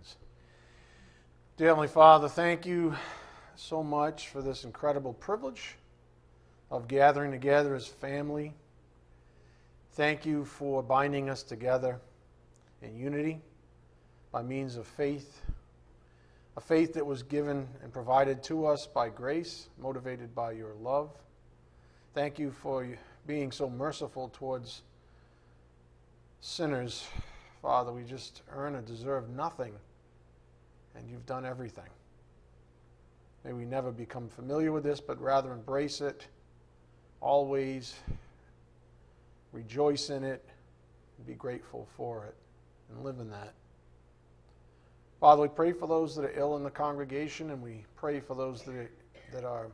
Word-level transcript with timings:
words. 0.00 0.16
Dear 1.58 1.68
Heavenly 1.68 1.88
Father, 1.88 2.28
thank 2.28 2.64
you 2.64 2.94
so 3.54 3.82
much 3.82 4.28
for 4.28 4.40
this 4.40 4.64
incredible 4.64 5.12
privilege 5.12 5.76
of 6.70 6.88
gathering 6.88 7.30
together 7.30 7.74
as 7.74 7.86
family. 7.86 8.54
Thank 9.92 10.24
you 10.24 10.46
for 10.46 10.82
binding 10.82 11.28
us 11.28 11.42
together 11.42 12.00
in 12.80 12.96
unity 12.96 13.42
by 14.32 14.42
means 14.42 14.76
of 14.76 14.86
faith, 14.86 15.42
a 16.56 16.60
faith 16.62 16.94
that 16.94 17.04
was 17.04 17.22
given 17.22 17.68
and 17.82 17.92
provided 17.92 18.42
to 18.44 18.66
us 18.66 18.86
by 18.86 19.10
grace, 19.10 19.68
motivated 19.78 20.34
by 20.34 20.52
your 20.52 20.74
love. 20.80 21.10
Thank 22.14 22.38
you 22.38 22.52
for 22.52 22.88
being 23.26 23.52
so 23.52 23.68
merciful 23.68 24.30
towards 24.32 24.80
sinners. 26.40 27.06
Father, 27.60 27.92
we 27.92 28.04
just 28.04 28.40
earn 28.52 28.74
and 28.74 28.86
deserve 28.86 29.28
nothing, 29.28 29.74
and 30.96 31.08
you've 31.08 31.26
done 31.26 31.44
everything. 31.44 31.84
May 33.44 33.52
we 33.52 33.64
never 33.64 33.90
become 33.90 34.28
familiar 34.28 34.72
with 34.72 34.84
this, 34.84 35.00
but 35.00 35.20
rather 35.20 35.52
embrace 35.52 36.00
it, 36.00 36.26
always 37.20 37.94
rejoice 39.52 40.10
in 40.10 40.24
it, 40.24 40.44
be 41.26 41.34
grateful 41.34 41.88
for 41.96 42.26
it, 42.26 42.34
and 42.90 43.04
live 43.04 43.18
in 43.18 43.30
that. 43.30 43.54
Father, 45.20 45.42
we 45.42 45.48
pray 45.48 45.72
for 45.72 45.86
those 45.86 46.16
that 46.16 46.24
are 46.24 46.38
ill 46.38 46.56
in 46.56 46.62
the 46.62 46.70
congregation, 46.70 47.50
and 47.50 47.62
we 47.62 47.84
pray 47.96 48.20
for 48.20 48.34
those 48.34 48.62
that 48.62 48.74
are, 48.74 48.90
that 49.32 49.44
are 49.44 49.68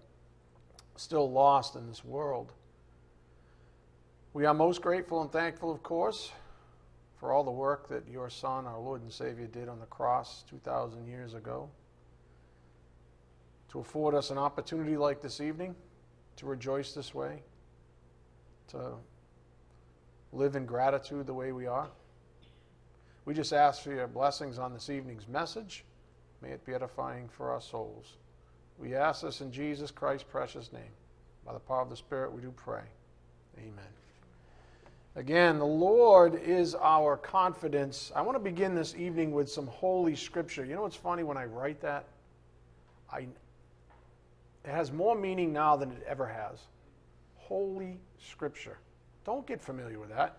still 0.96 1.30
lost 1.30 1.77
in 1.77 1.87
this 1.87 2.05
world. 2.05 2.52
We 4.33 4.45
are 4.45 4.55
most 4.55 4.83
grateful 4.83 5.23
and 5.23 5.30
thankful, 5.30 5.73
of 5.73 5.83
course, 5.83 6.33
for 7.27 7.33
all 7.33 7.43
the 7.43 7.51
work 7.51 7.89
that 7.89 8.07
your 8.09 8.30
Son, 8.30 8.66
our 8.66 8.79
Lord 8.79 9.03
and 9.03 9.12
Savior, 9.12 9.48
did 9.48 9.69
on 9.69 9.80
the 9.80 9.87
cross 9.87 10.45
2,000 10.48 11.09
years 11.09 11.35
ago. 11.35 11.69
To 13.71 13.80
afford 13.80 14.15
us 14.15 14.30
an 14.30 14.38
opportunity 14.38 14.96
like 14.96 15.21
this 15.21 15.41
evening 15.41 15.74
to 16.37 16.46
rejoice 16.46 16.93
this 16.93 17.13
way, 17.13 17.43
to 18.68 18.93
live 20.33 20.55
in 20.55 20.66
gratitude 20.66 21.27
the 21.27 21.35
way 21.35 21.51
we 21.51 21.66
are. 21.66 21.88
We 23.24 23.35
just 23.35 23.52
ask 23.52 23.83
for 23.83 23.90
your 23.90 24.07
blessings 24.07 24.57
on 24.61 24.73
this 24.73 24.88
evening's 24.88 25.27
message. 25.27 25.85
May 26.40 26.51
it 26.51 26.65
be 26.65 26.74
edifying 26.74 27.29
for 27.29 27.51
our 27.51 27.61
souls. 27.61 28.18
We 28.79 28.95
ask 28.95 29.23
this 29.23 29.40
in 29.40 29.51
Jesus 29.51 29.90
Christ's 29.90 30.29
precious 30.30 30.73
name. 30.73 30.95
By 31.45 31.55
the 31.55 31.59
power 31.59 31.83
of 31.83 31.90
the 31.90 31.96
Spirit, 31.96 32.33
we 32.33 32.40
do 32.40 32.52
pray. 32.57 32.85
Amen. 33.59 34.05
Again, 35.16 35.59
the 35.59 35.64
Lord 35.64 36.34
is 36.34 36.74
our 36.74 37.16
confidence. 37.16 38.12
I 38.14 38.20
want 38.20 38.36
to 38.36 38.42
begin 38.42 38.74
this 38.74 38.95
evening 38.95 39.32
with 39.32 39.50
some 39.50 39.66
holy 39.66 40.14
scripture. 40.14 40.62
You 40.62 40.74
know 40.74 40.82
what's 40.82 40.95
funny 40.95 41.22
when 41.22 41.38
I 41.38 41.46
write 41.46 41.80
that? 41.80 42.04
I, 43.10 43.20
it 43.20 44.70
has 44.70 44.92
more 44.92 45.16
meaning 45.16 45.54
now 45.54 45.74
than 45.74 45.90
it 45.90 46.04
ever 46.06 46.26
has. 46.26 46.60
Holy 47.37 47.98
scripture. 48.18 48.76
Don't 49.24 49.46
get 49.46 49.59
familiar 49.59 49.98
with 49.98 50.10
that. 50.10 50.37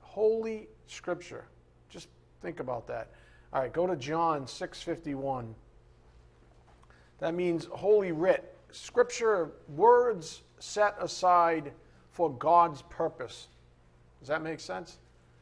Holy 0.00 0.66
scripture. 0.86 1.44
Just 1.90 2.08
think 2.40 2.60
about 2.60 2.86
that. 2.86 3.10
All 3.52 3.60
right, 3.60 3.72
go 3.72 3.86
to 3.86 3.96
John 3.96 4.46
6:51. 4.46 5.54
That 7.18 7.34
means 7.34 7.66
holy 7.66 8.12
writ. 8.12 8.56
Scripture 8.70 9.52
words 9.68 10.40
set 10.58 10.96
aside 10.98 11.72
for 12.12 12.30
God's 12.30 12.80
purpose. 12.80 13.48
Does 14.24 14.30
that 14.30 14.42
make 14.42 14.58
sense? 14.58 14.96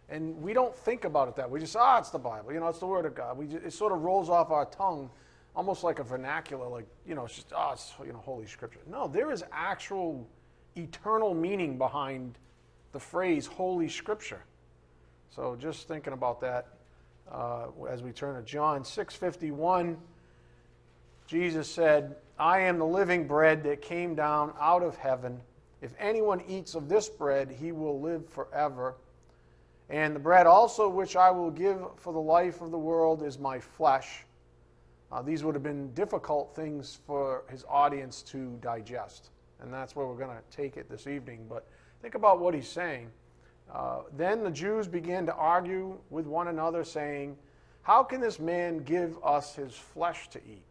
And 0.09 0.43
we 0.43 0.53
don't 0.53 0.75
think 0.75 1.05
about 1.05 1.29
it 1.29 1.37
that 1.37 1.49
way. 1.49 1.55
We 1.55 1.61
just, 1.61 1.77
ah, 1.77 1.99
it's 1.99 2.11
the 2.11 2.19
Bible. 2.19 2.53
You 2.53 2.59
know, 2.59 2.67
it's 2.67 2.81
the 2.81 2.87
Word 2.87 3.07
of 3.07 3.15
God. 3.15 3.39
We 3.39 3.47
just, 3.47 3.65
it 3.65 3.73
sort 3.73 3.93
of 3.93 4.03
rolls 4.03 4.29
off 4.29 4.51
our 4.51 4.65
tongue 4.65 5.09
almost 5.55 5.85
like 5.85 6.01
a 6.01 6.03
vernacular, 6.03 6.67
like, 6.67 6.89
you 7.07 7.15
know, 7.15 7.27
it's 7.27 7.37
just, 7.37 7.53
ah, 7.55 7.75
it's, 7.75 7.93
you 8.05 8.13
know, 8.13 8.19
Holy 8.19 8.45
Scripture. 8.45 8.81
No, 8.91 9.07
there 9.07 9.31
is 9.31 9.45
actual 9.53 10.29
eternal 10.77 11.33
meaning 11.33 11.79
behind 11.79 12.39
the 12.91 12.99
phrase 12.99 13.47
Holy 13.47 13.89
Scripture. 13.89 14.43
So 15.31 15.55
just 15.55 15.87
thinking 15.87 16.13
about 16.13 16.41
that 16.41 16.67
uh, 17.31 17.67
as 17.89 18.03
we 18.03 18.11
turn 18.11 18.35
to 18.35 18.43
John 18.43 18.83
6:51, 18.83 19.97
Jesus 21.29 21.71
said, 21.71 22.17
"I 22.37 22.63
am 22.63 22.79
the 22.79 22.87
living 22.87 23.29
bread 23.29 23.63
that 23.63 23.81
came 23.81 24.17
down 24.17 24.53
out 24.59 24.83
of 24.83 24.97
heaven. 24.97 25.41
If 25.83 25.93
anyone 25.99 26.43
eats 26.49 26.75
of 26.75 26.89
this 26.89 27.09
bread, 27.09 27.51
he 27.51 27.73
will 27.73 28.01
live 28.01 28.27
forever. 28.29 28.95
And 29.91 30.17
the 30.17 30.21
bread 30.21 30.47
also 30.47 30.89
which 30.89 31.17
I 31.17 31.31
will 31.31 31.51
give 31.51 31.79
for 31.97 32.13
the 32.13 32.21
life 32.21 32.63
of 32.63 32.71
the 32.71 32.79
world 32.79 33.23
is 33.23 33.39
my 33.39 33.59
flesh." 33.59 34.25
Uh, 35.11 35.21
these 35.21 35.45
would 35.45 35.55
have 35.55 35.63
been 35.63 35.93
difficult 35.93 36.55
things 36.57 37.01
for 37.07 37.45
his 37.51 37.67
audience 37.69 38.23
to 38.23 38.57
digest, 38.63 39.29
and 39.61 39.71
that's 39.71 39.95
where 39.95 40.07
we're 40.07 40.17
going 40.17 40.35
to 40.35 40.57
take 40.57 40.79
it 40.79 40.89
this 40.89 41.07
evening. 41.07 41.45
But 41.47 41.67
think 42.01 42.15
about 42.15 42.41
what 42.41 42.55
he's 42.55 42.69
saying. 42.69 43.11
Uh, 43.71 44.03
then 44.17 44.43
the 44.43 44.51
Jews 44.51 44.87
began 44.89 45.27
to 45.27 45.35
argue 45.35 45.99
with 46.09 46.27
one 46.27 46.49
another, 46.49 46.83
saying, 46.83 47.37
How 47.83 48.03
can 48.03 48.21
this 48.21 48.39
man 48.39 48.79
give 48.79 49.19
us 49.23 49.55
his 49.55 49.75
flesh 49.75 50.29
to 50.31 50.39
eat? 50.39 50.65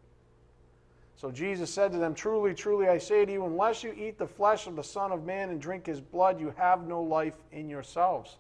So 1.22 1.30
Jesus 1.30 1.72
said 1.72 1.92
to 1.92 2.00
them, 2.00 2.16
Truly, 2.16 2.56
truly, 2.56 2.88
I 2.88 2.98
say 2.98 3.26
to 3.26 3.32
you, 3.32 3.46
unless 3.46 3.84
you 3.84 3.94
eat 3.94 4.18
the 4.18 4.26
flesh 4.26 4.66
of 4.66 4.76
the 4.76 4.84
Son 4.84 5.12
of 5.12 5.24
Man 5.24 5.52
and 5.52 5.62
drink 5.62 5.86
his 5.86 6.02
blood, 6.02 6.40
you 6.40 6.52
have 6.58 6.88
no 6.88 7.00
life 7.00 7.36
in 7.52 7.70
yourselves. 7.70 8.40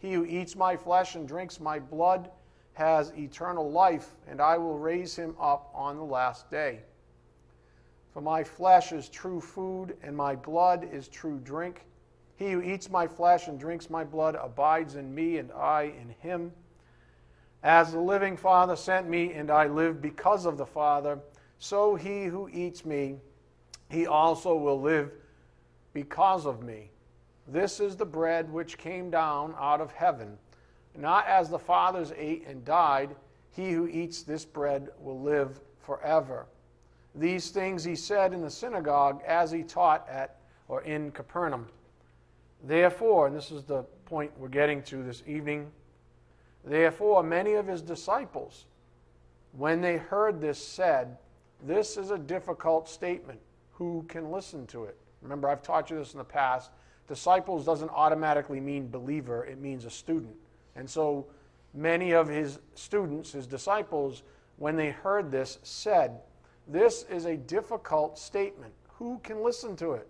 He 0.00 0.12
who 0.12 0.26
eats 0.26 0.54
my 0.54 0.76
flesh 0.76 1.14
and 1.14 1.26
drinks 1.26 1.60
my 1.60 1.78
blood 1.78 2.30
has 2.74 3.10
eternal 3.16 3.70
life, 3.70 4.16
and 4.28 4.38
I 4.38 4.58
will 4.58 4.78
raise 4.78 5.16
him 5.16 5.34
up 5.40 5.70
on 5.74 5.96
the 5.96 6.04
last 6.04 6.50
day. 6.50 6.80
For 8.12 8.20
my 8.20 8.44
flesh 8.44 8.92
is 8.92 9.08
true 9.08 9.40
food, 9.40 9.96
and 10.02 10.14
my 10.14 10.36
blood 10.36 10.86
is 10.92 11.08
true 11.08 11.40
drink. 11.42 11.86
He 12.36 12.52
who 12.52 12.60
eats 12.60 12.90
my 12.90 13.06
flesh 13.06 13.48
and 13.48 13.58
drinks 13.58 13.88
my 13.88 14.04
blood 14.04 14.34
abides 14.34 14.94
in 14.94 15.14
me, 15.14 15.38
and 15.38 15.50
I 15.52 15.94
in 15.98 16.14
him. 16.20 16.52
As 17.62 17.92
the 17.92 18.00
living 18.00 18.36
Father 18.36 18.76
sent 18.76 19.08
me, 19.08 19.32
and 19.32 19.50
I 19.50 19.68
live 19.68 20.02
because 20.02 20.44
of 20.44 20.58
the 20.58 20.66
Father, 20.66 21.18
so 21.60 21.94
he 21.94 22.24
who 22.24 22.48
eats 22.48 22.86
me, 22.86 23.16
he 23.90 24.06
also 24.06 24.56
will 24.56 24.80
live 24.80 25.12
because 25.92 26.46
of 26.46 26.62
me. 26.62 26.90
This 27.46 27.80
is 27.80 27.96
the 27.96 28.06
bread 28.06 28.50
which 28.50 28.78
came 28.78 29.10
down 29.10 29.54
out 29.58 29.80
of 29.80 29.92
heaven. 29.92 30.38
Not 30.96 31.26
as 31.26 31.50
the 31.50 31.58
fathers 31.58 32.12
ate 32.16 32.46
and 32.46 32.64
died, 32.64 33.14
he 33.50 33.72
who 33.72 33.86
eats 33.86 34.22
this 34.22 34.44
bread 34.44 34.88
will 34.98 35.20
live 35.20 35.60
forever. 35.84 36.46
These 37.14 37.50
things 37.50 37.84
he 37.84 37.94
said 37.94 38.32
in 38.32 38.40
the 38.40 38.50
synagogue 38.50 39.22
as 39.26 39.50
he 39.50 39.62
taught 39.62 40.08
at 40.08 40.36
or 40.66 40.82
in 40.82 41.10
Capernaum. 41.10 41.66
Therefore, 42.64 43.26
and 43.26 43.36
this 43.36 43.50
is 43.50 43.64
the 43.64 43.82
point 44.06 44.32
we're 44.38 44.48
getting 44.48 44.82
to 44.84 45.02
this 45.02 45.22
evening, 45.26 45.70
therefore, 46.64 47.22
many 47.22 47.54
of 47.54 47.66
his 47.66 47.82
disciples, 47.82 48.64
when 49.52 49.82
they 49.82 49.98
heard 49.98 50.40
this, 50.40 50.58
said, 50.58 51.18
This 51.62 51.96
is 51.96 52.10
a 52.10 52.18
difficult 52.18 52.88
statement. 52.88 53.40
Who 53.72 54.04
can 54.08 54.30
listen 54.30 54.66
to 54.68 54.84
it? 54.84 54.96
Remember, 55.22 55.48
I've 55.48 55.62
taught 55.62 55.90
you 55.90 55.96
this 55.96 56.12
in 56.12 56.18
the 56.18 56.24
past. 56.24 56.70
Disciples 57.06 57.64
doesn't 57.64 57.90
automatically 57.90 58.60
mean 58.60 58.88
believer, 58.88 59.44
it 59.44 59.58
means 59.58 59.84
a 59.84 59.90
student. 59.90 60.34
And 60.76 60.88
so 60.88 61.26
many 61.74 62.12
of 62.12 62.28
his 62.28 62.60
students, 62.74 63.32
his 63.32 63.46
disciples, 63.46 64.22
when 64.56 64.76
they 64.76 64.90
heard 64.90 65.30
this, 65.30 65.58
said, 65.62 66.20
This 66.68 67.04
is 67.10 67.24
a 67.24 67.36
difficult 67.36 68.18
statement. 68.18 68.72
Who 68.94 69.18
can 69.22 69.42
listen 69.42 69.76
to 69.76 69.92
it? 69.92 70.08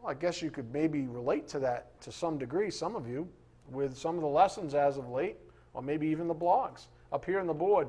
Well, 0.00 0.10
I 0.10 0.14
guess 0.14 0.40
you 0.40 0.50
could 0.50 0.72
maybe 0.72 1.06
relate 1.06 1.48
to 1.48 1.58
that 1.60 2.00
to 2.02 2.12
some 2.12 2.38
degree, 2.38 2.70
some 2.70 2.96
of 2.96 3.08
you, 3.08 3.28
with 3.70 3.96
some 3.96 4.14
of 4.14 4.22
the 4.22 4.28
lessons 4.28 4.74
as 4.74 4.96
of 4.96 5.08
late, 5.08 5.36
or 5.74 5.82
maybe 5.82 6.06
even 6.08 6.28
the 6.28 6.34
blogs 6.34 6.86
up 7.12 7.24
here 7.24 7.40
on 7.40 7.46
the 7.46 7.54
board. 7.54 7.88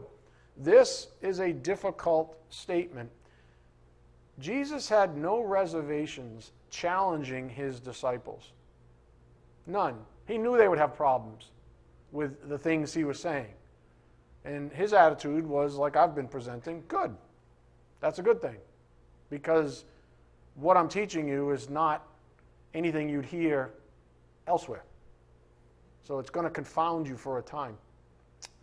This 0.57 1.07
is 1.21 1.39
a 1.39 1.51
difficult 1.51 2.37
statement. 2.49 3.09
Jesus 4.39 4.89
had 4.89 5.17
no 5.17 5.41
reservations 5.41 6.51
challenging 6.69 7.49
his 7.49 7.79
disciples. 7.79 8.51
None. 9.67 9.97
He 10.27 10.37
knew 10.37 10.57
they 10.57 10.67
would 10.67 10.79
have 10.79 10.95
problems 10.95 11.51
with 12.11 12.49
the 12.49 12.57
things 12.57 12.93
he 12.93 13.03
was 13.03 13.19
saying. 13.19 13.53
And 14.43 14.71
his 14.71 14.93
attitude 14.93 15.45
was, 15.45 15.75
like 15.75 15.95
I've 15.95 16.15
been 16.15 16.27
presenting, 16.27 16.83
good. 16.87 17.15
That's 17.99 18.19
a 18.19 18.23
good 18.23 18.41
thing. 18.41 18.57
Because 19.29 19.85
what 20.55 20.77
I'm 20.77 20.89
teaching 20.89 21.27
you 21.27 21.51
is 21.51 21.69
not 21.69 22.07
anything 22.73 23.07
you'd 23.07 23.25
hear 23.25 23.71
elsewhere. 24.47 24.83
So 26.03 26.19
it's 26.19 26.29
going 26.29 26.45
to 26.45 26.49
confound 26.49 27.07
you 27.07 27.15
for 27.15 27.37
a 27.37 27.41
time. 27.41 27.77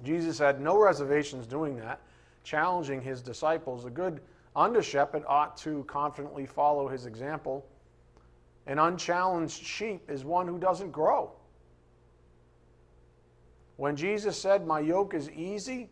Jesus 0.04 0.38
had 0.38 0.60
no 0.60 0.78
reservations 0.78 1.46
doing 1.46 1.76
that, 1.76 2.00
challenging 2.44 3.00
his 3.00 3.20
disciples. 3.22 3.84
A 3.84 3.90
good 3.90 4.20
under 4.54 4.82
shepherd 4.82 5.24
ought 5.26 5.56
to 5.58 5.84
confidently 5.84 6.46
follow 6.46 6.88
his 6.88 7.06
example. 7.06 7.66
An 8.66 8.78
unchallenged 8.78 9.62
sheep 9.62 10.08
is 10.10 10.24
one 10.24 10.46
who 10.46 10.58
doesn't 10.58 10.92
grow. 10.92 11.32
When 13.76 13.96
Jesus 13.96 14.40
said, 14.40 14.66
My 14.66 14.80
yoke 14.80 15.14
is 15.14 15.30
easy, 15.30 15.88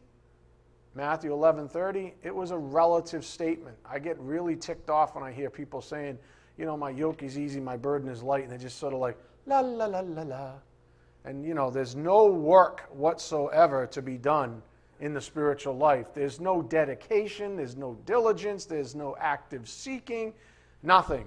Matthew 0.96 1.30
11:30, 1.30 2.14
it 2.22 2.34
was 2.34 2.52
a 2.52 2.56
relative 2.56 3.22
statement. 3.24 3.76
I 3.84 3.98
get 3.98 4.18
really 4.18 4.56
ticked 4.56 4.88
off 4.88 5.14
when 5.14 5.22
I 5.22 5.30
hear 5.30 5.50
people 5.50 5.82
saying, 5.82 6.18
you 6.56 6.64
know, 6.64 6.74
my 6.74 6.88
yoke 6.88 7.22
is 7.22 7.38
easy, 7.38 7.60
my 7.60 7.76
burden 7.76 8.08
is 8.08 8.22
light, 8.22 8.44
and 8.44 8.50
they're 8.50 8.58
just 8.58 8.78
sort 8.78 8.94
of 8.94 9.00
like, 9.00 9.18
la 9.44 9.60
la 9.60 9.84
la 9.84 10.00
la 10.00 10.22
la. 10.22 10.52
And 11.26 11.44
you 11.44 11.54
know, 11.54 11.70
there's 11.70 11.96
no 11.96 12.26
work 12.26 12.86
whatsoever 12.90 13.86
to 13.88 14.00
be 14.00 14.16
done 14.16 14.62
in 15.00 15.12
the 15.12 15.20
spiritual 15.20 15.76
life. 15.76 16.14
There's 16.14 16.40
no 16.40 16.62
dedication, 16.62 17.56
there's 17.56 17.76
no 17.76 17.98
diligence, 18.06 18.64
there's 18.64 18.94
no 18.94 19.16
active 19.20 19.68
seeking, 19.68 20.32
nothing. 20.82 21.26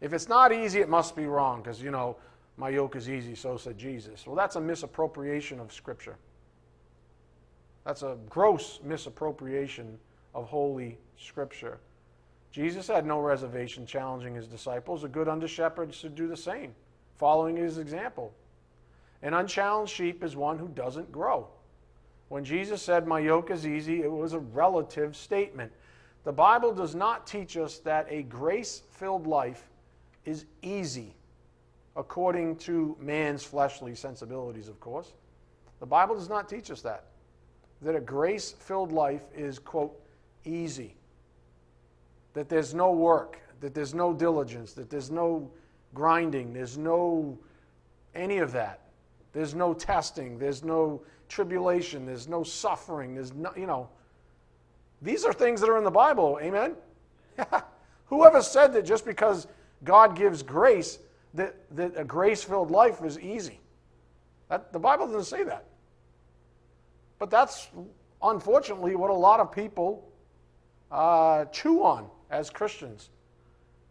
If 0.00 0.12
it's 0.12 0.28
not 0.28 0.52
easy, 0.52 0.80
it 0.80 0.88
must 0.88 1.16
be 1.16 1.26
wrong, 1.26 1.62
because 1.62 1.82
you 1.82 1.90
know, 1.90 2.16
my 2.56 2.68
yoke 2.68 2.96
is 2.96 3.08
easy, 3.08 3.34
so 3.34 3.56
said 3.56 3.78
Jesus. 3.78 4.26
Well, 4.26 4.36
that's 4.36 4.56
a 4.56 4.60
misappropriation 4.60 5.58
of 5.58 5.72
Scripture. 5.72 6.16
That's 7.84 8.02
a 8.02 8.18
gross 8.28 8.78
misappropriation 8.84 9.98
of 10.34 10.46
Holy 10.46 10.98
Scripture. 11.18 11.78
Jesus 12.52 12.88
had 12.88 13.06
no 13.06 13.20
reservation 13.20 13.86
challenging 13.86 14.34
his 14.34 14.46
disciples. 14.46 15.02
A 15.04 15.08
good 15.08 15.28
under 15.28 15.48
shepherd 15.48 15.94
should 15.94 16.14
do 16.14 16.28
the 16.28 16.36
same, 16.36 16.74
following 17.16 17.56
his 17.56 17.78
example. 17.78 18.34
An 19.22 19.34
unchallenged 19.34 19.92
sheep 19.92 20.24
is 20.24 20.36
one 20.36 20.58
who 20.58 20.68
doesn't 20.68 21.12
grow. 21.12 21.48
When 22.28 22.44
Jesus 22.44 22.80
said, 22.80 23.06
My 23.06 23.18
yoke 23.18 23.50
is 23.50 23.66
easy, 23.66 24.02
it 24.02 24.10
was 24.10 24.32
a 24.32 24.38
relative 24.38 25.16
statement. 25.16 25.72
The 26.24 26.32
Bible 26.32 26.72
does 26.72 26.94
not 26.94 27.26
teach 27.26 27.56
us 27.56 27.78
that 27.78 28.06
a 28.08 28.22
grace 28.22 28.82
filled 28.90 29.26
life 29.26 29.68
is 30.24 30.44
easy, 30.62 31.14
according 31.96 32.56
to 32.56 32.96
man's 33.00 33.42
fleshly 33.42 33.94
sensibilities, 33.94 34.68
of 34.68 34.78
course. 34.80 35.12
The 35.80 35.86
Bible 35.86 36.14
does 36.14 36.28
not 36.28 36.48
teach 36.48 36.70
us 36.70 36.82
that 36.82 37.04
that 37.82 37.94
a 37.94 38.00
grace 38.00 38.52
filled 38.52 38.92
life 38.92 39.24
is, 39.34 39.58
quote, 39.58 39.98
easy. 40.44 40.94
That 42.34 42.48
there's 42.48 42.74
no 42.74 42.92
work, 42.92 43.40
that 43.60 43.74
there's 43.74 43.94
no 43.94 44.12
diligence, 44.12 44.72
that 44.74 44.90
there's 44.90 45.10
no 45.10 45.50
grinding, 45.94 46.52
there's 46.52 46.78
no 46.78 47.38
any 48.14 48.38
of 48.38 48.52
that. 48.52 48.80
There's 49.32 49.54
no 49.54 49.74
testing, 49.74 50.38
there's 50.38 50.64
no 50.64 51.02
tribulation, 51.28 52.04
there's 52.04 52.28
no 52.28 52.42
suffering, 52.42 53.14
there's 53.14 53.32
no, 53.32 53.52
you 53.56 53.66
know. 53.66 53.88
These 55.02 55.24
are 55.24 55.32
things 55.32 55.60
that 55.60 55.70
are 55.70 55.78
in 55.78 55.84
the 55.84 55.90
Bible, 55.90 56.38
amen? 56.42 56.74
Whoever 58.06 58.42
said 58.42 58.72
that 58.74 58.84
just 58.84 59.06
because 59.06 59.46
God 59.84 60.16
gives 60.16 60.42
grace, 60.42 60.98
that, 61.34 61.56
that 61.76 61.92
a 61.96 62.04
grace 62.04 62.42
filled 62.42 62.70
life 62.70 63.02
is 63.04 63.18
easy? 63.18 63.60
That, 64.48 64.72
the 64.72 64.78
Bible 64.78 65.06
doesn't 65.06 65.24
say 65.24 65.44
that. 65.44 65.64
But 67.18 67.30
that's 67.30 67.68
unfortunately 68.22 68.96
what 68.96 69.10
a 69.10 69.14
lot 69.14 69.40
of 69.40 69.52
people 69.52 70.10
uh, 70.90 71.44
chew 71.46 71.84
on 71.84 72.08
as 72.30 72.50
Christians. 72.50 73.10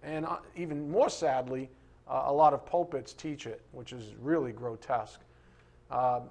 And 0.04 0.26
uh, 0.26 0.38
even 0.56 0.92
more 0.92 1.10
sadly, 1.10 1.70
uh, 2.08 2.24
a 2.26 2.34
lot 2.34 2.54
of 2.54 2.66
pulpits 2.66 3.14
teach 3.14 3.48
it, 3.48 3.62
which 3.72 3.94
is 3.94 4.14
really 4.22 4.52
grotesque. 4.52 5.22
Uh, 5.90 6.22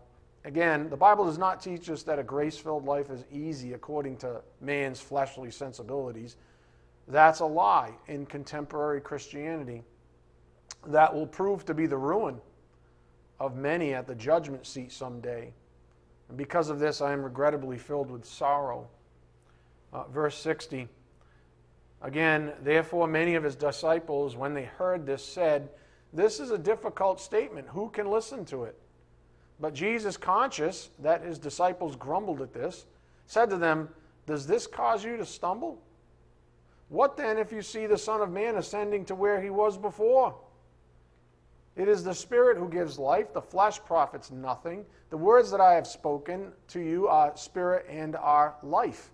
again, 0.44 0.88
the 0.90 0.96
Bible 0.96 1.24
does 1.24 1.38
not 1.38 1.60
teach 1.60 1.90
us 1.90 2.02
that 2.04 2.18
a 2.18 2.22
grace 2.22 2.56
filled 2.56 2.84
life 2.84 3.10
is 3.10 3.24
easy 3.32 3.72
according 3.72 4.16
to 4.18 4.40
man's 4.60 5.00
fleshly 5.00 5.50
sensibilities. 5.50 6.36
That's 7.06 7.40
a 7.40 7.46
lie 7.46 7.92
in 8.06 8.26
contemporary 8.26 9.00
Christianity 9.00 9.82
that 10.86 11.12
will 11.12 11.26
prove 11.26 11.64
to 11.66 11.74
be 11.74 11.86
the 11.86 11.96
ruin 11.96 12.40
of 13.40 13.56
many 13.56 13.94
at 13.94 14.06
the 14.06 14.14
judgment 14.14 14.66
seat 14.66 14.92
someday. 14.92 15.52
And 16.28 16.36
because 16.36 16.68
of 16.68 16.78
this, 16.78 17.00
I 17.00 17.12
am 17.12 17.22
regrettably 17.22 17.78
filled 17.78 18.10
with 18.10 18.24
sorrow. 18.24 18.88
Uh, 19.92 20.04
verse 20.04 20.36
60. 20.36 20.88
Again, 22.02 22.52
therefore, 22.62 23.08
many 23.08 23.34
of 23.34 23.42
his 23.42 23.56
disciples, 23.56 24.36
when 24.36 24.54
they 24.54 24.64
heard 24.64 25.06
this, 25.06 25.24
said, 25.24 25.70
This 26.12 26.38
is 26.38 26.50
a 26.50 26.58
difficult 26.58 27.20
statement. 27.20 27.68
Who 27.68 27.88
can 27.88 28.10
listen 28.10 28.44
to 28.46 28.64
it? 28.64 28.76
But 29.60 29.74
Jesus, 29.74 30.16
conscious 30.16 30.90
that 31.00 31.24
his 31.24 31.38
disciples 31.38 31.96
grumbled 31.96 32.40
at 32.40 32.52
this, 32.52 32.86
said 33.26 33.50
to 33.50 33.56
them, 33.56 33.88
Does 34.26 34.46
this 34.46 34.66
cause 34.66 35.04
you 35.04 35.16
to 35.16 35.26
stumble? 35.26 35.82
What 36.88 37.16
then 37.16 37.38
if 37.38 37.52
you 37.52 37.60
see 37.60 37.86
the 37.86 37.98
Son 37.98 38.20
of 38.20 38.30
Man 38.30 38.56
ascending 38.56 39.04
to 39.06 39.14
where 39.14 39.40
he 39.40 39.50
was 39.50 39.76
before? 39.76 40.34
It 41.76 41.88
is 41.88 42.02
the 42.02 42.14
Spirit 42.14 42.56
who 42.56 42.68
gives 42.68 42.98
life, 42.98 43.32
the 43.32 43.42
flesh 43.42 43.78
profits 43.84 44.30
nothing. 44.30 44.84
The 45.10 45.16
words 45.16 45.50
that 45.50 45.60
I 45.60 45.74
have 45.74 45.86
spoken 45.86 46.52
to 46.68 46.80
you 46.80 47.06
are 47.08 47.36
spirit 47.36 47.86
and 47.88 48.16
are 48.16 48.56
life. 48.62 49.10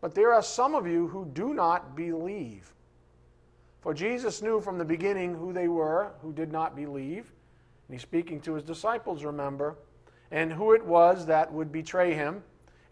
But 0.00 0.14
there 0.14 0.32
are 0.32 0.42
some 0.42 0.74
of 0.74 0.86
you 0.86 1.06
who 1.08 1.26
do 1.26 1.54
not 1.54 1.94
believe. 1.96 2.72
For 3.80 3.94
Jesus 3.94 4.42
knew 4.42 4.60
from 4.60 4.78
the 4.78 4.84
beginning 4.84 5.34
who 5.34 5.52
they 5.52 5.68
were 5.68 6.12
who 6.22 6.32
did 6.32 6.50
not 6.50 6.74
believe. 6.74 7.32
And 7.88 7.94
he's 7.94 8.02
speaking 8.02 8.40
to 8.42 8.54
his 8.54 8.64
disciples, 8.64 9.24
remember, 9.24 9.76
and 10.30 10.52
who 10.52 10.72
it 10.72 10.84
was 10.84 11.26
that 11.26 11.52
would 11.52 11.70
betray 11.70 12.14
him. 12.14 12.42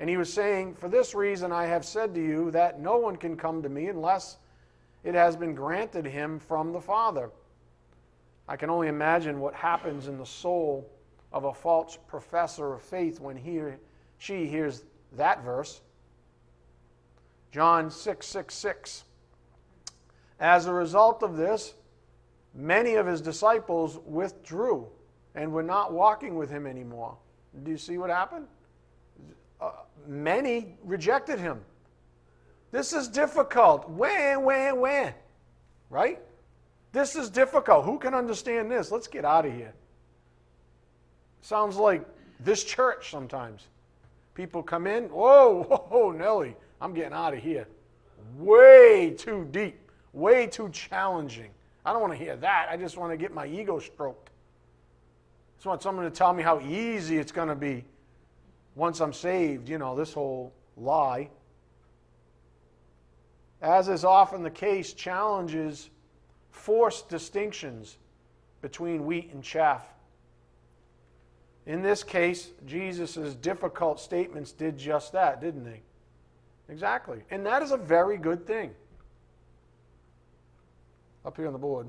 And 0.00 0.08
he 0.08 0.16
was 0.16 0.32
saying, 0.32 0.74
For 0.74 0.88
this 0.88 1.14
reason 1.14 1.52
I 1.52 1.66
have 1.66 1.84
said 1.84 2.14
to 2.14 2.20
you 2.20 2.50
that 2.52 2.80
no 2.80 2.96
one 2.96 3.16
can 3.16 3.36
come 3.36 3.62
to 3.62 3.68
me 3.68 3.86
unless 3.88 4.38
it 5.02 5.14
has 5.14 5.36
been 5.36 5.54
granted 5.54 6.06
him 6.06 6.38
from 6.38 6.72
the 6.72 6.80
Father. 6.80 7.30
I 8.48 8.56
can 8.56 8.70
only 8.70 8.88
imagine 8.88 9.40
what 9.40 9.54
happens 9.54 10.08
in 10.08 10.18
the 10.18 10.26
soul 10.26 10.90
of 11.32 11.44
a 11.44 11.54
false 11.54 11.98
professor 12.06 12.74
of 12.74 12.82
faith 12.82 13.20
when 13.20 13.36
he 13.36 13.58
or 13.58 13.78
she 14.18 14.46
hears 14.46 14.84
that 15.12 15.42
verse. 15.42 15.80
John 17.52 17.90
6 17.90 18.26
6 18.26 18.54
6. 18.54 19.04
As 20.40 20.66
a 20.66 20.74
result 20.74 21.22
of 21.22 21.36
this, 21.36 21.74
many 22.54 22.94
of 22.94 23.06
his 23.06 23.20
disciples 23.20 23.98
withdrew 24.04 24.86
and 25.34 25.52
were 25.52 25.62
not 25.62 25.92
walking 25.92 26.36
with 26.36 26.50
him 26.50 26.66
anymore. 26.66 27.16
Do 27.62 27.70
you 27.70 27.78
see 27.78 27.98
what 27.98 28.10
happened? 28.10 28.46
Uh, 29.60 29.72
many 30.06 30.76
rejected 30.84 31.38
him. 31.38 31.60
This 32.70 32.92
is 32.92 33.08
difficult. 33.08 33.88
When, 33.88 34.42
when, 34.42 34.80
when? 34.80 35.14
Right? 35.90 36.20
This 36.92 37.16
is 37.16 37.30
difficult. 37.30 37.84
Who 37.84 37.98
can 37.98 38.14
understand 38.14 38.70
this? 38.70 38.90
Let's 38.90 39.06
get 39.06 39.24
out 39.24 39.46
of 39.46 39.52
here. 39.52 39.72
Sounds 41.40 41.76
like 41.76 42.04
this 42.40 42.64
church 42.64 43.10
sometimes. 43.10 43.66
People 44.34 44.62
come 44.62 44.86
in, 44.86 45.04
whoa, 45.04 45.62
whoa, 45.90 46.10
Nelly, 46.10 46.56
I'm 46.80 46.94
getting 46.94 47.12
out 47.12 47.34
of 47.34 47.40
here. 47.40 47.66
Way 48.36 49.14
too 49.16 49.46
deep, 49.50 49.90
way 50.12 50.46
too 50.46 50.68
challenging. 50.70 51.50
I 51.84 51.92
don't 51.92 52.00
want 52.00 52.12
to 52.12 52.18
hear 52.18 52.36
that. 52.36 52.68
I 52.70 52.76
just 52.76 52.96
want 52.96 53.12
to 53.12 53.16
get 53.16 53.32
my 53.32 53.46
ego 53.46 53.78
stroked. 53.78 54.28
I 54.28 55.56
just 55.56 55.66
want 55.66 55.82
someone 55.82 56.04
to 56.04 56.10
tell 56.10 56.32
me 56.32 56.42
how 56.42 56.60
easy 56.60 57.18
it's 57.18 57.32
going 57.32 57.48
to 57.48 57.54
be 57.54 57.84
once 58.74 59.00
I'm 59.00 59.12
saved, 59.12 59.68
you 59.68 59.78
know, 59.78 59.94
this 59.94 60.12
whole 60.12 60.52
lie. 60.76 61.28
As 63.60 63.88
is 63.88 64.04
often 64.04 64.42
the 64.42 64.50
case, 64.50 64.92
challenges 64.92 65.90
forced 66.50 67.08
distinctions 67.08 67.98
between 68.62 69.04
wheat 69.04 69.30
and 69.32 69.42
chaff. 69.42 69.84
In 71.66 71.82
this 71.82 72.02
case, 72.02 72.50
Jesus' 72.66 73.34
difficult 73.34 74.00
statements 74.00 74.52
did 74.52 74.76
just 74.76 75.12
that, 75.12 75.40
didn't 75.40 75.64
they? 75.64 75.82
Exactly. 76.68 77.22
And 77.30 77.44
that 77.46 77.62
is 77.62 77.72
a 77.72 77.76
very 77.76 78.16
good 78.16 78.46
thing. 78.46 78.70
Up 81.24 81.36
here 81.36 81.46
on 81.46 81.52
the 81.52 81.58
board. 81.58 81.88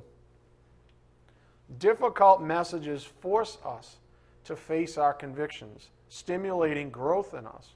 Difficult 1.80 2.42
messages 2.42 3.04
force 3.04 3.58
us 3.66 3.98
to 4.46 4.56
face 4.56 4.98
our 4.98 5.14
convictions, 5.14 5.90
stimulating 6.10 6.90
growth 6.90 7.34
in 7.34 7.46
us. 7.48 7.74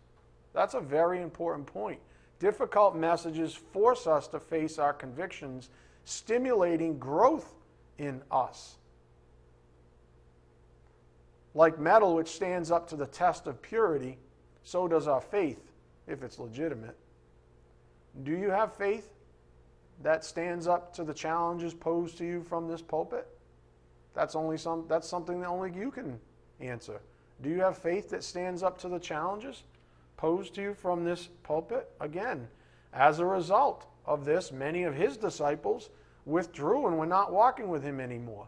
That's 0.53 0.75
a 0.75 0.79
very 0.79 1.21
important 1.21 1.67
point. 1.67 1.99
Difficult 2.39 2.95
messages 2.95 3.53
force 3.53 4.07
us 4.07 4.27
to 4.27 4.39
face 4.39 4.79
our 4.79 4.93
convictions, 4.93 5.69
stimulating 6.05 6.97
growth 6.97 7.53
in 7.97 8.21
us. 8.31 8.75
Like 11.53 11.79
metal, 11.79 12.15
which 12.15 12.29
stands 12.29 12.71
up 12.71 12.87
to 12.89 12.95
the 12.95 13.07
test 13.07 13.47
of 13.47 13.61
purity, 13.61 14.17
so 14.63 14.87
does 14.87 15.07
our 15.07 15.19
faith, 15.19 15.71
if 16.07 16.23
it's 16.23 16.39
legitimate. 16.39 16.95
Do 18.23 18.31
you 18.31 18.51
have 18.51 18.73
faith 18.75 19.09
that 20.01 20.23
stands 20.23 20.67
up 20.67 20.93
to 20.93 21.03
the 21.03 21.13
challenges 21.13 21.73
posed 21.73 22.17
to 22.19 22.25
you 22.25 22.43
from 22.43 22.67
this 22.67 22.81
pulpit? 22.81 23.27
That's 24.13 24.35
only 24.35 24.57
some 24.57 24.85
that's 24.87 25.07
something 25.07 25.41
that 25.41 25.47
only 25.47 25.71
you 25.71 25.91
can 25.91 26.19
answer. 26.59 27.01
Do 27.41 27.49
you 27.49 27.61
have 27.61 27.77
faith 27.77 28.09
that 28.09 28.23
stands 28.23 28.63
up 28.63 28.77
to 28.79 28.89
the 28.89 28.99
challenges 28.99 29.63
posed 30.17 30.55
to 30.55 30.61
you 30.61 30.73
from 30.73 31.03
this 31.03 31.29
pulpit? 31.43 31.89
Again, 31.99 32.47
as 32.93 33.19
a 33.19 33.25
result 33.25 33.85
of 34.05 34.25
this, 34.25 34.51
many 34.51 34.83
of 34.83 34.95
his 34.95 35.15
disciples 35.15 35.89
withdrew 36.25 36.87
and 36.87 36.97
were 36.97 37.05
not 37.05 37.31
walking 37.31 37.69
with 37.69 37.83
him 37.83 37.99
anymore. 37.99 38.47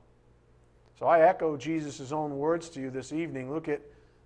So 0.99 1.05
I 1.05 1.21
echo 1.21 1.57
Jesus' 1.57 2.11
own 2.11 2.37
words 2.37 2.69
to 2.69 2.81
you 2.81 2.89
this 2.89 3.13
evening. 3.13 3.51
Look 3.51 3.69
at 3.69 3.81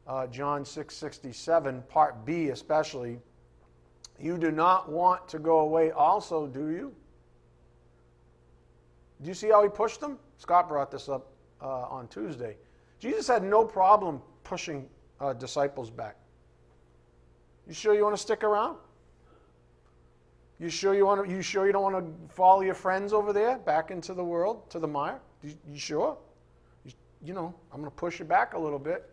uh, 0.08 0.28
John 0.28 0.64
6:67, 0.64 1.88
part 1.88 2.26
B 2.26 2.50
especially, 2.50 3.20
you 4.20 4.38
do 4.38 4.52
not 4.52 4.90
want 4.90 5.28
to 5.30 5.40
go 5.40 5.60
away 5.60 5.92
also, 5.92 6.48
do 6.48 6.70
you? 6.70 6.94
Do 9.22 9.28
you 9.28 9.34
see 9.34 9.50
how 9.50 9.64
he 9.64 9.70
pushed 9.70 10.02
them? 10.02 10.20
Scott 10.38 10.68
brought 10.68 10.92
this 10.92 11.08
up 11.10 11.32
uh, 11.62 11.84
on 11.84 12.08
Tuesday. 12.08 12.58
Jesus 13.00 13.28
had 13.28 13.44
no 13.44 13.64
problem 13.64 14.22
pushing 14.44 14.88
uh, 15.20 15.34
disciples 15.34 15.90
back. 15.90 16.18
You 17.68 17.74
sure 17.74 17.96
you 17.96 18.04
want 18.04 18.16
to 18.16 18.22
stick 18.22 18.44
around? 18.44 18.78
You 20.60 20.70
sure 20.70 20.94
you 20.94 21.06
want 21.06 21.26
to? 21.26 21.32
You 21.32 21.42
sure 21.42 21.66
you 21.66 21.74
don't 21.74 21.84
want 21.84 22.06
to 22.06 22.34
follow 22.34 22.62
your 22.62 22.76
friends 22.76 23.12
over 23.12 23.34
there 23.34 23.58
back 23.58 23.92
into 23.92 24.14
the 24.14 24.24
world 24.24 24.70
to 24.70 24.80
the 24.80 24.88
mire? 24.88 25.20
You, 25.44 25.54
you 25.68 25.78
sure? 25.78 26.18
You, 26.86 26.92
you 27.24 27.34
know, 27.34 27.54
I'm 27.74 27.80
going 27.80 27.92
to 27.92 27.96
push 27.96 28.20
you 28.20 28.26
back 28.26 28.54
a 28.54 28.60
little 28.60 28.80
bit. 28.80 29.10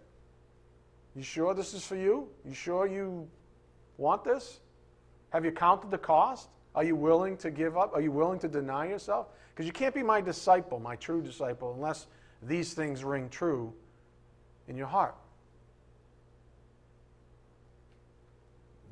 You 1.16 1.22
sure 1.22 1.52
this 1.52 1.74
is 1.74 1.84
for 1.84 1.96
you? 1.96 2.28
You 2.46 2.54
sure 2.54 2.86
you 2.86 3.28
want 3.98 4.24
this? 4.24 4.60
Have 5.30 5.44
you 5.44 5.50
counted 5.50 5.90
the 5.90 5.98
cost? 5.98 6.48
Are 6.74 6.84
you 6.84 6.96
willing 6.96 7.36
to 7.38 7.50
give 7.50 7.76
up? 7.76 7.94
Are 7.94 8.00
you 8.00 8.10
willing 8.10 8.38
to 8.40 8.48
deny 8.48 8.88
yourself? 8.88 9.28
Because 9.50 9.66
you 9.66 9.72
can't 9.72 9.94
be 9.94 10.02
my 10.02 10.20
disciple, 10.20 10.80
my 10.80 10.96
true 10.96 11.20
disciple, 11.20 11.74
unless 11.74 12.06
these 12.42 12.72
things 12.72 13.04
ring 13.04 13.28
true 13.28 13.72
in 14.68 14.76
your 14.76 14.86
heart. 14.86 15.14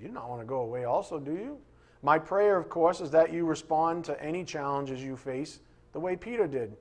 You 0.01 0.09
do 0.09 0.15
not 0.15 0.29
want 0.29 0.41
to 0.41 0.47
go 0.47 0.61
away, 0.61 0.85
also, 0.85 1.19
do 1.19 1.33
you? 1.33 1.59
My 2.03 2.19
prayer, 2.19 2.57
of 2.57 2.69
course, 2.69 3.01
is 3.01 3.11
that 3.11 3.33
you 3.33 3.45
respond 3.45 4.05
to 4.07 4.23
any 4.23 4.45
challenges 4.45 5.03
you 5.03 5.17
face 5.17 5.61
the 5.93 6.01
way 6.01 6.17
Peter 6.17 6.47
did. 6.47 6.77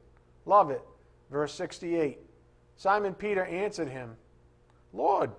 Love 0.45 0.69
it. 0.69 0.81
Verse 1.29 1.53
68 1.53 2.19
Simon 2.77 3.13
Peter 3.13 3.43
answered 3.43 3.89
him, 3.89 4.15
Lord, 4.93 5.31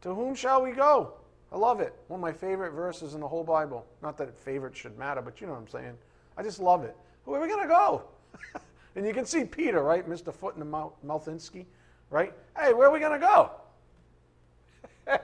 to 0.00 0.14
whom 0.14 0.34
shall 0.34 0.62
we 0.62 0.72
go? 0.72 1.12
I 1.50 1.56
love 1.56 1.80
it. 1.80 1.94
One 2.08 2.20
of 2.20 2.22
my 2.22 2.32
favorite 2.32 2.72
verses 2.72 3.14
in 3.14 3.20
the 3.20 3.28
whole 3.28 3.44
Bible. 3.44 3.86
Not 4.02 4.18
that 4.18 4.36
favorite 4.36 4.76
should 4.76 4.98
matter, 4.98 5.22
but 5.22 5.40
you 5.40 5.46
know 5.46 5.54
what 5.54 5.60
I'm 5.60 5.68
saying. 5.68 5.96
I 6.36 6.42
just 6.42 6.60
love 6.60 6.84
it. 6.84 6.96
Where 7.24 7.40
are 7.40 7.42
we 7.42 7.48
going 7.48 7.62
to 7.62 7.68
go? 7.68 8.04
and 8.96 9.06
you 9.06 9.14
can 9.14 9.24
see 9.24 9.44
Peter, 9.44 9.82
right? 9.82 10.08
Mr. 10.08 10.32
Foot 10.32 10.54
in 10.54 10.60
the 10.60 10.66
mouth, 10.66 10.92
Mouthinsky, 11.04 11.66
right? 12.10 12.32
Hey, 12.56 12.72
where 12.72 12.88
are 12.88 12.92
we 12.92 13.00
going 13.00 13.18
to 13.20 13.26
go? 13.26 13.50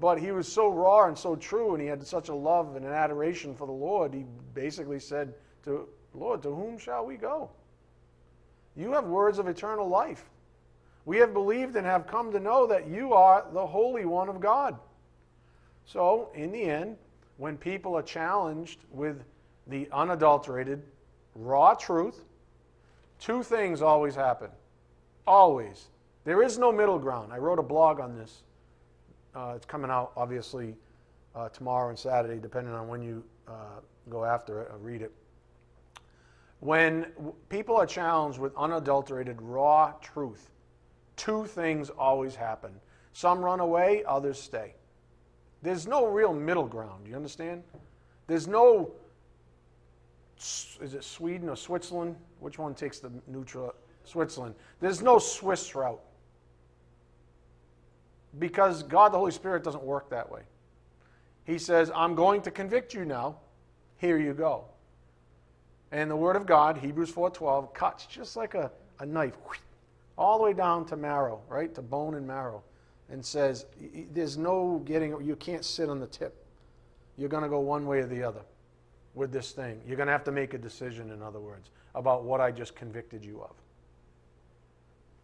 but 0.00 0.18
he 0.18 0.30
was 0.30 0.50
so 0.50 0.68
raw 0.68 1.08
and 1.08 1.16
so 1.16 1.34
true, 1.34 1.72
and 1.74 1.82
he 1.82 1.88
had 1.88 2.06
such 2.06 2.28
a 2.28 2.34
love 2.34 2.76
and 2.76 2.84
an 2.84 2.92
adoration 2.92 3.54
for 3.54 3.66
the 3.66 3.72
Lord. 3.72 4.12
He 4.12 4.24
basically 4.54 5.00
said 5.00 5.34
to 5.64 5.88
Lord, 6.14 6.42
to 6.42 6.54
whom 6.54 6.78
shall 6.78 7.04
we 7.06 7.16
go? 7.16 7.50
You 8.76 8.92
have 8.92 9.04
words 9.04 9.38
of 9.38 9.48
eternal 9.48 9.88
life. 9.88 10.24
We 11.08 11.16
have 11.20 11.32
believed 11.32 11.74
and 11.76 11.86
have 11.86 12.06
come 12.06 12.30
to 12.32 12.38
know 12.38 12.66
that 12.66 12.86
you 12.86 13.14
are 13.14 13.46
the 13.54 13.66
Holy 13.66 14.04
One 14.04 14.28
of 14.28 14.40
God. 14.40 14.78
So, 15.86 16.28
in 16.34 16.52
the 16.52 16.62
end, 16.62 16.98
when 17.38 17.56
people 17.56 17.96
are 17.96 18.02
challenged 18.02 18.80
with 18.90 19.24
the 19.68 19.88
unadulterated, 19.90 20.82
raw 21.34 21.72
truth, 21.72 22.26
two 23.18 23.42
things 23.42 23.80
always 23.80 24.14
happen. 24.14 24.50
Always. 25.26 25.86
There 26.24 26.42
is 26.42 26.58
no 26.58 26.70
middle 26.70 26.98
ground. 26.98 27.32
I 27.32 27.38
wrote 27.38 27.58
a 27.58 27.62
blog 27.62 28.00
on 28.00 28.14
this. 28.14 28.42
Uh, 29.34 29.54
it's 29.56 29.64
coming 29.64 29.90
out, 29.90 30.12
obviously, 30.14 30.76
uh, 31.34 31.48
tomorrow 31.48 31.88
and 31.88 31.98
Saturday, 31.98 32.38
depending 32.38 32.74
on 32.74 32.86
when 32.86 33.00
you 33.00 33.24
uh, 33.48 33.80
go 34.10 34.26
after 34.26 34.60
it 34.60 34.68
or 34.70 34.76
read 34.76 35.00
it. 35.00 35.12
When 36.60 37.06
people 37.48 37.76
are 37.76 37.86
challenged 37.86 38.38
with 38.38 38.54
unadulterated, 38.58 39.40
raw 39.40 39.94
truth, 40.02 40.50
two 41.18 41.44
things 41.44 41.90
always 41.90 42.34
happen. 42.34 42.70
Some 43.12 43.40
run 43.44 43.60
away, 43.60 44.04
others 44.06 44.40
stay. 44.40 44.74
There's 45.60 45.86
no 45.86 46.06
real 46.06 46.32
middle 46.32 46.66
ground. 46.66 47.06
You 47.06 47.16
understand? 47.16 47.62
There's 48.26 48.46
no, 48.46 48.92
is 50.38 50.94
it 50.94 51.04
Sweden 51.04 51.48
or 51.48 51.56
Switzerland? 51.56 52.16
Which 52.40 52.58
one 52.58 52.74
takes 52.74 53.00
the 53.00 53.10
neutral? 53.26 53.74
Switzerland. 54.04 54.54
There's 54.80 55.02
no 55.02 55.18
Swiss 55.18 55.74
route. 55.74 56.00
Because 58.38 58.82
God 58.82 59.12
the 59.12 59.18
Holy 59.18 59.32
Spirit 59.32 59.64
doesn't 59.64 59.82
work 59.82 60.08
that 60.10 60.30
way. 60.30 60.42
He 61.44 61.58
says, 61.58 61.90
I'm 61.94 62.14
going 62.14 62.42
to 62.42 62.50
convict 62.50 62.94
you 62.94 63.04
now. 63.04 63.38
Here 63.96 64.18
you 64.18 64.34
go. 64.34 64.66
And 65.90 66.10
the 66.10 66.16
Word 66.16 66.36
of 66.36 66.46
God, 66.46 66.78
Hebrews 66.78 67.10
4.12, 67.10 67.74
cuts 67.74 68.06
just 68.06 68.36
like 68.36 68.54
a, 68.54 68.70
a 69.00 69.06
knife 69.06 69.42
all 70.18 70.36
the 70.36 70.44
way 70.44 70.52
down 70.52 70.84
to 70.86 70.96
marrow, 70.96 71.40
right? 71.48 71.74
To 71.76 71.80
bone 71.80 72.14
and 72.14 72.26
marrow. 72.26 72.62
And 73.10 73.24
says, 73.24 73.64
there's 74.12 74.36
no 74.36 74.82
getting, 74.84 75.18
you 75.24 75.36
can't 75.36 75.64
sit 75.64 75.88
on 75.88 75.98
the 75.98 76.06
tip. 76.06 76.44
You're 77.16 77.30
going 77.30 77.42
to 77.42 77.48
go 77.48 77.60
one 77.60 77.86
way 77.86 78.00
or 78.00 78.06
the 78.06 78.22
other 78.22 78.42
with 79.14 79.32
this 79.32 79.52
thing. 79.52 79.80
You're 79.86 79.96
going 79.96 80.08
to 80.08 80.12
have 80.12 80.24
to 80.24 80.32
make 80.32 80.52
a 80.52 80.58
decision, 80.58 81.10
in 81.10 81.22
other 81.22 81.40
words, 81.40 81.70
about 81.94 82.24
what 82.24 82.42
I 82.42 82.50
just 82.50 82.74
convicted 82.74 83.24
you 83.24 83.40
of. 83.40 83.54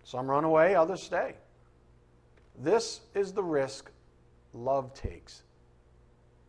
Some 0.03 0.31
run 0.31 0.45
away, 0.45 0.75
others 0.75 1.03
stay. 1.03 1.35
This 2.59 3.01
is 3.15 3.33
the 3.33 3.43
risk 3.43 3.91
love 4.55 4.95
takes. 4.95 5.43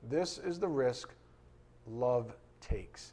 This 0.10 0.38
is 0.38 0.60
the 0.60 0.68
risk 0.68 1.10
love 1.88 2.34
takes. 2.62 3.12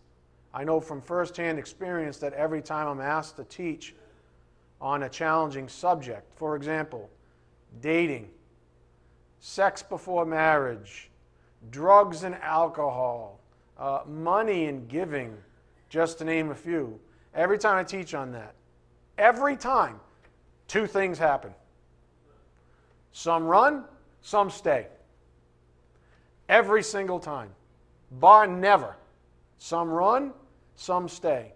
I 0.54 0.62
know 0.62 0.78
from 0.78 1.00
firsthand 1.00 1.58
experience 1.58 2.18
that 2.18 2.34
every 2.34 2.62
time 2.62 2.86
I'm 2.86 3.00
asked 3.00 3.36
to 3.36 3.44
teach 3.44 3.94
on 4.82 5.04
a 5.04 5.08
challenging 5.08 5.68
subject, 5.68 6.26
for 6.36 6.56
example, 6.56 7.08
dating, 7.80 8.28
sex 9.38 9.80
before 9.82 10.26
marriage, 10.26 11.08
drugs 11.70 12.24
and 12.24 12.34
alcohol, 12.42 13.38
uh, 13.78 14.00
money 14.08 14.66
and 14.66 14.88
giving, 14.88 15.36
just 15.88 16.18
to 16.18 16.24
name 16.24 16.50
a 16.50 16.54
few, 16.54 16.98
every 17.32 17.58
time 17.58 17.78
I 17.78 17.84
teach 17.84 18.12
on 18.12 18.32
that, 18.32 18.54
every 19.16 19.56
time, 19.56 20.00
two 20.66 20.86
things 20.86 21.16
happen. 21.16 21.54
Some 23.12 23.44
run, 23.44 23.84
some 24.20 24.50
stay. 24.50 24.88
Every 26.48 26.82
single 26.82 27.20
time. 27.20 27.50
Bar 28.10 28.48
never. 28.48 28.96
Some 29.58 29.90
run, 29.90 30.32
some 30.74 31.08
stay. 31.08 31.52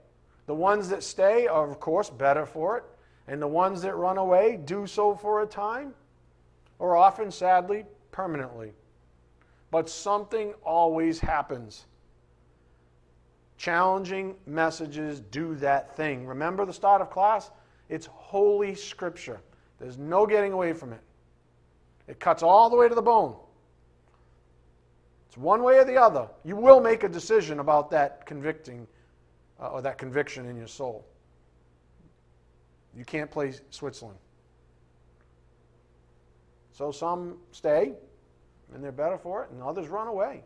The 0.47 0.55
ones 0.55 0.89
that 0.91 1.03
stay 1.03 1.49
are, 1.49 1.69
of 1.69 1.81
course, 1.81 2.09
better 2.09 2.47
for 2.47 2.79
it, 2.79 2.85
and 3.29 3.43
the 3.43 3.49
ones 3.49 3.83
that 3.83 3.95
run 3.97 4.19
away 4.19 4.59
do 4.65 4.87
so 4.87 5.15
for 5.15 5.43
a 5.43 5.47
time, 5.47 5.95
or 6.79 6.97
often, 6.97 7.31
sadly, 7.31 7.85
permanently. 8.13 8.73
But 9.71 9.89
something 9.89 10.55
always 10.65 11.19
happens. 11.19 11.87
Challenging 13.59 14.37
messages 14.47 15.21
do 15.21 15.55
that 15.57 15.97
thing. 15.97 16.27
Remember 16.27 16.65
the 16.65 16.73
start 16.73 17.01
of 17.01 17.11
class? 17.11 17.51
It's 17.89 18.07
Holy 18.07 18.75
Scripture. 18.75 19.41
There's 19.79 19.99
no 19.99 20.27
getting 20.27 20.53
away 20.53 20.73
from 20.73 20.93
it. 20.93 21.01
It 22.07 22.21
cuts 22.21 22.43
all 22.43 22.71
the 22.71 22.77
way 22.77 22.89
to 22.89 22.95
the 22.95 23.03
bone. 23.03 23.37
It's 25.29 25.37
one 25.37 25.63
way 25.63 25.79
or 25.79 25.85
the 25.85 26.01
other. 26.01 26.29
You 26.45 26.57
will 26.57 26.81
make 26.81 27.03
a 27.03 27.09
decision 27.09 27.59
about 27.61 27.91
that 27.91 28.25
convicting 28.27 28.87
uh, 29.61 29.69
or 29.69 29.83
that 29.83 29.99
conviction 29.99 30.47
in 30.47 30.57
your 30.57 30.69
soul. 30.69 31.05
You 32.97 33.05
can't 33.05 33.31
play 33.31 33.53
Switzerland. 33.71 34.19
So 36.73 36.91
some 36.91 37.37
stay, 37.53 37.93
and 38.75 38.83
they're 38.83 38.93
better 38.93 39.19
for 39.19 39.45
it, 39.45 39.51
and 39.51 39.63
others 39.63 39.89
run 39.89 40.09
away. 40.09 40.43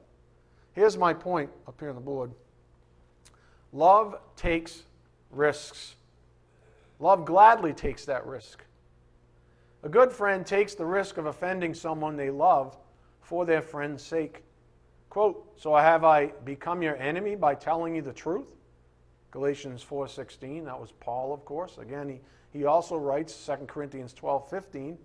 Here's 0.73 0.97
my 0.97 1.12
point 1.12 1.50
up 1.66 1.78
here 1.80 1.88
on 1.88 1.95
the 1.95 2.00
board 2.00 2.33
love 3.73 4.16
takes 4.37 4.83
risks. 5.30 5.95
Love 6.99 7.25
gladly 7.25 7.73
takes 7.73 8.04
that 8.04 8.26
risk. 8.26 8.64
A 9.83 9.88
good 9.88 10.12
friend 10.12 10.45
takes 10.45 10.75
the 10.75 10.85
risk 10.85 11.16
of 11.16 11.26
offending 11.26 11.73
someone 11.73 12.16
they 12.16 12.30
love 12.30 12.76
for 13.23 13.47
their 13.47 13.62
friend's 13.62 14.02
sake. 14.02 14.42
Quote, 15.09 15.52
So 15.57 15.75
have 15.75 16.04
I 16.04 16.26
become 16.45 16.83
your 16.83 16.97
enemy 16.97 17.37
by 17.37 17.54
telling 17.54 17.95
you 17.95 18.02
the 18.02 18.12
truth? 18.12 18.47
Galatians 19.30 19.85
4.16, 19.88 20.64
that 20.64 20.78
was 20.78 20.92
Paul, 20.92 21.33
of 21.33 21.45
course. 21.45 21.78
Again, 21.78 22.09
he, 22.09 22.21
he 22.52 22.64
also 22.64 22.97
writes, 22.97 23.47
2 23.47 23.66
Corinthians 23.66 24.14
12.15, 24.14 24.97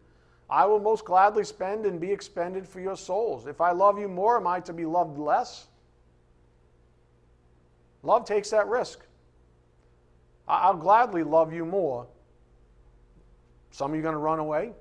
I 0.49 0.65
will 0.65 0.79
most 0.79 1.05
gladly 1.05 1.43
spend 1.43 1.85
and 1.85 1.99
be 1.99 2.11
expended 2.11 2.67
for 2.67 2.79
your 2.79 2.95
souls. 2.95 3.47
If 3.47 3.61
I 3.61 3.71
love 3.71 3.99
you 3.99 4.07
more, 4.07 4.37
am 4.37 4.47
I 4.47 4.59
to 4.61 4.73
be 4.73 4.85
loved 4.85 5.17
less? 5.17 5.67
Love 8.03 8.25
takes 8.25 8.51
that 8.51 8.67
risk. 8.67 8.99
I'll 10.47 10.75
gladly 10.75 11.23
love 11.23 11.51
you 11.51 11.65
more. 11.65 12.07
Some 13.71 13.91
of 13.91 13.95
you 13.95 14.01
are 14.01 14.03
going 14.03 14.13
to 14.13 14.19
run 14.19 14.39
away. 14.39 14.73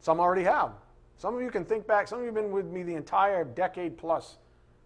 Some 0.00 0.20
already 0.20 0.44
have. 0.44 0.72
Some 1.18 1.34
of 1.34 1.42
you 1.42 1.50
can 1.50 1.66
think 1.66 1.86
back. 1.86 2.08
Some 2.08 2.18
of 2.18 2.22
you 2.22 2.28
have 2.28 2.34
been 2.34 2.50
with 2.50 2.66
me 2.66 2.82
the 2.82 2.94
entire 2.94 3.44
decade 3.44 3.98
plus 3.98 4.38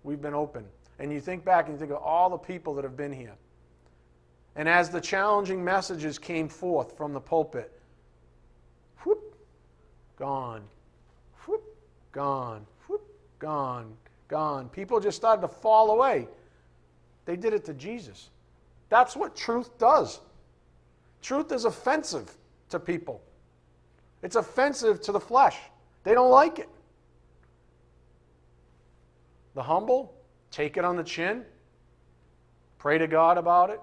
we've 0.02 0.20
been 0.20 0.34
open. 0.34 0.64
And 0.98 1.12
you 1.12 1.20
think 1.20 1.44
back 1.44 1.66
and 1.66 1.74
you 1.74 1.78
think 1.78 1.92
of 1.92 2.02
all 2.02 2.28
the 2.28 2.36
people 2.36 2.74
that 2.74 2.82
have 2.82 2.96
been 2.96 3.12
here. 3.12 3.36
And 4.56 4.68
as 4.68 4.90
the 4.90 5.00
challenging 5.00 5.64
messages 5.64 6.18
came 6.18 6.48
forth 6.48 6.96
from 6.96 7.12
the 7.12 7.20
pulpit, 7.20 7.72
whoop, 9.04 9.36
gone, 10.16 10.62
whoop, 11.46 11.62
gone, 12.12 12.66
whoop, 12.86 13.02
gone, 13.38 13.96
gone. 14.28 14.68
People 14.68 15.00
just 15.00 15.16
started 15.16 15.42
to 15.42 15.48
fall 15.48 15.90
away. 15.90 16.28
They 17.24 17.36
did 17.36 17.52
it 17.52 17.64
to 17.64 17.74
Jesus. 17.74 18.30
That's 18.88 19.16
what 19.16 19.34
truth 19.34 19.76
does. 19.78 20.20
Truth 21.20 21.52
is 21.52 21.64
offensive 21.64 22.30
to 22.68 22.78
people, 22.78 23.22
it's 24.22 24.36
offensive 24.36 25.00
to 25.02 25.12
the 25.12 25.20
flesh. 25.20 25.56
They 26.02 26.12
don't 26.12 26.30
like 26.30 26.58
it. 26.58 26.68
The 29.54 29.62
humble 29.62 30.14
take 30.50 30.76
it 30.76 30.84
on 30.84 30.96
the 30.96 31.02
chin, 31.02 31.44
pray 32.78 32.98
to 32.98 33.06
God 33.06 33.38
about 33.38 33.70
it, 33.70 33.80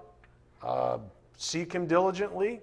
uh, 0.62 0.98
seek 1.36 1.72
Him 1.72 1.86
diligently, 1.86 2.60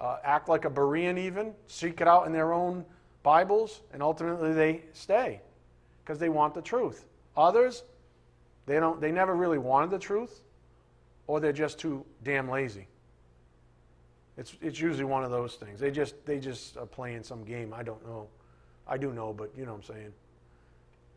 uh, 0.00 0.18
act 0.24 0.48
like 0.48 0.64
a 0.64 0.70
Berean 0.70 1.18
even, 1.18 1.52
seek 1.66 2.00
it 2.00 2.08
out 2.08 2.26
in 2.26 2.32
their 2.32 2.52
own 2.52 2.84
Bibles, 3.22 3.82
and 3.92 4.02
ultimately 4.02 4.52
they 4.52 4.82
stay 4.92 5.40
because 6.02 6.18
they 6.18 6.28
want 6.28 6.54
the 6.54 6.62
truth. 6.62 7.04
Others, 7.36 7.84
they 8.66 8.80
don't. 8.80 9.00
They 9.00 9.12
never 9.12 9.34
really 9.34 9.58
wanted 9.58 9.90
the 9.90 9.98
truth, 9.98 10.40
or 11.26 11.40
they're 11.40 11.52
just 11.52 11.78
too 11.78 12.04
damn 12.24 12.48
lazy. 12.48 12.86
It's, 14.36 14.56
it's 14.62 14.80
usually 14.80 15.04
one 15.04 15.24
of 15.24 15.30
those 15.30 15.56
things. 15.56 15.78
They 15.78 15.90
just, 15.90 16.14
they 16.24 16.38
just 16.38 16.76
are 16.76 16.86
playing 16.86 17.22
some 17.22 17.44
game. 17.44 17.74
I 17.74 17.82
don't 17.82 18.04
know. 18.06 18.28
I 18.86 18.96
do 18.96 19.12
know, 19.12 19.32
but 19.32 19.50
you 19.56 19.64
know 19.66 19.72
what 19.72 19.88
I'm 19.88 19.94
saying. 19.94 20.12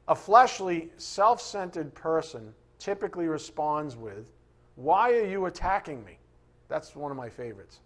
A 0.08 0.16
fleshly, 0.16 0.90
self 0.98 1.42
centered 1.42 1.94
person 1.96 2.54
typically 2.78 3.28
responds 3.28 3.96
with, 3.96 4.32
Why 4.76 5.12
are 5.14 5.26
you 5.26 5.46
attacking 5.46 6.04
me? 6.04 6.18
That's 6.68 6.96
one 6.96 7.12
of 7.12 7.18
my 7.18 7.30
favorites. 7.30 7.80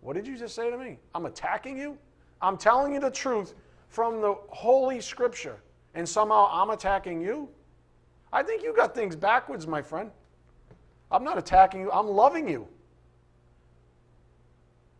What 0.00 0.14
did 0.14 0.26
you 0.26 0.36
just 0.36 0.54
say 0.54 0.70
to 0.70 0.76
me? 0.76 0.98
I'm 1.14 1.26
attacking 1.26 1.78
you? 1.78 1.96
I'm 2.40 2.56
telling 2.56 2.92
you 2.92 3.00
the 3.00 3.10
truth 3.10 3.54
from 3.88 4.20
the 4.20 4.34
Holy 4.48 5.00
Scripture, 5.00 5.62
and 5.94 6.08
somehow 6.08 6.48
I'm 6.50 6.70
attacking 6.70 7.20
you? 7.20 7.48
I 8.32 8.42
think 8.42 8.62
you 8.62 8.74
got 8.74 8.94
things 8.94 9.14
backwards, 9.14 9.66
my 9.66 9.82
friend. 9.82 10.10
I'm 11.10 11.22
not 11.22 11.38
attacking 11.38 11.82
you, 11.82 11.92
I'm 11.92 12.08
loving 12.08 12.48
you. 12.48 12.66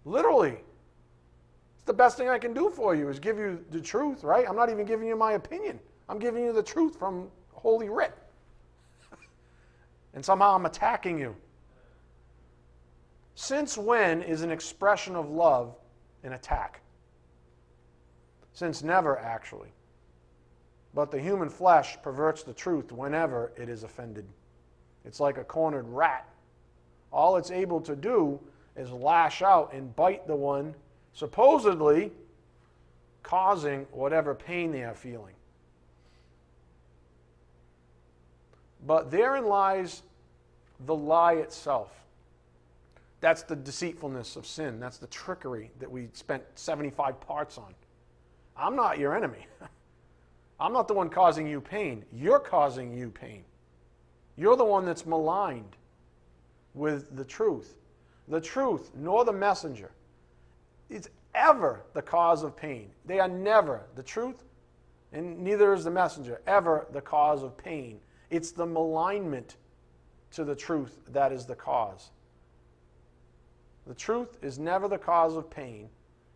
Literally. 0.05 0.59
It's 1.77 1.85
the 1.87 1.93
best 1.93 2.17
thing 2.17 2.29
I 2.29 2.39
can 2.39 2.53
do 2.53 2.71
for 2.71 2.95
you 2.95 3.09
is 3.09 3.19
give 3.19 3.39
you 3.39 3.65
the 3.71 3.81
truth, 3.81 4.23
right? 4.23 4.47
I'm 4.49 4.55
not 4.57 4.71
even 4.71 4.85
giving 4.85 5.09
you 5.09 5.17
my 5.17 5.33
opinion. 5.33 5.81
I'm 6.09 6.19
giving 6.19 6.45
you 6.45 6.53
the 6.53 6.63
truth 6.63 6.97
from 6.99 7.29
Holy 7.53 7.89
Writ. 7.89 8.17
and 10.15 10.25
somehow 10.25 10.55
I'm 10.55 10.67
attacking 10.67 11.19
you. 11.19 11.35
Since 13.35 13.79
when 13.79 14.23
is 14.23 14.43
an 14.43 14.51
expression 14.51 15.17
of 15.17 15.31
love 15.31 15.75
an 16.23 16.33
attack? 16.33 16.81
Since 18.53 18.83
never, 18.83 19.19
actually. 19.19 19.73
But 20.95 21.11
the 21.11 21.21
human 21.21 21.49
flesh 21.49 21.97
perverts 22.03 22.43
the 22.43 22.53
truth 22.53 22.93
whenever 22.93 23.53
it 23.57 23.69
is 23.69 23.83
offended. 23.83 24.27
It's 25.05 25.21
like 25.21 25.39
a 25.39 25.45
cornered 25.45 25.89
rat. 25.89 26.29
All 27.13 27.37
it's 27.37 27.51
able 27.51 27.81
to 27.83 27.97
do 27.97 28.39
is 28.77 28.91
lash 28.91 29.43
out 29.43 29.73
and 29.73 29.95
bite 29.97 30.27
the 30.27 30.37
one 30.37 30.75
supposedly 31.15 32.13
causing 33.23 33.87
whatever 33.93 34.35
pain 34.35 34.73
they 34.73 34.83
are 34.83 34.95
feeling. 34.95 35.35
But 38.87 39.11
therein 39.11 39.47
lies 39.47 40.03
the 40.87 40.95
lie 40.95 41.35
itself. 41.35 42.02
That's 43.23 43.43
the 43.45 43.57
deceitfulness 43.57 44.37
of 44.37 44.45
sin. 44.45 44.79
That's 44.79 44.99
the 44.99 45.07
trickery 45.07 45.71
that 45.79 45.91
we 45.91 46.09
spent 46.13 46.43
75 46.57 47.19
parts 47.21 47.57
on. 47.57 47.75
I'm 48.57 48.77
not 48.77 48.99
your 48.99 49.17
enemy. 49.17 49.47
I'm 50.61 50.75
not 50.75 50.89
the 50.89 50.95
one 50.95 51.09
causing 51.09 51.47
you 51.47 51.61
pain. 51.61 52.05
You're 52.13 52.41
causing 52.41 52.93
you 52.93 53.09
pain. 53.11 53.45
You're 54.37 54.57
the 54.57 54.65
one 54.65 54.85
that's 54.85 55.07
maligned 55.07 55.77
with 56.75 57.17
the 57.17 57.25
truth 57.25 57.77
the 58.29 58.41
truth, 58.41 58.91
nor 58.95 59.25
the 59.25 59.33
messenger 59.33 59.91
is 60.89 61.09
ever 61.35 61.83
the 61.93 62.03
cause 62.03 62.43
of 62.43 62.57
pain. 62.57 62.91
They 63.05 63.21
are 63.21 63.29
never 63.29 63.83
the 63.95 64.03
truth, 64.03 64.45
and 65.13 65.41
neither 65.41 65.75
is 65.75 65.85
the 65.85 65.91
messenger 65.91 66.41
ever 66.47 66.87
the 66.93 67.01
cause 67.01 67.43
of 67.43 67.57
pain. 67.57 68.01
It's 68.31 68.53
the 68.53 68.67
malignment 68.67 69.57
to 70.33 70.45
the 70.45 70.55
truth 70.55 71.01
that 71.11 71.33
is 71.33 71.47
the 71.47 71.55
cause. 71.55 72.11
The 73.87 73.95
truth 73.95 74.39
is 74.43 74.59
never 74.59 74.89
the 74.89 74.99
cause 74.99 75.37
of 75.37 75.51
pain. 75.51 75.89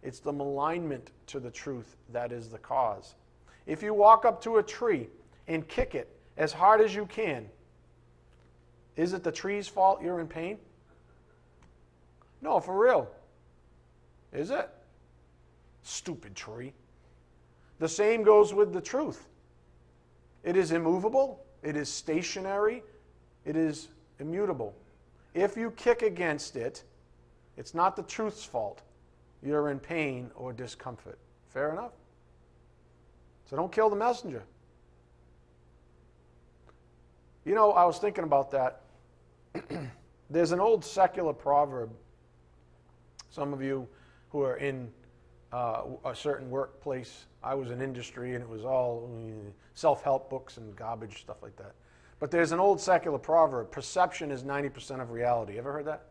It's 0.03 0.21
the 0.21 0.33
malignment 0.33 1.11
to 1.29 1.41
the 1.41 1.51
truth 1.51 1.97
that 2.13 2.33
is 2.33 2.49
the 2.49 2.59
cause. 2.59 3.15
If 3.67 3.83
you 3.83 3.95
walk 3.95 4.25
up 4.25 4.41
to 4.43 4.57
a 4.57 4.63
tree 4.63 5.09
and 5.49 5.67
kick 5.67 5.95
it 5.95 6.09
as 6.37 6.53
hard 6.53 6.81
as 6.81 6.95
you 6.95 7.07
can, 7.07 7.49
is 8.97 9.13
it 9.13 9.23
the 9.23 9.33
tree's 9.33 9.69
fault 9.69 10.03
you're 10.03 10.21
in 10.21 10.29
pain? 10.29 10.59
No, 12.41 12.61
for 12.61 12.79
real. 12.79 13.09
Is 14.33 14.51
it? 14.51 14.69
Stupid 15.83 16.35
tree. 16.35 16.73
The 17.79 17.89
same 17.89 18.23
goes 18.23 18.55
with 18.55 18.73
the 18.73 18.81
truth. 18.81 19.27
It 20.43 20.57
is 20.57 20.73
immovable, 20.73 21.45
it 21.63 21.77
is 21.77 21.89
stationary, 21.89 22.83
it 23.45 23.57
is 23.57 23.89
immutable. 24.21 24.75
If 25.35 25.57
you 25.57 25.73
kick 25.73 26.03
against 26.03 26.57
it, 26.57 26.85
it's 27.57 27.75
not 27.75 27.97
the 27.97 28.03
truth's 28.03 28.45
fault. 28.45 28.83
You're 29.43 29.71
in 29.71 29.79
pain 29.79 30.31
or 30.35 30.53
discomfort. 30.53 31.19
Fair 31.49 31.73
enough? 31.73 31.93
So 33.49 33.57
don't 33.57 33.71
kill 33.71 33.91
the 33.91 33.97
messenger. 33.97 34.43
You 37.45 37.55
know, 37.55 37.73
I 37.73 37.85
was 37.85 37.99
thinking 37.99 38.25
about 38.25 38.51
that. 38.51 38.83
There's 40.31 40.53
an 40.53 40.61
old 40.61 40.85
secular 40.85 41.33
proverb 41.33 41.91
some 43.37 43.53
of 43.53 43.63
you 43.63 43.87
who 44.31 44.41
are 44.41 44.57
in 44.57 44.91
uh, 45.53 45.83
a 46.07 46.15
certain 46.15 46.49
workplace, 46.49 47.27
I 47.43 47.55
was 47.55 47.71
in 47.71 47.83
industry 47.83 48.35
and 48.35 48.43
it 48.43 48.49
was 48.49 48.65
all 48.65 49.11
self 49.75 50.03
help 50.03 50.31
books 50.31 50.57
and 50.57 50.75
garbage, 50.75 51.21
stuff 51.21 51.43
like 51.43 51.55
that. 51.57 51.75
But 52.19 52.31
there's 52.31 52.53
an 52.53 52.61
old 52.61 52.81
secular 52.81 53.19
proverb 53.19 53.71
perception 53.71 54.31
is 54.31 54.43
90% 54.43 55.03
of 55.03 55.11
reality. 55.11 55.59
Ever 55.59 55.71
heard 55.71 55.85
that? 55.85 56.07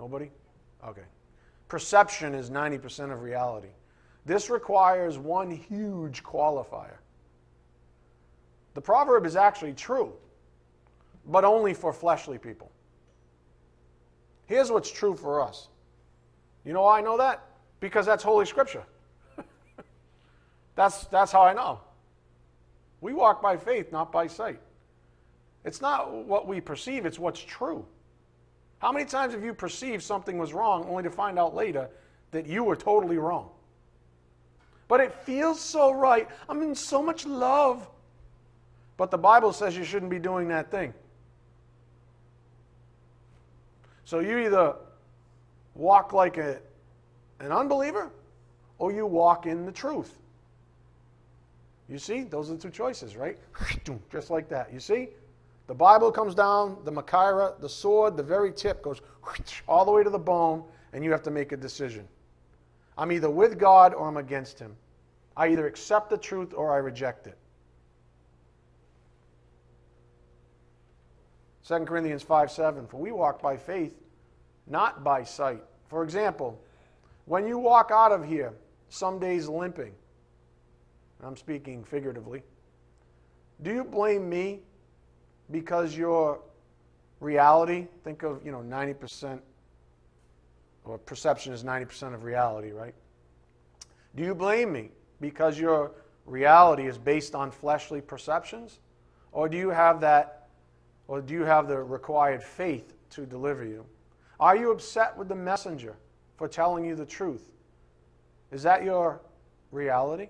Nobody? 0.00 0.30
Okay. 0.88 1.04
Perception 1.68 2.34
is 2.34 2.48
90% 2.48 3.12
of 3.12 3.20
reality. 3.20 3.68
This 4.24 4.48
requires 4.48 5.18
one 5.18 5.50
huge 5.50 6.22
qualifier. 6.22 6.96
The 8.72 8.80
proverb 8.80 9.26
is 9.26 9.36
actually 9.36 9.74
true, 9.74 10.14
but 11.26 11.44
only 11.44 11.74
for 11.74 11.92
fleshly 11.92 12.38
people. 12.38 12.72
Here's 14.46 14.70
what's 14.70 14.90
true 14.90 15.14
for 15.14 15.42
us 15.42 15.68
you 16.64 16.72
know 16.72 16.82
why 16.82 16.98
I 16.98 17.02
know 17.02 17.16
that? 17.18 17.42
Because 17.80 18.04
that's 18.04 18.22
Holy 18.22 18.44
Scripture. 18.44 18.84
that's, 20.76 21.04
that's 21.06 21.32
how 21.32 21.42
I 21.42 21.54
know. 21.54 21.80
We 23.00 23.14
walk 23.14 23.40
by 23.40 23.56
faith, 23.56 23.92
not 23.92 24.12
by 24.12 24.26
sight. 24.26 24.60
It's 25.64 25.80
not 25.80 26.12
what 26.12 26.46
we 26.46 26.60
perceive, 26.60 27.06
it's 27.06 27.18
what's 27.18 27.40
true. 27.40 27.86
How 28.80 28.90
many 28.92 29.04
times 29.04 29.34
have 29.34 29.44
you 29.44 29.54
perceived 29.54 30.02
something 30.02 30.38
was 30.38 30.52
wrong 30.52 30.86
only 30.88 31.02
to 31.02 31.10
find 31.10 31.38
out 31.38 31.54
later 31.54 31.88
that 32.32 32.46
you 32.46 32.64
were 32.64 32.76
totally 32.76 33.18
wrong? 33.18 33.50
But 34.88 35.00
it 35.00 35.12
feels 35.12 35.60
so 35.60 35.92
right. 35.92 36.28
I'm 36.48 36.62
in 36.62 36.74
so 36.74 37.02
much 37.02 37.24
love. 37.24 37.88
But 38.96 39.10
the 39.10 39.18
Bible 39.18 39.52
says 39.52 39.76
you 39.76 39.84
shouldn't 39.84 40.10
be 40.10 40.18
doing 40.18 40.48
that 40.48 40.70
thing. 40.70 40.92
So 44.04 44.18
you 44.18 44.38
either 44.38 44.74
walk 45.74 46.12
like 46.12 46.38
a, 46.38 46.58
an 47.38 47.52
unbeliever 47.52 48.10
or 48.78 48.92
you 48.92 49.06
walk 49.06 49.46
in 49.46 49.64
the 49.64 49.72
truth. 49.72 50.18
You 51.88 51.98
see, 51.98 52.22
those 52.22 52.50
are 52.50 52.54
the 52.54 52.60
two 52.60 52.70
choices, 52.70 53.16
right? 53.16 53.38
Just 54.12 54.30
like 54.30 54.48
that. 54.48 54.72
You 54.72 54.80
see? 54.80 55.10
The 55.70 55.76
Bible 55.76 56.10
comes 56.10 56.34
down, 56.34 56.78
the 56.82 56.90
Machaira, 56.90 57.56
the 57.60 57.68
sword, 57.68 58.16
the 58.16 58.24
very 58.24 58.52
tip 58.52 58.82
goes 58.82 59.00
all 59.68 59.84
the 59.84 59.92
way 59.92 60.02
to 60.02 60.10
the 60.10 60.18
bone, 60.18 60.64
and 60.92 61.04
you 61.04 61.12
have 61.12 61.22
to 61.22 61.30
make 61.30 61.52
a 61.52 61.56
decision. 61.56 62.08
I'm 62.98 63.12
either 63.12 63.30
with 63.30 63.56
God 63.56 63.94
or 63.94 64.08
I'm 64.08 64.16
against 64.16 64.58
Him. 64.58 64.74
I 65.36 65.46
either 65.46 65.68
accept 65.68 66.10
the 66.10 66.18
truth 66.18 66.54
or 66.54 66.72
I 66.72 66.78
reject 66.78 67.28
it. 67.28 67.38
2 71.68 71.84
Corinthians 71.84 72.24
5 72.24 72.50
7. 72.50 72.88
For 72.88 72.96
we 72.96 73.12
walk 73.12 73.40
by 73.40 73.56
faith, 73.56 73.94
not 74.66 75.04
by 75.04 75.22
sight. 75.22 75.62
For 75.86 76.02
example, 76.02 76.60
when 77.26 77.46
you 77.46 77.58
walk 77.58 77.92
out 77.94 78.10
of 78.10 78.26
here, 78.26 78.54
some 78.88 79.20
days 79.20 79.48
limping, 79.48 79.94
I'm 81.22 81.36
speaking 81.36 81.84
figuratively, 81.84 82.42
do 83.62 83.72
you 83.72 83.84
blame 83.84 84.28
me 84.28 84.62
because 85.50 85.96
your 85.96 86.40
reality, 87.20 87.86
think 88.04 88.22
of, 88.22 88.44
you 88.44 88.52
know, 88.52 88.60
90%, 88.60 89.40
or 90.84 90.98
perception 90.98 91.52
is 91.52 91.64
90% 91.64 92.14
of 92.14 92.24
reality, 92.24 92.70
right? 92.70 92.94
Do 94.16 94.22
you 94.22 94.34
blame 94.34 94.72
me 94.72 94.90
because 95.20 95.58
your 95.58 95.92
reality 96.26 96.86
is 96.86 96.98
based 96.98 97.34
on 97.34 97.50
fleshly 97.50 98.00
perceptions? 98.00 98.78
Or 99.32 99.48
do 99.48 99.56
you 99.56 99.70
have 99.70 100.00
that, 100.00 100.48
or 101.06 101.20
do 101.20 101.34
you 101.34 101.44
have 101.44 101.68
the 101.68 101.78
required 101.78 102.42
faith 102.42 102.94
to 103.10 103.26
deliver 103.26 103.64
you? 103.64 103.84
Are 104.38 104.56
you 104.56 104.70
upset 104.70 105.16
with 105.16 105.28
the 105.28 105.34
messenger 105.34 105.96
for 106.36 106.48
telling 106.48 106.84
you 106.84 106.96
the 106.96 107.06
truth? 107.06 107.52
Is 108.50 108.62
that 108.62 108.82
your 108.82 109.20
reality? 109.70 110.28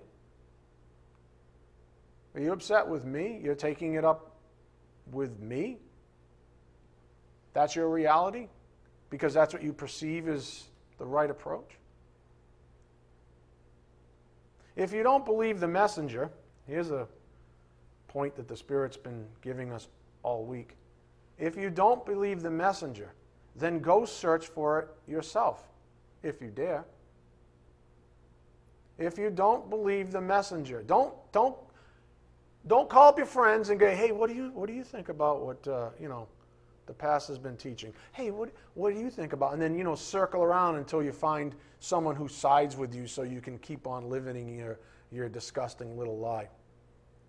Are 2.35 2.41
you 2.41 2.51
upset 2.51 2.87
with 2.87 3.05
me? 3.05 3.39
You're 3.43 3.55
taking 3.55 3.95
it 3.95 4.05
up 4.05 4.30
with 5.11 5.39
me? 5.39 5.77
That's 7.53 7.75
your 7.75 7.89
reality? 7.89 8.47
Because 9.09 9.33
that's 9.33 9.53
what 9.53 9.63
you 9.63 9.73
perceive 9.73 10.27
is 10.27 10.69
the 10.97 11.05
right 11.05 11.29
approach? 11.29 11.77
If 14.75 14.93
you 14.93 15.03
don't 15.03 15.25
believe 15.25 15.59
the 15.59 15.67
messenger, 15.67 16.29
here's 16.65 16.91
a 16.91 17.07
point 18.07 18.35
that 18.35 18.47
the 18.47 18.55
Spirit's 18.55 18.97
been 18.97 19.25
giving 19.41 19.71
us 19.71 19.87
all 20.23 20.45
week. 20.45 20.75
If 21.37 21.57
you 21.57 21.69
don't 21.69 22.05
believe 22.05 22.41
the 22.41 22.51
messenger, 22.51 23.13
then 23.55 23.79
go 23.79 24.05
search 24.05 24.47
for 24.47 24.79
it 24.79 24.87
yourself, 25.11 25.67
if 26.23 26.41
you 26.41 26.49
dare. 26.49 26.85
If 28.97 29.17
you 29.17 29.29
don't 29.29 29.69
believe 29.69 30.11
the 30.11 30.21
messenger, 30.21 30.83
don't, 30.83 31.13
don't, 31.31 31.55
don't 32.67 32.89
call 32.89 33.09
up 33.09 33.17
your 33.17 33.25
friends 33.25 33.69
and 33.69 33.79
go, 33.79 33.89
hey, 33.89 34.11
what 34.11 34.29
do 34.29 34.35
you, 34.35 34.51
what 34.53 34.67
do 34.67 34.73
you 34.73 34.83
think 34.83 35.09
about 35.09 35.45
what, 35.45 35.67
uh, 35.67 35.89
you 35.99 36.07
know, 36.07 36.27
the 36.85 36.93
pastor's 36.93 37.37
been 37.37 37.57
teaching? 37.57 37.93
Hey, 38.11 38.31
what, 38.31 38.49
what 38.75 38.93
do 38.93 38.99
you 38.99 39.09
think 39.09 39.33
about? 39.33 39.53
And 39.53 39.61
then, 39.61 39.75
you 39.75 39.83
know, 39.83 39.95
circle 39.95 40.43
around 40.43 40.75
until 40.75 41.01
you 41.01 41.11
find 41.11 41.55
someone 41.79 42.15
who 42.15 42.27
sides 42.27 42.77
with 42.77 42.93
you 42.93 43.07
so 43.07 43.23
you 43.23 43.41
can 43.41 43.57
keep 43.59 43.87
on 43.87 44.09
living 44.09 44.55
your, 44.55 44.79
your 45.11 45.27
disgusting 45.27 45.97
little 45.97 46.17
lie. 46.17 46.49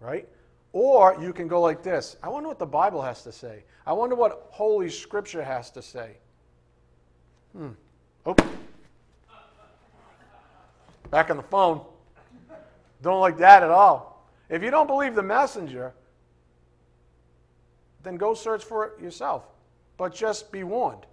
Right? 0.01 0.29
Or 0.73 1.17
you 1.21 1.33
can 1.33 1.49
go 1.49 1.61
like 1.61 1.83
this 1.83 2.17
I 2.23 2.29
wonder 2.29 2.49
what 2.49 2.59
the 2.59 2.67
Bible 2.67 3.03
has 3.03 3.23
to 3.23 3.33
say. 3.33 3.65
I 3.87 3.93
wonder 3.93 4.15
what 4.15 4.49
Holy 4.51 4.91
Scripture 4.91 5.43
has 5.43 5.71
to 5.71 5.83
say. 5.83 6.17
Hmm. 7.57 7.71
Oh. 8.27 8.35
Back 11.11 11.31
on 11.31 11.37
the 11.37 11.43
phone. 11.43 11.83
Don't 13.03 13.21
like 13.21 13.37
that 13.39 13.63
at 13.63 13.71
all. 13.71 14.12
If 14.49 14.63
you 14.63 14.71
don't 14.71 14.87
believe 14.87 15.15
the 15.15 15.23
messenger, 15.23 15.95
then 18.03 18.17
go 18.17 18.35
search 18.35 18.65
for 18.65 18.87
it 18.87 19.03
yourself. 19.03 19.45
But 19.97 20.15
just 20.15 20.51
be 20.51 20.65
warned. 20.65 21.07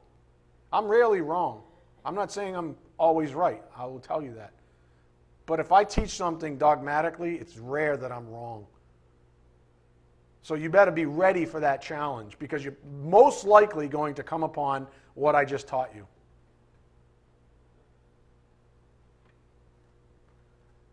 I'm 0.72 0.86
rarely 0.86 1.22
wrong. 1.22 1.64
I'm 2.06 2.16
not 2.16 2.32
saying 2.32 2.56
I'm 2.56 2.76
always 2.98 3.34
right. 3.34 3.62
I 3.76 3.86
will 3.86 4.00
tell 4.00 4.22
you 4.22 4.34
that. 4.34 4.52
But 5.46 5.60
if 5.60 5.72
I 5.72 5.84
teach 5.84 6.12
something 6.12 6.58
dogmatically, 6.58 7.36
it's 7.36 7.58
rare 7.58 7.98
that 7.98 8.12
I'm 8.12 8.30
wrong. 8.30 8.66
So 10.42 10.56
you 10.56 10.70
better 10.70 10.92
be 10.92 11.06
ready 11.06 11.46
for 11.46 11.60
that 11.60 11.82
challenge 11.82 12.40
because 12.40 12.64
you're 12.64 12.78
most 13.04 13.46
likely 13.46 13.88
going 13.88 14.14
to 14.16 14.24
come 14.24 14.44
upon 14.44 14.88
what 15.16 15.36
I 15.36 15.44
just 15.46 15.68
taught 15.68 15.94
you. 15.94 16.08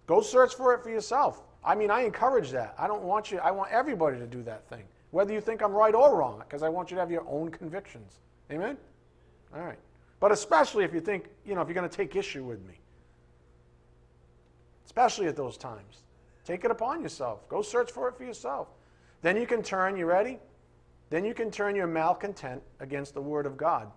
Go 0.06 0.20
search 0.20 0.54
for 0.54 0.74
it 0.74 0.82
for 0.82 0.90
yourself. 0.90 1.42
I 1.66 1.74
mean, 1.74 1.90
I 1.90 2.02
encourage 2.02 2.52
that. 2.52 2.74
I 2.78 2.86
don't 2.86 3.02
want 3.02 3.32
you, 3.32 3.38
I 3.40 3.50
want 3.50 3.72
everybody 3.72 4.18
to 4.18 4.26
do 4.26 4.42
that 4.44 4.68
thing, 4.68 4.84
whether 5.10 5.32
you 5.32 5.40
think 5.40 5.62
I'm 5.62 5.72
right 5.72 5.94
or 5.94 6.16
wrong, 6.16 6.38
because 6.38 6.62
I 6.62 6.68
want 6.68 6.90
you 6.90 6.94
to 6.94 7.00
have 7.00 7.10
your 7.10 7.26
own 7.28 7.50
convictions. 7.50 8.20
Amen? 8.52 8.78
All 9.54 9.62
right. 9.62 9.78
But 10.20 10.30
especially 10.30 10.84
if 10.84 10.94
you 10.94 11.00
think, 11.00 11.26
you 11.44 11.56
know, 11.56 11.60
if 11.60 11.68
you're 11.68 11.74
going 11.74 11.88
to 11.88 11.94
take 11.94 12.14
issue 12.14 12.44
with 12.44 12.64
me, 12.64 12.74
especially 14.84 15.26
at 15.26 15.36
those 15.36 15.56
times, 15.56 16.04
take 16.44 16.64
it 16.64 16.70
upon 16.70 17.02
yourself. 17.02 17.46
Go 17.48 17.62
search 17.62 17.90
for 17.90 18.08
it 18.08 18.16
for 18.16 18.24
yourself. 18.24 18.68
Then 19.22 19.36
you 19.36 19.46
can 19.46 19.62
turn, 19.62 19.96
you 19.96 20.06
ready? 20.06 20.38
Then 21.10 21.24
you 21.24 21.34
can 21.34 21.50
turn 21.50 21.74
your 21.74 21.88
malcontent 21.88 22.62
against 22.78 23.12
the 23.14 23.20
Word 23.20 23.44
of 23.44 23.56
God. 23.56 23.90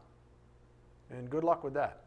And 1.12 1.30
good 1.30 1.44
luck 1.44 1.64
with 1.64 1.76
that. 1.76 2.02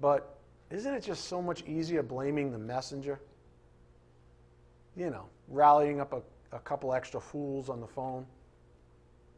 But 0.00 0.38
isn't 0.72 0.94
it 0.94 1.02
just 1.02 1.26
so 1.26 1.42
much 1.42 1.62
easier 1.64 2.02
blaming 2.02 2.50
the 2.50 2.58
messenger? 2.58 3.20
You 4.96 5.10
know, 5.10 5.26
rallying 5.48 6.00
up 6.00 6.12
a, 6.12 6.22
a 6.56 6.58
couple 6.60 6.92
extra 6.94 7.20
fools 7.20 7.68
on 7.68 7.80
the 7.80 7.86
phone 7.86 8.26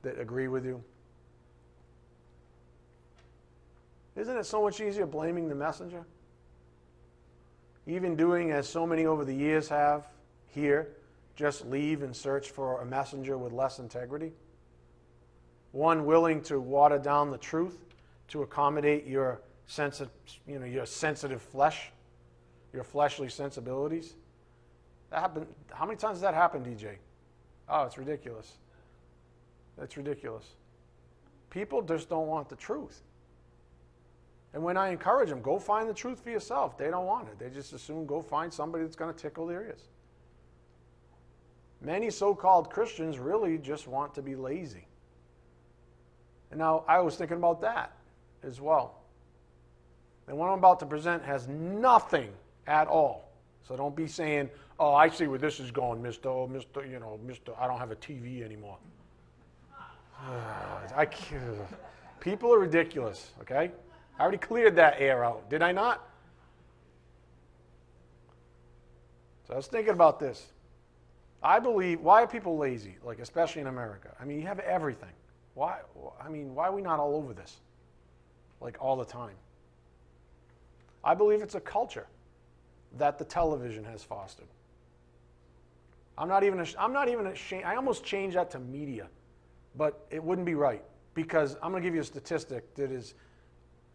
that 0.03 0.19
agree 0.19 0.49
with 0.49 0.65
you. 0.65 0.83
Isn't 4.17 4.37
it 4.37 4.47
so 4.47 4.63
much 4.63 4.81
easier 4.81 5.07
blaming 5.07 5.49
the 5.49 5.55
messenger? 5.55 6.05
Even 7.87 8.17
doing 8.17 8.53
as 8.53 8.69
so 8.69 8.87
many 8.87 9.07
over 9.07 9.25
the 9.25 9.35
years 9.35 9.69
have 9.69 10.07
here, 10.47 10.89
just 11.37 11.67
leave 11.67 12.03
and 12.03 12.15
search 12.15 12.51
for 12.51 12.81
a 12.81 12.87
messenger 12.87 13.37
with 13.37 13.53
less 13.53 13.81
integrity? 13.81 14.33
One 15.73 16.07
willing 16.07 16.41
to 16.43 16.61
water 16.61 16.99
down 16.99 17.33
the 17.33 17.39
truth 17.39 17.85
to 18.29 18.43
accommodate 18.43 19.07
your, 19.07 19.41
sensi- 19.67 20.09
you 20.47 20.59
know, 20.59 20.67
your 20.67 20.87
sensitive 20.87 21.43
flesh, 21.43 21.91
your 22.73 22.85
fleshly 22.85 23.29
sensibilities? 23.29 24.15
That 25.11 25.21
happened. 25.21 25.47
How 25.73 25.87
many 25.87 25.97
times 25.97 26.17
has 26.17 26.23
that 26.23 26.35
happened, 26.35 26.67
DJ? 26.67 26.97
Oh, 27.69 27.85
it's 27.85 27.99
ridiculous. 27.99 28.59
That's 29.79 29.97
ridiculous. 29.97 30.47
People 31.51 31.83
just 31.83 32.09
don't 32.09 32.27
want 32.27 32.49
the 32.49 32.57
truth. 32.57 33.03
And 34.53 34.63
when 34.63 34.77
I 34.77 34.91
encourage 34.91 35.29
them, 35.29 35.43
go 35.43 35.59
find 35.59 35.89
the 35.89 35.95
truth 35.95 36.21
for 36.21 36.31
yourself, 36.31 36.79
they 36.79 36.89
don't 36.89 37.07
want 37.07 37.29
it. 37.29 37.39
They 37.39 37.51
just 37.51 37.73
assume 37.73 38.07
go 38.07 38.23
find 38.23 38.53
somebody 38.53 38.85
that's 38.85 38.97
going 38.97 39.13
to 39.13 39.21
tickle 39.21 39.47
their 39.47 39.63
ears. 39.63 39.83
Many 41.81 42.11
so 42.11 42.35
called 42.35 42.71
Christians 42.71 43.19
really 43.19 43.59
just 43.59 43.87
want 43.89 44.15
to 44.15 44.23
be 44.23 44.37
lazy. 44.37 44.87
And 46.51 46.59
now 46.59 46.85
I 46.87 47.01
was 47.01 47.17
thinking 47.17 47.37
about 47.37 47.61
that 47.63 47.97
as 48.43 48.61
well. 48.61 49.04
And 50.29 50.37
what 50.37 50.49
I'm 50.49 50.59
about 50.59 50.81
to 50.81 50.87
present 50.87 51.23
has 51.25 51.49
nothing 51.49 52.31
at 52.67 52.89
all. 52.89 53.31
So 53.67 53.77
don't 53.77 53.95
be 53.95 54.07
saying, 54.07 54.51
oh, 54.79 54.95
I 54.95 55.09
see 55.09 55.27
where 55.27 55.39
this 55.39 55.61
is 55.61 55.71
going, 55.71 56.03
Mr. 56.03 56.27
Oh, 56.27 56.51
Mr. 56.51 56.89
You 56.91 56.99
know, 56.99 57.19
Mr. 57.27 57.59
I 57.59 57.67
don't 57.67 57.79
have 57.79 57.91
a 57.91 57.97
TV 57.97 58.43
anymore. 58.43 58.79
I, 60.97 61.09
people 62.21 62.53
are 62.53 62.59
ridiculous, 62.59 63.33
okay? 63.41 63.71
I 64.19 64.23
already 64.23 64.39
cleared 64.39 64.77
that 64.77 64.97
air 64.99 65.25
out, 65.25 65.49
did 65.51 65.63
I 65.63 65.73
not? 65.73 66.09
So 69.47 69.55
I 69.55 69.57
was 69.57 69.67
thinking 69.67 69.93
about 69.93 70.19
this. 70.19 70.47
I 71.43 71.59
believe, 71.59 72.01
why 72.01 72.23
are 72.23 72.27
people 72.27 72.57
lazy, 72.57 72.97
like 73.05 73.19
especially 73.19 73.61
in 73.61 73.67
America? 73.67 74.09
I 74.19 74.25
mean, 74.25 74.41
you 74.41 74.47
have 74.47 74.61
everything. 74.61 75.13
Why, 75.53 75.81
I 76.21 76.29
mean, 76.31 76.55
why 76.55 76.69
are 76.69 76.73
we 76.73 76.81
not 76.81 76.99
all 76.99 77.15
over 77.15 77.35
this? 77.35 77.59
Like 78.61 78.79
all 78.81 78.97
the 78.97 79.05
time. 79.05 79.35
I 81.05 81.15
believe 81.15 81.43
it's 81.43 81.55
a 81.55 81.61
culture 81.61 82.07
that 82.99 83.19
the 83.19 83.25
television 83.25 83.85
has 83.85 84.03
fostered. 84.03 84.47
I'm 86.17 86.29
not 86.29 86.45
even, 86.45 86.65
I'm 86.79 86.93
not 86.93 87.09
even 87.09 87.27
ashamed. 87.27 87.65
I 87.65 87.77
almost 87.77 88.05
changed 88.05 88.37
that 88.37 88.51
to 88.53 88.59
media, 88.59 89.09
but 89.77 90.07
it 90.11 90.23
wouldn't 90.23 90.47
be 90.47 90.55
right 90.55 90.83
because 91.15 91.57
I'm 91.63 91.71
going 91.71 91.83
to 91.83 91.87
give 91.87 91.95
you 91.95 92.01
a 92.01 92.05
statistic 92.05 92.75
that 92.77 92.91
is 92.91 93.15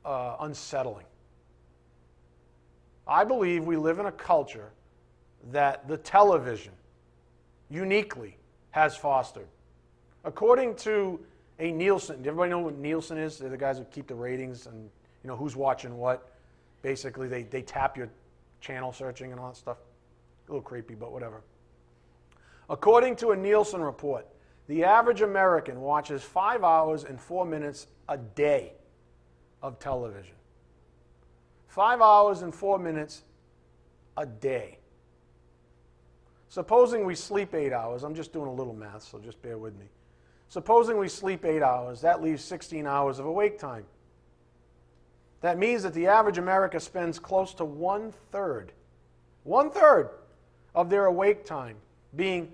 uh, 0.05 0.35
unsettling. 0.41 1.05
I 3.07 3.23
believe 3.23 3.63
we 3.63 3.77
live 3.77 3.99
in 3.99 4.05
a 4.05 4.11
culture 4.11 4.71
that 5.51 5.87
the 5.87 5.97
television 5.97 6.73
uniquely 7.69 8.37
has 8.71 8.95
fostered. 8.95 9.47
According 10.25 10.75
to 10.75 11.19
a 11.59 11.71
Nielsen, 11.71 12.17
everybody 12.19 12.51
know 12.51 12.59
what 12.59 12.77
Nielsen 12.77 13.17
is? 13.17 13.37
They're 13.37 13.49
the 13.49 13.57
guys 13.57 13.77
who 13.77 13.85
keep 13.85 14.07
the 14.07 14.15
ratings 14.15 14.67
and 14.67 14.89
you 15.23 15.27
know 15.27 15.35
who's 15.35 15.55
watching 15.55 15.97
what. 15.97 16.29
Basically, 16.81 17.27
they, 17.27 17.43
they 17.43 17.61
tap 17.61 17.97
your 17.97 18.09
channel 18.61 18.91
searching 18.91 19.31
and 19.31 19.39
all 19.39 19.49
that 19.49 19.57
stuff. 19.57 19.77
A 20.47 20.51
little 20.51 20.61
creepy, 20.61 20.95
but 20.95 21.11
whatever. 21.11 21.41
According 22.69 23.15
to 23.17 23.29
a 23.31 23.35
Nielsen 23.35 23.81
report, 23.81 24.27
the 24.67 24.83
average 24.83 25.21
American 25.21 25.81
watches 25.81 26.21
five 26.21 26.63
hours 26.63 27.03
and 27.03 27.19
four 27.19 27.45
minutes 27.45 27.87
a 28.07 28.17
day 28.17 28.73
of 29.61 29.79
television. 29.79 30.35
Five 31.67 32.01
hours 32.01 32.41
and 32.41 32.53
four 32.53 32.77
minutes 32.77 33.23
a 34.17 34.25
day. 34.25 34.77
Supposing 36.49 37.05
we 37.05 37.15
sleep 37.15 37.53
eight 37.53 37.73
hours, 37.73 38.03
I'm 38.03 38.15
just 38.15 38.33
doing 38.33 38.47
a 38.47 38.53
little 38.53 38.73
math, 38.73 39.03
so 39.03 39.19
just 39.19 39.41
bear 39.41 39.57
with 39.57 39.77
me. 39.77 39.85
Supposing 40.49 40.97
we 40.97 41.07
sleep 41.07 41.45
eight 41.45 41.61
hours, 41.61 42.01
that 42.01 42.23
leaves 42.23 42.43
16 42.43 42.87
hours 42.87 43.19
of 43.19 43.25
awake 43.25 43.59
time. 43.59 43.85
That 45.41 45.57
means 45.57 45.83
that 45.83 45.93
the 45.93 46.07
average 46.07 46.37
American 46.37 46.79
spends 46.79 47.17
close 47.17 47.53
to 47.55 47.65
one 47.65 48.13
third, 48.31 48.73
one 49.43 49.71
third 49.71 50.09
of 50.75 50.89
their 50.89 51.05
awake 51.05 51.45
time 51.45 51.77
being 52.15 52.51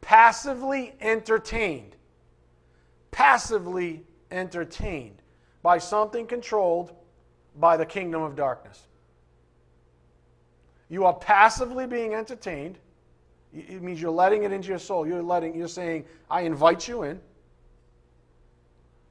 passively 0.00 0.94
entertained. 1.00 1.96
Passively 3.10 4.04
entertained 4.30 5.22
by 5.62 5.78
something 5.78 6.26
controlled 6.26 6.92
by 7.58 7.76
the 7.76 7.86
kingdom 7.86 8.22
of 8.22 8.36
darkness. 8.36 8.82
You 10.88 11.04
are 11.06 11.14
passively 11.14 11.86
being 11.86 12.14
entertained. 12.14 12.78
It 13.54 13.82
means 13.82 14.00
you're 14.00 14.10
letting 14.10 14.44
it 14.44 14.52
into 14.52 14.68
your 14.68 14.78
soul. 14.78 15.06
You're 15.06 15.22
letting 15.22 15.54
you're 15.54 15.66
saying, 15.66 16.04
I 16.30 16.42
invite 16.42 16.86
you 16.86 17.02
in. 17.04 17.20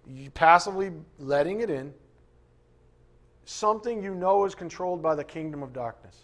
You 0.08 0.30
passively 0.30 0.92
letting 1.18 1.62
it 1.62 1.70
in. 1.70 1.94
Something 3.46 4.04
you 4.04 4.16
know 4.16 4.46
is 4.46 4.56
controlled 4.56 5.02
by 5.02 5.16
the 5.16 5.24
kingdom 5.24 5.62
of 5.62 5.72
darkness. 5.72 6.18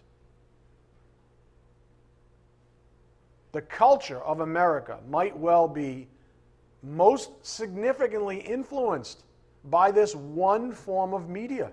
The 3.52 3.62
culture 3.62 4.22
of 4.22 4.40
America 4.40 5.00
might 5.10 5.38
well 5.38 5.68
be 5.68 6.08
most 6.82 7.32
significantly 7.46 8.38
influenced 8.38 9.24
by 9.66 9.92
this 9.92 10.16
one 10.16 10.72
form 10.72 11.14
of 11.14 11.30
media. 11.30 11.72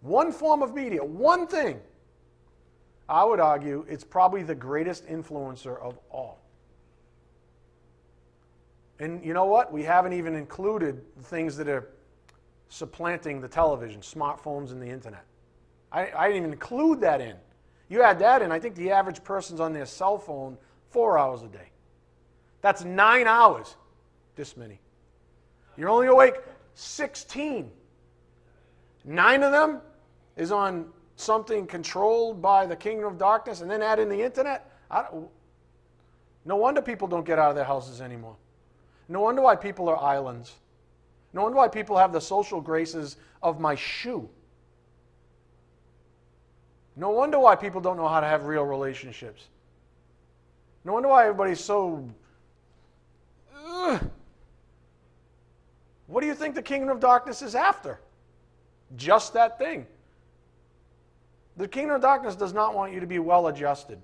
One 0.00 0.32
form 0.32 0.62
of 0.62 0.74
media, 0.74 1.04
one 1.04 1.46
thing. 1.46 1.80
I 3.08 3.24
would 3.24 3.40
argue 3.40 3.86
it's 3.88 4.04
probably 4.04 4.42
the 4.42 4.54
greatest 4.54 5.06
influencer 5.06 5.80
of 5.80 5.98
all. 6.10 6.40
And 8.98 9.24
you 9.24 9.32
know 9.32 9.44
what? 9.44 9.72
We 9.72 9.82
haven't 9.84 10.12
even 10.12 10.34
included 10.34 11.02
things 11.22 11.56
that 11.56 11.68
are 11.68 11.88
supplanting 12.68 13.40
the 13.40 13.48
television, 13.48 14.00
smartphones, 14.00 14.70
and 14.70 14.80
the 14.80 14.88
internet. 14.88 15.24
I, 15.90 16.10
I, 16.16 16.26
didn't 16.26 16.42
even 16.42 16.52
include 16.52 17.00
that 17.00 17.20
in. 17.20 17.34
You 17.88 18.02
add 18.02 18.18
that 18.18 18.42
in, 18.42 18.52
I 18.52 18.58
think 18.58 18.74
the 18.74 18.90
average 18.90 19.24
person's 19.24 19.60
on 19.60 19.72
their 19.72 19.86
cell 19.86 20.18
phone 20.18 20.58
four 20.90 21.18
hours 21.18 21.42
a 21.42 21.48
day. 21.48 21.70
That's 22.60 22.84
nine 22.84 23.26
hours. 23.26 23.76
This 24.36 24.56
many. 24.56 24.80
You're 25.76 25.88
only 25.88 26.08
awake 26.08 26.34
16. 26.74 27.70
Nine 29.04 29.42
of 29.42 29.52
them 29.52 29.80
is 30.36 30.52
on 30.52 30.86
something 31.16 31.66
controlled 31.66 32.42
by 32.42 32.66
the 32.66 32.76
kingdom 32.76 33.06
of 33.06 33.18
darkness, 33.18 33.60
and 33.60 33.70
then 33.70 33.82
add 33.82 33.98
in 33.98 34.08
the 34.08 34.22
internet. 34.22 34.70
no 36.44 36.56
wonder 36.56 36.82
people 36.82 37.08
don't 37.08 37.24
get 37.24 37.38
out 37.38 37.50
of 37.50 37.56
their 37.56 37.64
houses 37.64 38.00
anymore. 38.00 38.36
No 39.08 39.20
wonder 39.20 39.40
why 39.40 39.56
people 39.56 39.88
are 39.88 39.96
islands. 39.96 40.52
No 41.32 41.42
wonder 41.42 41.58
why 41.58 41.68
people 41.68 41.96
have 41.96 42.12
the 42.12 42.20
social 42.20 42.60
graces 42.60 43.16
of 43.42 43.60
my 43.60 43.74
shoe. 43.74 44.28
No 46.96 47.10
wonder 47.10 47.38
why 47.38 47.54
people 47.54 47.80
don't 47.80 47.96
know 47.96 48.08
how 48.08 48.20
to 48.20 48.26
have 48.26 48.46
real 48.46 48.64
relationships. 48.64 49.44
No 50.84 50.94
wonder 50.94 51.08
why 51.08 51.24
everybody's 51.24 51.60
so. 51.60 52.08
Ugh. 53.56 54.10
What 56.06 56.22
do 56.22 56.26
you 56.26 56.34
think 56.34 56.54
the 56.54 56.62
kingdom 56.62 56.88
of 56.88 56.98
darkness 56.98 57.42
is 57.42 57.54
after? 57.54 58.00
Just 58.96 59.34
that 59.34 59.58
thing. 59.58 59.86
The 61.58 61.68
kingdom 61.68 61.96
of 61.96 62.02
darkness 62.02 62.34
does 62.34 62.52
not 62.52 62.74
want 62.74 62.92
you 62.92 63.00
to 63.00 63.06
be 63.06 63.18
well 63.18 63.48
adjusted 63.48 64.00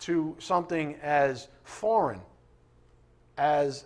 to 0.00 0.36
something 0.38 0.96
as 1.02 1.48
foreign, 1.62 2.20
as 3.38 3.84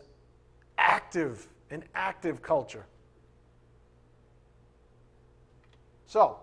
active, 0.79 1.47
an 1.71 1.85
active 1.95 2.41
culture. 2.41 2.87
So, 6.07 6.38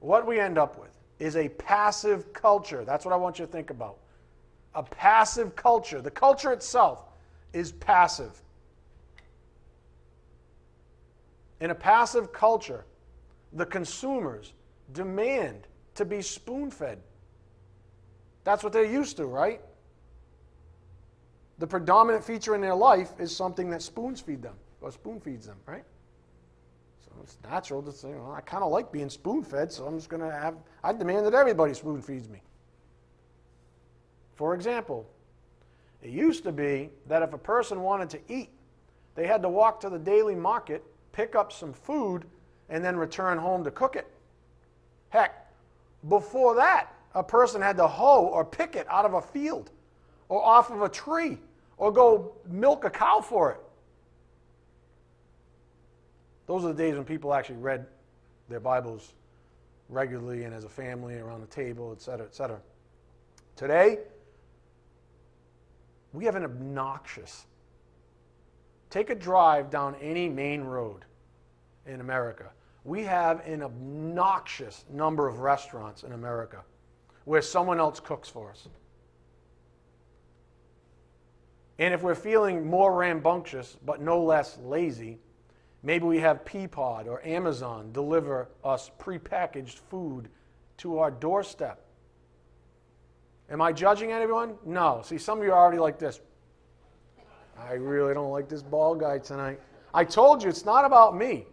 what 0.00 0.26
we 0.26 0.38
end 0.38 0.58
up 0.58 0.78
with 0.78 0.90
is 1.18 1.36
a 1.36 1.48
passive 1.48 2.32
culture. 2.34 2.84
That's 2.84 3.04
what 3.04 3.14
I 3.14 3.16
want 3.16 3.38
you 3.38 3.46
to 3.46 3.50
think 3.50 3.70
about. 3.70 3.96
A 4.74 4.82
passive 4.82 5.56
culture. 5.56 6.02
The 6.02 6.10
culture 6.10 6.52
itself 6.52 7.04
is 7.54 7.72
passive. 7.72 8.42
In 11.60 11.70
a 11.70 11.74
passive 11.74 12.32
culture, 12.32 12.84
the 13.52 13.64
consumers 13.64 14.52
demand 14.92 15.66
to 15.94 16.04
be 16.04 16.20
spoon 16.20 16.70
fed. 16.70 16.98
That's 18.42 18.62
what 18.62 18.72
they're 18.72 18.84
used 18.84 19.16
to, 19.16 19.26
right? 19.26 19.62
The 21.58 21.66
predominant 21.66 22.24
feature 22.24 22.54
in 22.54 22.60
their 22.60 22.74
life 22.74 23.12
is 23.18 23.34
something 23.34 23.70
that 23.70 23.82
spoons 23.82 24.20
feed 24.20 24.42
them, 24.42 24.56
or 24.80 24.90
spoon 24.90 25.20
feeds 25.20 25.46
them, 25.46 25.56
right? 25.66 25.84
So 27.04 27.12
it's 27.22 27.38
natural 27.44 27.82
to 27.82 27.92
say, 27.92 28.08
well, 28.08 28.32
I 28.32 28.40
kind 28.40 28.64
of 28.64 28.72
like 28.72 28.90
being 28.90 29.08
spoon 29.08 29.42
fed, 29.42 29.70
so 29.70 29.86
I'm 29.86 29.96
just 29.96 30.08
going 30.08 30.22
to 30.22 30.30
have, 30.30 30.56
I 30.82 30.92
demand 30.92 31.26
that 31.26 31.34
everybody 31.34 31.74
spoon 31.74 32.02
feeds 32.02 32.28
me. 32.28 32.42
For 34.34 34.54
example, 34.54 35.06
it 36.02 36.10
used 36.10 36.42
to 36.44 36.52
be 36.52 36.90
that 37.06 37.22
if 37.22 37.32
a 37.32 37.38
person 37.38 37.82
wanted 37.82 38.10
to 38.10 38.20
eat, 38.28 38.50
they 39.14 39.26
had 39.28 39.42
to 39.42 39.48
walk 39.48 39.80
to 39.80 39.88
the 39.88 39.98
daily 39.98 40.34
market, 40.34 40.82
pick 41.12 41.36
up 41.36 41.52
some 41.52 41.72
food, 41.72 42.24
and 42.68 42.84
then 42.84 42.96
return 42.96 43.38
home 43.38 43.62
to 43.62 43.70
cook 43.70 43.94
it. 43.94 44.10
Heck, 45.10 45.52
before 46.08 46.56
that, 46.56 46.88
a 47.14 47.22
person 47.22 47.62
had 47.62 47.76
to 47.76 47.86
hoe 47.86 48.26
or 48.26 48.44
pick 48.44 48.74
it 48.74 48.88
out 48.90 49.04
of 49.04 49.14
a 49.14 49.22
field 49.22 49.70
or 50.28 50.44
off 50.44 50.70
of 50.70 50.82
a 50.82 50.88
tree 50.88 51.38
or 51.76 51.92
go 51.92 52.32
milk 52.48 52.84
a 52.84 52.90
cow 52.90 53.20
for 53.20 53.52
it. 53.52 53.60
Those 56.46 56.64
are 56.64 56.68
the 56.68 56.74
days 56.74 56.94
when 56.94 57.04
people 57.04 57.32
actually 57.32 57.56
read 57.56 57.86
their 58.48 58.60
Bibles 58.60 59.14
regularly 59.88 60.44
and 60.44 60.54
as 60.54 60.64
a 60.64 60.68
family 60.68 61.16
around 61.16 61.40
the 61.40 61.46
table, 61.46 61.92
etc., 61.92 62.26
etc. 62.26 62.60
Today, 63.56 63.98
we 66.12 66.24
have 66.24 66.36
an 66.36 66.44
obnoxious. 66.44 67.46
Take 68.90 69.10
a 69.10 69.14
drive 69.14 69.70
down 69.70 69.96
any 70.00 70.28
main 70.28 70.62
road 70.62 71.04
in 71.86 72.00
America 72.00 72.50
we 72.84 73.02
have 73.02 73.40
an 73.46 73.62
obnoxious 73.62 74.84
number 74.90 75.26
of 75.26 75.38
restaurants 75.38 76.04
in 76.04 76.12
America 76.12 76.62
where 77.24 77.40
someone 77.40 77.80
else 77.80 77.98
cooks 77.98 78.28
for 78.28 78.50
us. 78.50 78.68
And 81.78 81.92
if 81.92 82.02
we're 82.02 82.14
feeling 82.14 82.66
more 82.66 82.94
rambunctious 82.94 83.76
but 83.84 84.00
no 84.00 84.22
less 84.22 84.58
lazy, 84.58 85.18
maybe 85.82 86.04
we 86.04 86.18
have 86.18 86.44
Peapod 86.44 87.06
or 87.06 87.24
Amazon 87.26 87.90
deliver 87.92 88.48
us 88.62 88.90
prepackaged 89.00 89.78
food 89.90 90.28
to 90.78 90.98
our 90.98 91.10
doorstep. 91.10 91.80
Am 93.50 93.60
I 93.60 93.72
judging 93.72 94.12
anyone? 94.12 94.54
No. 94.64 95.02
See, 95.04 95.18
some 95.18 95.38
of 95.38 95.44
you 95.44 95.52
are 95.52 95.58
already 95.58 95.78
like 95.78 95.98
this. 95.98 96.20
I 97.58 97.74
really 97.74 98.14
don't 98.14 98.30
like 98.30 98.48
this 98.48 98.62
ball 98.62 98.94
guy 98.94 99.18
tonight. 99.18 99.60
I 99.92 100.04
told 100.04 100.42
you 100.42 100.48
it's 100.48 100.64
not 100.64 100.84
about 100.84 101.16
me. 101.16 101.46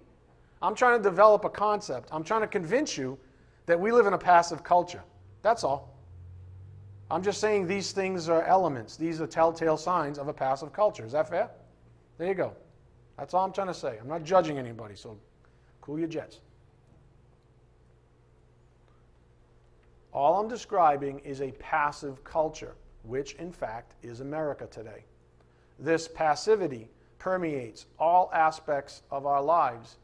I'm 0.62 0.76
trying 0.76 0.98
to 0.98 1.04
develop 1.04 1.46
a 1.46 1.50
concept. 1.50 2.10
I'm 2.12 2.24
trying 2.24 2.42
to 2.42 2.48
convince 2.48 2.98
you 2.98 3.18
that 3.66 3.80
we 3.80 3.92
live 3.92 4.08
in 4.08 4.14
a 4.14 4.18
passive 4.18 4.64
culture. 4.64 5.04
That's 5.42 5.64
all. 5.64 5.91
I'm 7.12 7.21
just 7.21 7.41
saying 7.41 7.67
these 7.67 7.91
things 7.91 8.30
are 8.30 8.43
elements. 8.43 8.95
These 8.95 9.19
are 9.19 9.28
telltale 9.28 9.76
signs 9.76 10.17
of 10.17 10.30
a 10.30 10.34
passive 10.34 10.71
culture. 10.71 11.06
Is 11.06 11.12
that 11.12 11.28
fair? 11.28 11.50
There 12.17 12.30
you 12.30 12.34
go. 12.34 12.54
That's 13.17 13.34
all 13.34 13.43
I'm 13.43 13.52
trying 13.52 13.67
to 13.67 13.74
say. 13.74 13.97
I'm 14.00 14.08
not 14.08 14.24
judging 14.24 14.58
anybody, 14.58 14.95
so 14.95 15.17
cool 15.82 16.00
your 16.00 16.08
jets. 16.08 16.39
All 20.13 20.39
I'm 20.39 20.47
describing 20.47 21.19
is 21.19 21.41
a 21.41 21.52
passive 21.54 22.24
culture, 22.24 22.76
which 23.04 23.34
in 23.34 23.52
fact 23.52 23.93
is 24.02 24.21
America 24.21 24.65
today. 24.71 25.04
This 25.80 26.08
passivity 26.08 26.88
permeates 27.19 27.88
all 28.00 28.32
aspects 28.34 29.02
of 29.12 29.26
our 29.26 29.41
lives 29.41 29.97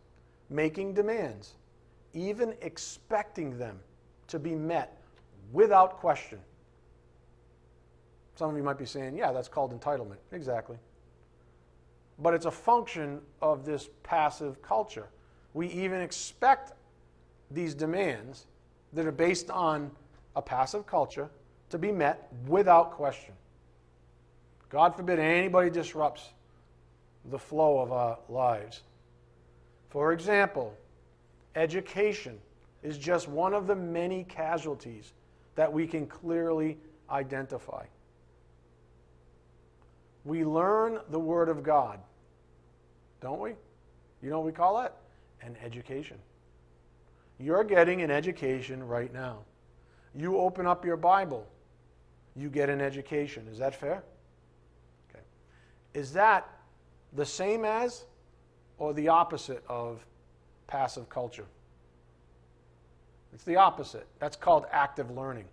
making 0.49 0.93
demands, 0.93 1.53
even 2.13 2.53
expecting 2.61 3.57
them 3.57 3.79
to 4.27 4.39
be 4.39 4.55
met 4.55 5.01
without 5.53 5.99
question. 5.99 6.39
Some 8.37 8.51
of 8.51 8.55
you 8.55 8.61
might 8.61 8.77
be 8.77 8.85
saying, 8.85 9.17
yeah, 9.17 9.31
that's 9.31 9.47
called 9.47 9.77
entitlement. 9.79 10.17
Exactly. 10.31 10.77
But 12.19 12.35
it's 12.35 12.45
a 12.45 12.51
function 12.51 13.19
of 13.41 13.65
this 13.65 13.89
passive 14.03 14.61
culture. 14.61 15.07
We 15.55 15.69
even 15.69 16.01
expect 16.01 16.73
these 17.49 17.73
demands 17.73 18.45
that 18.93 19.07
are 19.07 19.11
based 19.11 19.49
on 19.49 19.89
a 20.35 20.41
passive 20.41 20.85
culture 20.85 21.31
to 21.71 21.79
be 21.79 21.91
met 21.91 22.31
without 22.47 22.91
question. 22.91 23.33
God 24.69 24.95
forbid 24.95 25.17
anybody 25.17 25.71
disrupts 25.71 26.29
the 27.31 27.39
flow 27.39 27.79
of 27.79 27.91
our 27.91 28.19
lives. 28.29 28.81
For 29.89 30.13
example, 30.13 30.75
education 31.55 32.37
is 32.83 32.99
just 32.99 33.27
one 33.27 33.55
of 33.55 33.65
the 33.65 33.75
many 33.75 34.25
casualties 34.25 35.13
that 35.55 35.73
we 35.73 35.87
can 35.87 36.05
clearly 36.05 36.77
identify. 37.09 37.83
We 40.27 40.43
learn 40.43 40.99
the 41.09 41.19
Word 41.19 41.47
of 41.47 41.63
God, 41.63 41.99
don't 43.21 43.39
we? 43.39 43.51
You 44.21 44.29
know 44.29 44.39
what 44.39 44.45
we 44.45 44.51
call 44.51 44.81
it? 44.81 44.91
An 45.41 45.55
education. 45.63 46.17
You're 47.39 47.63
getting 47.63 48.01
an 48.01 48.11
education 48.11 48.85
right 48.85 49.13
now. 49.13 49.37
You 50.13 50.37
open 50.37 50.67
up 50.67 50.83
your 50.83 50.97
Bible, 50.97 51.47
you 52.35 52.49
get 52.49 52.69
an 52.69 52.81
education. 52.81 53.47
Is 53.49 53.57
that 53.59 53.73
fair? 53.73 54.03
Okay. 55.09 55.23
Is 55.93 56.11
that 56.11 56.49
the 57.13 57.25
same 57.25 57.63
as 57.63 58.03
or 58.79 58.93
the 58.93 59.07
opposite 59.07 59.63
of 59.69 60.05
passive 60.67 61.07
culture? 61.07 61.45
It's 63.33 63.45
the 63.45 63.55
opposite. 63.55 64.07
That's 64.19 64.35
called 64.35 64.65
active 64.73 65.09
learning. 65.09 65.45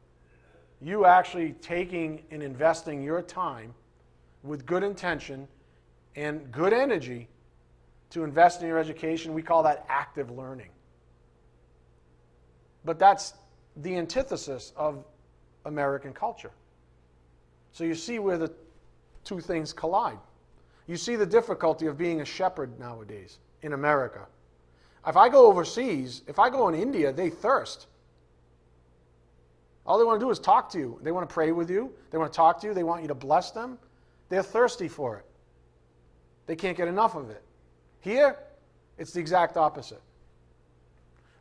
You 0.80 1.04
actually 1.04 1.52
taking 1.52 2.24
and 2.32 2.42
investing 2.42 3.04
your 3.04 3.22
time 3.22 3.72
with 4.44 4.66
good 4.66 4.84
intention 4.84 5.48
and 6.14 6.52
good 6.52 6.72
energy 6.72 7.28
to 8.10 8.22
invest 8.22 8.60
in 8.60 8.68
your 8.68 8.78
education, 8.78 9.34
we 9.34 9.42
call 9.42 9.62
that 9.64 9.84
active 9.88 10.30
learning. 10.30 10.68
But 12.84 12.98
that's 12.98 13.34
the 13.78 13.96
antithesis 13.96 14.72
of 14.76 15.04
American 15.64 16.12
culture. 16.12 16.52
So 17.72 17.82
you 17.82 17.94
see 17.94 18.18
where 18.18 18.38
the 18.38 18.52
two 19.24 19.40
things 19.40 19.72
collide. 19.72 20.18
You 20.86 20.96
see 20.96 21.16
the 21.16 21.26
difficulty 21.26 21.86
of 21.86 21.96
being 21.96 22.20
a 22.20 22.24
shepherd 22.24 22.78
nowadays 22.78 23.38
in 23.62 23.72
America. 23.72 24.26
If 25.06 25.16
I 25.16 25.28
go 25.28 25.46
overseas, 25.46 26.22
if 26.26 26.38
I 26.38 26.50
go 26.50 26.68
in 26.68 26.74
India, 26.74 27.12
they 27.12 27.30
thirst. 27.30 27.86
All 29.86 29.98
they 29.98 30.04
want 30.04 30.20
to 30.20 30.24
do 30.24 30.30
is 30.30 30.38
talk 30.38 30.70
to 30.70 30.78
you. 30.78 30.98
They 31.02 31.12
want 31.12 31.28
to 31.28 31.32
pray 31.32 31.52
with 31.52 31.70
you. 31.70 31.92
They 32.10 32.18
want 32.18 32.32
to 32.32 32.36
talk 32.36 32.60
to 32.60 32.66
you. 32.66 32.74
They 32.74 32.84
want 32.84 33.02
you 33.02 33.08
to 33.08 33.14
bless 33.14 33.50
them. 33.50 33.78
They're 34.28 34.42
thirsty 34.42 34.88
for 34.88 35.18
it. 35.18 35.24
They 36.46 36.56
can't 36.56 36.76
get 36.76 36.88
enough 36.88 37.14
of 37.14 37.30
it. 37.30 37.42
Here, 38.00 38.36
it's 38.98 39.12
the 39.12 39.20
exact 39.20 39.56
opposite. 39.56 40.00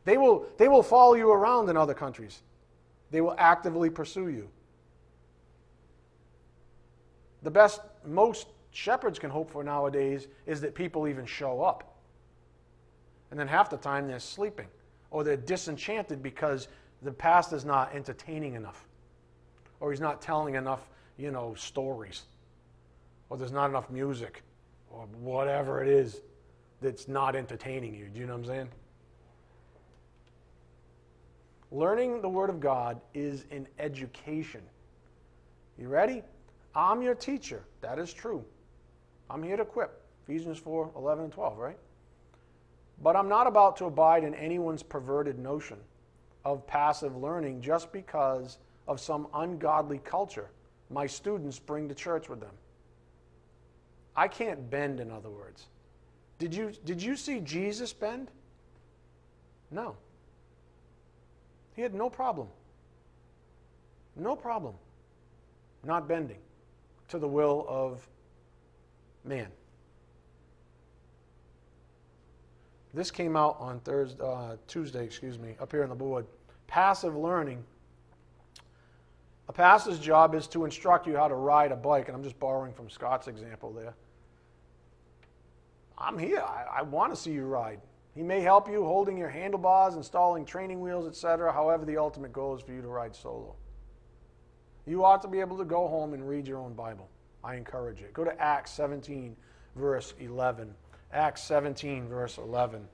They 0.04 0.16
will, 0.16 0.46
they 0.58 0.68
will 0.68 0.82
follow 0.82 1.14
you 1.14 1.30
around 1.30 1.68
in 1.68 1.76
other 1.76 1.94
countries, 1.94 2.42
they 3.10 3.20
will 3.20 3.34
actively 3.38 3.90
pursue 3.90 4.28
you. 4.28 4.48
The 7.42 7.50
best 7.50 7.80
most 8.06 8.48
shepherds 8.70 9.18
can 9.18 9.30
hope 9.30 9.50
for 9.50 9.62
nowadays 9.62 10.26
is 10.46 10.60
that 10.62 10.74
people 10.74 11.06
even 11.06 11.26
show 11.26 11.62
up. 11.62 11.98
And 13.30 13.38
then 13.38 13.46
half 13.46 13.68
the 13.68 13.76
time 13.76 14.08
they're 14.08 14.18
sleeping 14.18 14.68
or 15.10 15.24
they're 15.24 15.36
disenchanted 15.36 16.22
because 16.22 16.68
the 17.02 17.12
pastor's 17.12 17.64
not 17.64 17.94
entertaining 17.94 18.54
enough 18.54 18.86
or 19.80 19.90
he's 19.90 20.00
not 20.00 20.22
telling 20.22 20.54
enough, 20.54 20.88
you 21.18 21.30
know, 21.30 21.54
stories 21.54 22.22
or 23.28 23.36
there's 23.36 23.52
not 23.52 23.70
enough 23.70 23.90
music 23.90 24.42
or 24.90 25.06
whatever 25.20 25.82
it 25.82 25.88
is 25.88 26.20
that's 26.80 27.08
not 27.08 27.34
entertaining 27.34 27.94
you. 27.94 28.08
Do 28.08 28.20
you 28.20 28.26
know 28.26 28.34
what 28.34 28.40
I'm 28.40 28.46
saying? 28.46 28.68
Learning 31.70 32.20
the 32.20 32.28
Word 32.28 32.50
of 32.50 32.60
God 32.60 33.00
is 33.14 33.46
an 33.50 33.66
education. 33.78 34.60
You 35.78 35.88
ready? 35.88 36.22
I'm 36.74 37.02
your 37.02 37.14
teacher. 37.14 37.64
That 37.80 37.98
is 37.98 38.12
true. 38.12 38.44
I'm 39.30 39.42
here 39.42 39.56
to 39.56 39.62
equip. 39.62 40.02
Ephesians 40.24 40.58
4 40.58 40.92
11 40.96 41.24
and 41.24 41.32
12, 41.32 41.58
right? 41.58 41.78
But 43.02 43.16
I'm 43.16 43.28
not 43.28 43.46
about 43.46 43.76
to 43.78 43.86
abide 43.86 44.22
in 44.24 44.34
anyone's 44.34 44.82
perverted 44.82 45.38
notion 45.38 45.78
of 46.44 46.66
passive 46.66 47.16
learning 47.16 47.60
just 47.60 47.92
because 47.92 48.58
of 48.86 49.00
some 49.00 49.26
ungodly 49.34 49.98
culture 49.98 50.50
my 50.90 51.06
students 51.06 51.58
bring 51.58 51.88
to 51.88 51.94
church 51.94 52.28
with 52.28 52.40
them. 52.40 52.52
I 54.16 54.28
can't 54.28 54.70
bend, 54.70 55.00
in 55.00 55.10
other 55.10 55.30
words. 55.30 55.66
Did 56.38 56.54
you, 56.54 56.72
did 56.84 57.02
you 57.02 57.16
see 57.16 57.40
Jesus 57.40 57.92
bend? 57.92 58.30
No. 59.70 59.96
He 61.74 61.82
had 61.82 61.94
no 61.94 62.08
problem. 62.08 62.48
No 64.16 64.36
problem 64.36 64.74
not 65.84 66.08
bending 66.08 66.38
to 67.08 67.18
the 67.18 67.28
will 67.28 67.66
of 67.68 68.06
man. 69.24 69.48
This 72.92 73.10
came 73.10 73.36
out 73.36 73.56
on 73.58 73.80
Thursday, 73.80 74.22
uh, 74.24 74.56
Tuesday, 74.68 75.04
excuse 75.04 75.38
me, 75.38 75.56
up 75.60 75.72
here 75.72 75.82
on 75.82 75.88
the 75.88 75.94
board. 75.94 76.26
Passive 76.68 77.16
learning. 77.16 77.62
A 79.48 79.52
pastor's 79.52 79.98
job 79.98 80.34
is 80.34 80.46
to 80.48 80.64
instruct 80.64 81.06
you 81.06 81.16
how 81.16 81.28
to 81.28 81.34
ride 81.34 81.72
a 81.72 81.76
bike, 81.76 82.08
and 82.08 82.16
I'm 82.16 82.22
just 82.22 82.38
borrowing 82.38 82.72
from 82.72 82.88
Scott's 82.88 83.26
example 83.26 83.72
there. 83.72 83.94
I'm 85.98 86.18
here. 86.18 86.40
I, 86.40 86.78
I 86.78 86.82
want 86.82 87.14
to 87.14 87.20
see 87.20 87.32
you 87.32 87.44
ride. 87.44 87.80
He 88.14 88.22
may 88.22 88.40
help 88.40 88.68
you 88.68 88.84
holding 88.84 89.16
your 89.16 89.28
handlebars, 89.28 89.94
installing 89.94 90.44
training 90.44 90.80
wheels, 90.80 91.06
etc. 91.06 91.52
However, 91.52 91.84
the 91.84 91.96
ultimate 91.96 92.32
goal 92.32 92.54
is 92.54 92.62
for 92.62 92.72
you 92.72 92.80
to 92.80 92.88
ride 92.88 93.14
solo. 93.14 93.56
You 94.86 95.04
ought 95.04 95.22
to 95.22 95.28
be 95.28 95.40
able 95.40 95.58
to 95.58 95.64
go 95.64 95.88
home 95.88 96.14
and 96.14 96.28
read 96.28 96.46
your 96.46 96.58
own 96.58 96.74
Bible. 96.74 97.08
I 97.42 97.56
encourage 97.56 98.00
it. 98.00 98.12
Go 98.12 98.24
to 98.24 98.40
Acts 98.40 98.70
17, 98.72 99.36
verse 99.76 100.14
11. 100.20 100.74
Acts 101.12 101.42
17, 101.44 102.08
verse 102.08 102.38
11. 102.38 102.86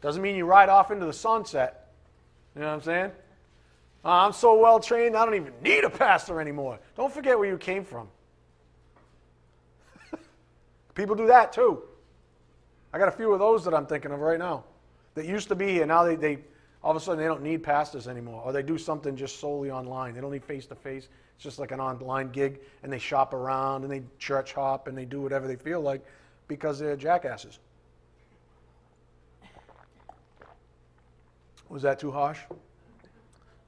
Doesn't 0.00 0.22
mean 0.22 0.36
you 0.36 0.44
ride 0.44 0.68
off 0.68 0.90
into 0.90 1.06
the 1.06 1.12
sunset. 1.12 1.92
You 2.54 2.62
know 2.62 2.68
what 2.68 2.74
I'm 2.74 2.82
saying? 2.82 3.12
Uh, 4.04 4.08
I'm 4.08 4.32
so 4.32 4.58
well 4.58 4.80
trained, 4.80 5.16
I 5.16 5.24
don't 5.24 5.34
even 5.34 5.52
need 5.62 5.84
a 5.84 5.90
pastor 5.90 6.40
anymore. 6.40 6.80
Don't 6.96 7.12
forget 7.12 7.38
where 7.38 7.48
you 7.48 7.56
came 7.56 7.84
from. 7.84 8.08
People 10.94 11.14
do 11.14 11.28
that 11.28 11.52
too. 11.52 11.82
I 12.92 12.98
got 12.98 13.08
a 13.08 13.12
few 13.12 13.32
of 13.32 13.38
those 13.38 13.64
that 13.64 13.74
I'm 13.74 13.86
thinking 13.86 14.12
of 14.12 14.20
right 14.20 14.38
now 14.38 14.64
that 15.14 15.24
used 15.24 15.48
to 15.48 15.54
be 15.54 15.68
here. 15.68 15.86
Now 15.86 16.04
they, 16.04 16.16
they 16.16 16.38
all 16.82 16.90
of 16.90 16.96
a 16.96 17.00
sudden 17.00 17.18
they 17.18 17.26
don't 17.26 17.42
need 17.42 17.62
pastors 17.62 18.08
anymore, 18.08 18.42
or 18.44 18.52
they 18.52 18.62
do 18.62 18.76
something 18.76 19.16
just 19.16 19.40
solely 19.40 19.70
online. 19.70 20.14
They 20.14 20.20
don't 20.20 20.32
need 20.32 20.44
face 20.44 20.66
to 20.66 20.74
face. 20.74 21.08
It's 21.36 21.44
just 21.44 21.58
like 21.58 21.70
an 21.70 21.80
online 21.80 22.30
gig, 22.30 22.60
and 22.82 22.92
they 22.92 22.98
shop 22.98 23.32
around 23.34 23.84
and 23.84 23.92
they 23.92 24.02
church 24.18 24.52
hop 24.52 24.88
and 24.88 24.96
they 24.96 25.04
do 25.04 25.20
whatever 25.20 25.46
they 25.46 25.56
feel 25.56 25.80
like 25.80 26.04
because 26.48 26.78
they're 26.78 26.96
jackasses. 26.96 27.58
Was 31.68 31.82
that 31.82 31.98
too 31.98 32.10
harsh? 32.10 32.38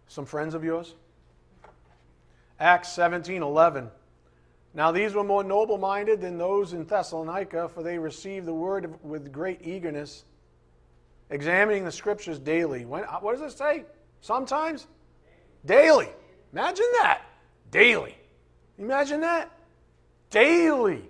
Some 0.09 0.27
friends 0.27 0.55
of 0.55 0.63
yours? 0.63 0.95
Acts 2.61 2.91
17 2.91 3.43
11. 3.43 3.91
Now 4.75 4.91
these 4.91 5.15
were 5.15 5.23
more 5.23 5.45
noble 5.45 5.79
minded 5.79 6.21
than 6.21 6.37
those 6.37 6.73
in 6.73 6.85
Thessalonica, 6.85 7.69
for 7.69 7.83
they 7.83 7.97
received 7.97 8.47
the 8.47 8.55
word 8.55 8.93
with 9.03 9.33
great 9.33 9.61
eagerness 9.63 10.25
examining 11.31 11.85
the 11.85 11.93
scriptures 11.93 12.39
daily. 12.41 12.85
When, 12.85 13.05
uh, 13.05 13.19
what 13.21 13.39
does 13.39 13.53
it 13.53 13.57
say? 13.57 13.85
Sometimes? 14.21 14.89
Daily. 15.65 16.09
Imagine 16.53 16.87
that. 17.01 17.23
Daily. 17.71 18.17
Imagine 18.79 19.21
that. 19.21 19.51
Daily. 20.31 21.03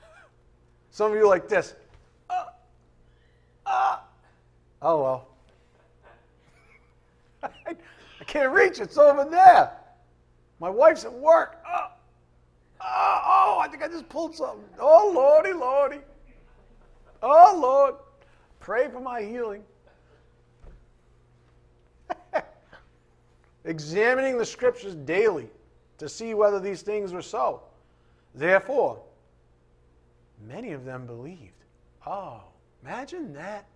Some 0.90 1.12
of 1.12 1.18
you 1.18 1.28
like 1.28 1.48
this. 1.48 1.74
Uh, 2.30 2.44
uh. 3.66 3.98
Oh, 4.80 5.02
well. 5.02 5.28
I 7.42 8.24
can't 8.24 8.52
reach. 8.52 8.78
It's 8.78 8.98
over 8.98 9.28
there. 9.28 9.72
My 10.60 10.70
wife's 10.70 11.04
at 11.04 11.12
work. 11.12 11.57
Oh, 12.80 13.20
oh, 13.24 13.58
I 13.60 13.68
think 13.68 13.82
I 13.82 13.88
just 13.88 14.08
pulled 14.08 14.34
something. 14.34 14.64
Oh, 14.78 15.12
Lordy, 15.14 15.52
Lordy. 15.52 16.00
Oh, 17.22 17.58
Lord. 17.60 17.94
Pray 18.60 18.88
for 18.88 19.00
my 19.00 19.22
healing. 19.22 19.62
Examining 23.64 24.38
the 24.38 24.46
scriptures 24.46 24.94
daily 24.94 25.48
to 25.98 26.08
see 26.08 26.34
whether 26.34 26.60
these 26.60 26.82
things 26.82 27.12
were 27.12 27.22
so. 27.22 27.62
Therefore, 28.34 29.00
many 30.46 30.72
of 30.72 30.84
them 30.84 31.06
believed. 31.06 31.64
Oh, 32.06 32.42
imagine 32.82 33.32
that. 33.34 33.66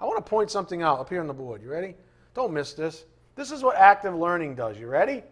I 0.00 0.04
want 0.04 0.24
to 0.24 0.28
point 0.28 0.50
something 0.50 0.82
out 0.82 1.00
up 1.00 1.08
here 1.08 1.20
on 1.20 1.26
the 1.26 1.34
board. 1.34 1.62
You 1.62 1.70
ready? 1.70 1.94
Don't 2.34 2.52
miss 2.52 2.72
this. 2.72 3.04
This 3.34 3.50
is 3.50 3.62
what 3.62 3.76
active 3.76 4.14
learning 4.14 4.54
does. 4.54 4.78
You 4.78 4.88
ready? 4.88 5.22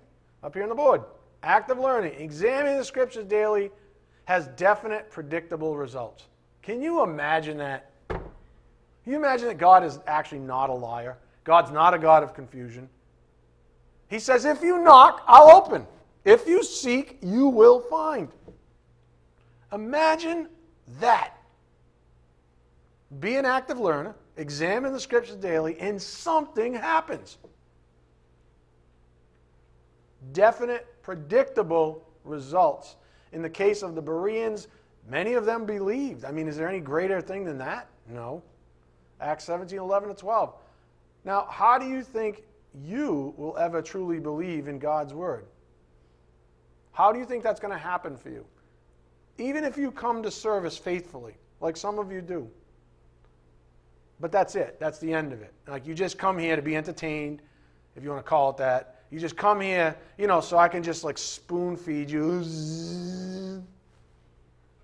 Up 0.42 0.54
here 0.54 0.62
on 0.62 0.68
the 0.68 0.74
board. 0.74 1.02
Active 1.44 1.78
learning, 1.78 2.14
examining 2.18 2.78
the 2.78 2.84
scriptures 2.84 3.26
daily, 3.26 3.70
has 4.24 4.48
definite, 4.56 5.10
predictable 5.10 5.76
results. 5.76 6.24
Can 6.62 6.80
you 6.80 7.02
imagine 7.02 7.58
that? 7.58 7.90
Can 8.08 9.12
you 9.12 9.16
imagine 9.16 9.48
that 9.48 9.58
God 9.58 9.84
is 9.84 9.98
actually 10.06 10.38
not 10.38 10.70
a 10.70 10.72
liar? 10.72 11.18
God's 11.44 11.70
not 11.70 11.92
a 11.92 11.98
God 11.98 12.22
of 12.22 12.32
confusion. 12.32 12.88
He 14.08 14.18
says, 14.18 14.46
If 14.46 14.62
you 14.62 14.78
knock, 14.78 15.22
I'll 15.26 15.50
open. 15.50 15.86
If 16.24 16.46
you 16.46 16.64
seek, 16.64 17.18
you 17.20 17.48
will 17.48 17.80
find. 17.80 18.28
Imagine 19.70 20.48
that. 21.00 21.36
Be 23.20 23.36
an 23.36 23.44
active 23.44 23.78
learner, 23.78 24.14
examine 24.38 24.94
the 24.94 25.00
scriptures 25.00 25.36
daily, 25.36 25.78
and 25.78 26.00
something 26.00 26.72
happens. 26.72 27.36
Definite, 30.32 30.86
predictable 31.04 32.02
results. 32.24 32.96
In 33.32 33.42
the 33.42 33.50
case 33.50 33.82
of 33.82 33.94
the 33.94 34.02
Bereans, 34.02 34.66
many 35.08 35.34
of 35.34 35.44
them 35.44 35.64
believed. 35.64 36.24
I 36.24 36.32
mean, 36.32 36.48
is 36.48 36.56
there 36.56 36.68
any 36.68 36.80
greater 36.80 37.20
thing 37.20 37.44
than 37.44 37.58
that? 37.58 37.88
No. 38.08 38.42
Acts 39.20 39.44
17, 39.44 39.78
11 39.78 40.08
to 40.08 40.14
12. 40.14 40.54
Now, 41.24 41.46
how 41.48 41.78
do 41.78 41.86
you 41.86 42.02
think 42.02 42.42
you 42.82 43.32
will 43.36 43.56
ever 43.56 43.80
truly 43.80 44.18
believe 44.18 44.66
in 44.66 44.78
God's 44.78 45.14
word? 45.14 45.46
How 46.92 47.12
do 47.12 47.18
you 47.18 47.24
think 47.24 47.44
that's 47.44 47.60
going 47.60 47.72
to 47.72 47.78
happen 47.78 48.16
for 48.16 48.30
you? 48.30 48.44
Even 49.38 49.64
if 49.64 49.76
you 49.76 49.90
come 49.90 50.22
to 50.22 50.30
service 50.30 50.76
faithfully, 50.76 51.34
like 51.60 51.76
some 51.76 51.98
of 51.98 52.10
you 52.10 52.20
do, 52.20 52.50
But 54.20 54.32
that's 54.32 54.54
it. 54.54 54.78
That's 54.78 54.98
the 54.98 55.12
end 55.12 55.32
of 55.32 55.42
it. 55.42 55.52
Like 55.66 55.86
you 55.86 55.94
just 55.94 56.18
come 56.18 56.38
here 56.38 56.56
to 56.56 56.62
be 56.62 56.76
entertained, 56.76 57.42
if 57.96 58.02
you 58.02 58.10
want 58.10 58.24
to 58.24 58.28
call 58.28 58.50
it 58.50 58.56
that. 58.58 58.93
You 59.14 59.20
just 59.20 59.36
come 59.36 59.60
here, 59.60 59.96
you 60.18 60.26
know, 60.26 60.40
so 60.40 60.58
I 60.58 60.66
can 60.66 60.82
just 60.82 61.04
like 61.04 61.18
spoon 61.18 61.76
feed 61.76 62.10
you. 62.10 62.42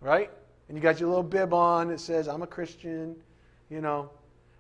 Right? 0.01 0.31
And 0.68 0.76
you 0.76 0.81
got 0.81 1.01
your 1.01 1.09
little 1.09 1.24
bib 1.24 1.53
on 1.53 1.89
that 1.89 1.99
says, 1.99 2.28
I'm 2.28 2.43
a 2.43 2.47
Christian, 2.47 3.16
you 3.70 3.81
know. 3.81 4.09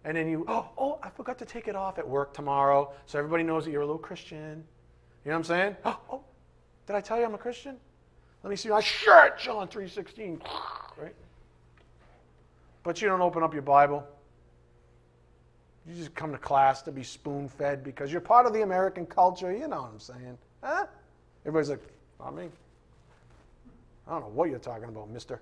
And 0.04 0.16
then 0.16 0.28
you, 0.28 0.44
oh, 0.48 0.70
oh, 0.76 0.98
I 1.04 1.08
forgot 1.10 1.38
to 1.38 1.44
take 1.44 1.68
it 1.68 1.76
off 1.76 2.00
at 2.00 2.08
work 2.08 2.34
tomorrow, 2.34 2.90
so 3.06 3.16
everybody 3.16 3.44
knows 3.44 3.64
that 3.64 3.70
you're 3.70 3.82
a 3.82 3.86
little 3.86 3.96
Christian. 3.96 4.64
You 5.24 5.30
know 5.30 5.36
what 5.36 5.36
I'm 5.36 5.44
saying? 5.44 5.76
Oh, 5.84 6.00
oh, 6.10 6.24
did 6.88 6.96
I 6.96 7.00
tell 7.00 7.20
you 7.20 7.24
I'm 7.24 7.34
a 7.34 7.38
Christian? 7.38 7.76
Let 8.42 8.50
me 8.50 8.56
see 8.56 8.70
my 8.70 8.80
shirt, 8.80 9.38
John 9.38 9.68
3.16. 9.68 10.40
Right? 11.00 11.14
But 12.82 13.00
you 13.00 13.06
don't 13.06 13.20
open 13.20 13.44
up 13.44 13.52
your 13.52 13.62
Bible. 13.62 14.04
You 15.88 15.94
just 15.94 16.14
come 16.14 16.32
to 16.32 16.38
class 16.38 16.82
to 16.82 16.92
be 16.92 17.02
spoon 17.02 17.48
fed 17.48 17.82
because 17.82 18.12
you're 18.12 18.20
part 18.20 18.46
of 18.46 18.52
the 18.52 18.62
American 18.62 19.06
culture. 19.06 19.52
You 19.52 19.66
know 19.68 19.82
what 19.82 19.92
I'm 19.92 20.00
saying? 20.00 20.38
Huh? 20.62 20.86
Everybody's 21.44 21.70
like, 21.70 21.82
not 22.18 22.34
me. 22.34 22.48
I 24.06 24.12
don't 24.12 24.22
know 24.22 24.28
what 24.28 24.50
you're 24.50 24.58
talking 24.58 24.88
about, 24.88 25.08
mister. 25.10 25.40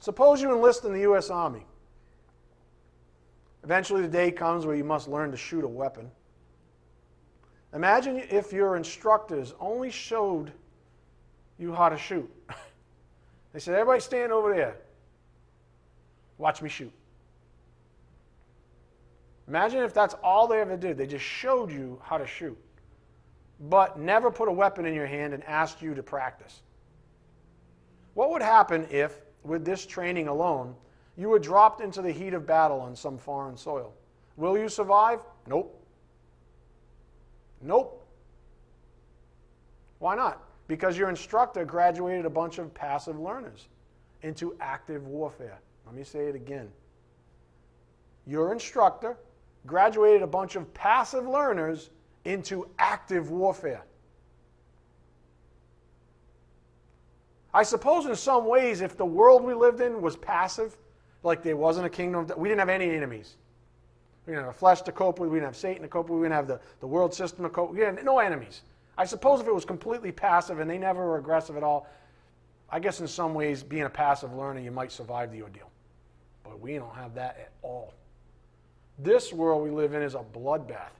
Suppose 0.00 0.42
you 0.42 0.52
enlist 0.52 0.84
in 0.84 0.92
the 0.92 1.00
U.S. 1.00 1.30
Army. 1.30 1.64
Eventually, 3.64 4.02
the 4.02 4.08
day 4.08 4.30
comes 4.30 4.66
where 4.66 4.76
you 4.76 4.84
must 4.84 5.08
learn 5.08 5.30
to 5.30 5.36
shoot 5.36 5.64
a 5.64 5.68
weapon. 5.68 6.10
Imagine 7.74 8.22
if 8.30 8.52
your 8.52 8.76
instructors 8.76 9.54
only 9.60 9.90
showed 9.90 10.52
you 11.58 11.74
how 11.74 11.88
to 11.88 11.98
shoot. 11.98 12.30
they 13.52 13.58
said, 13.58 13.74
Everybody 13.74 14.00
stand 14.00 14.32
over 14.32 14.54
there. 14.54 14.76
Watch 16.38 16.62
me 16.62 16.68
shoot. 16.68 16.92
Imagine 19.48 19.82
if 19.84 19.94
that's 19.94 20.14
all 20.22 20.46
they 20.46 20.60
ever 20.60 20.76
did. 20.76 20.96
They 20.96 21.06
just 21.06 21.24
showed 21.24 21.70
you 21.70 22.00
how 22.02 22.18
to 22.18 22.26
shoot, 22.26 22.58
but 23.60 23.98
never 23.98 24.30
put 24.30 24.48
a 24.48 24.52
weapon 24.52 24.86
in 24.86 24.94
your 24.94 25.06
hand 25.06 25.34
and 25.34 25.44
asked 25.44 25.80
you 25.80 25.94
to 25.94 26.02
practice. 26.02 26.62
What 28.14 28.30
would 28.30 28.42
happen 28.42 28.86
if, 28.90 29.20
with 29.44 29.64
this 29.64 29.86
training 29.86 30.26
alone, 30.26 30.74
you 31.16 31.28
were 31.28 31.38
dropped 31.38 31.80
into 31.80 32.02
the 32.02 32.10
heat 32.10 32.34
of 32.34 32.46
battle 32.46 32.80
on 32.80 32.96
some 32.96 33.18
foreign 33.18 33.56
soil? 33.56 33.94
Will 34.36 34.58
you 34.58 34.68
survive? 34.68 35.20
Nope. 35.46 35.82
Nope. 37.62 38.06
Why 39.98 40.16
not? 40.16 40.42
Because 40.68 40.98
your 40.98 41.08
instructor 41.08 41.64
graduated 41.64 42.26
a 42.26 42.30
bunch 42.30 42.58
of 42.58 42.74
passive 42.74 43.18
learners 43.18 43.68
into 44.22 44.56
active 44.60 45.06
warfare. 45.06 45.60
Let 45.86 45.94
me 45.94 46.02
say 46.02 46.26
it 46.26 46.34
again. 46.34 46.68
Your 48.26 48.52
instructor 48.52 49.16
graduated 49.66 50.22
a 50.22 50.26
bunch 50.26 50.56
of 50.56 50.72
passive 50.74 51.26
learners 51.26 51.90
into 52.24 52.68
active 52.78 53.30
warfare. 53.30 53.84
I 57.52 57.62
suppose 57.62 58.04
in 58.04 58.14
some 58.16 58.46
ways, 58.46 58.82
if 58.82 58.96
the 58.96 59.06
world 59.06 59.42
we 59.42 59.54
lived 59.54 59.80
in 59.80 60.02
was 60.02 60.16
passive, 60.16 60.76
like 61.22 61.42
there 61.42 61.56
wasn't 61.56 61.86
a 61.86 61.90
kingdom, 61.90 62.30
we 62.36 62.48
didn't 62.48 62.58
have 62.58 62.68
any 62.68 62.90
enemies. 62.90 63.36
We 64.26 64.32
didn't 64.32 64.44
have 64.44 64.54
a 64.54 64.58
flesh 64.58 64.82
to 64.82 64.92
cope 64.92 65.18
with, 65.18 65.30
we 65.30 65.36
didn't 65.36 65.48
have 65.48 65.56
Satan 65.56 65.82
to 65.82 65.88
cope 65.88 66.08
with, 66.08 66.18
we 66.18 66.24
didn't 66.24 66.34
have 66.34 66.48
the, 66.48 66.60
the 66.80 66.86
world 66.86 67.14
system 67.14 67.44
to 67.44 67.48
cope 67.48 67.70
with, 67.70 67.78
we 67.78 67.84
had 67.84 68.04
no 68.04 68.18
enemies. 68.18 68.62
I 68.98 69.04
suppose 69.04 69.40
if 69.40 69.46
it 69.46 69.54
was 69.54 69.64
completely 69.64 70.12
passive 70.12 70.58
and 70.58 70.68
they 70.68 70.78
never 70.78 71.04
were 71.06 71.18
aggressive 71.18 71.56
at 71.56 71.62
all, 71.62 71.86
I 72.68 72.80
guess 72.80 73.00
in 73.00 73.06
some 73.06 73.34
ways, 73.34 73.62
being 73.62 73.84
a 73.84 73.90
passive 73.90 74.34
learner, 74.34 74.60
you 74.60 74.70
might 74.70 74.90
survive 74.90 75.32
the 75.32 75.42
ordeal. 75.42 75.70
But 76.42 76.60
we 76.60 76.74
don't 76.74 76.94
have 76.94 77.14
that 77.14 77.38
at 77.38 77.52
all. 77.62 77.94
This 78.98 79.32
world 79.32 79.62
we 79.62 79.70
live 79.70 79.92
in 79.92 80.02
is 80.02 80.14
a 80.14 80.22
bloodbath. 80.22 80.92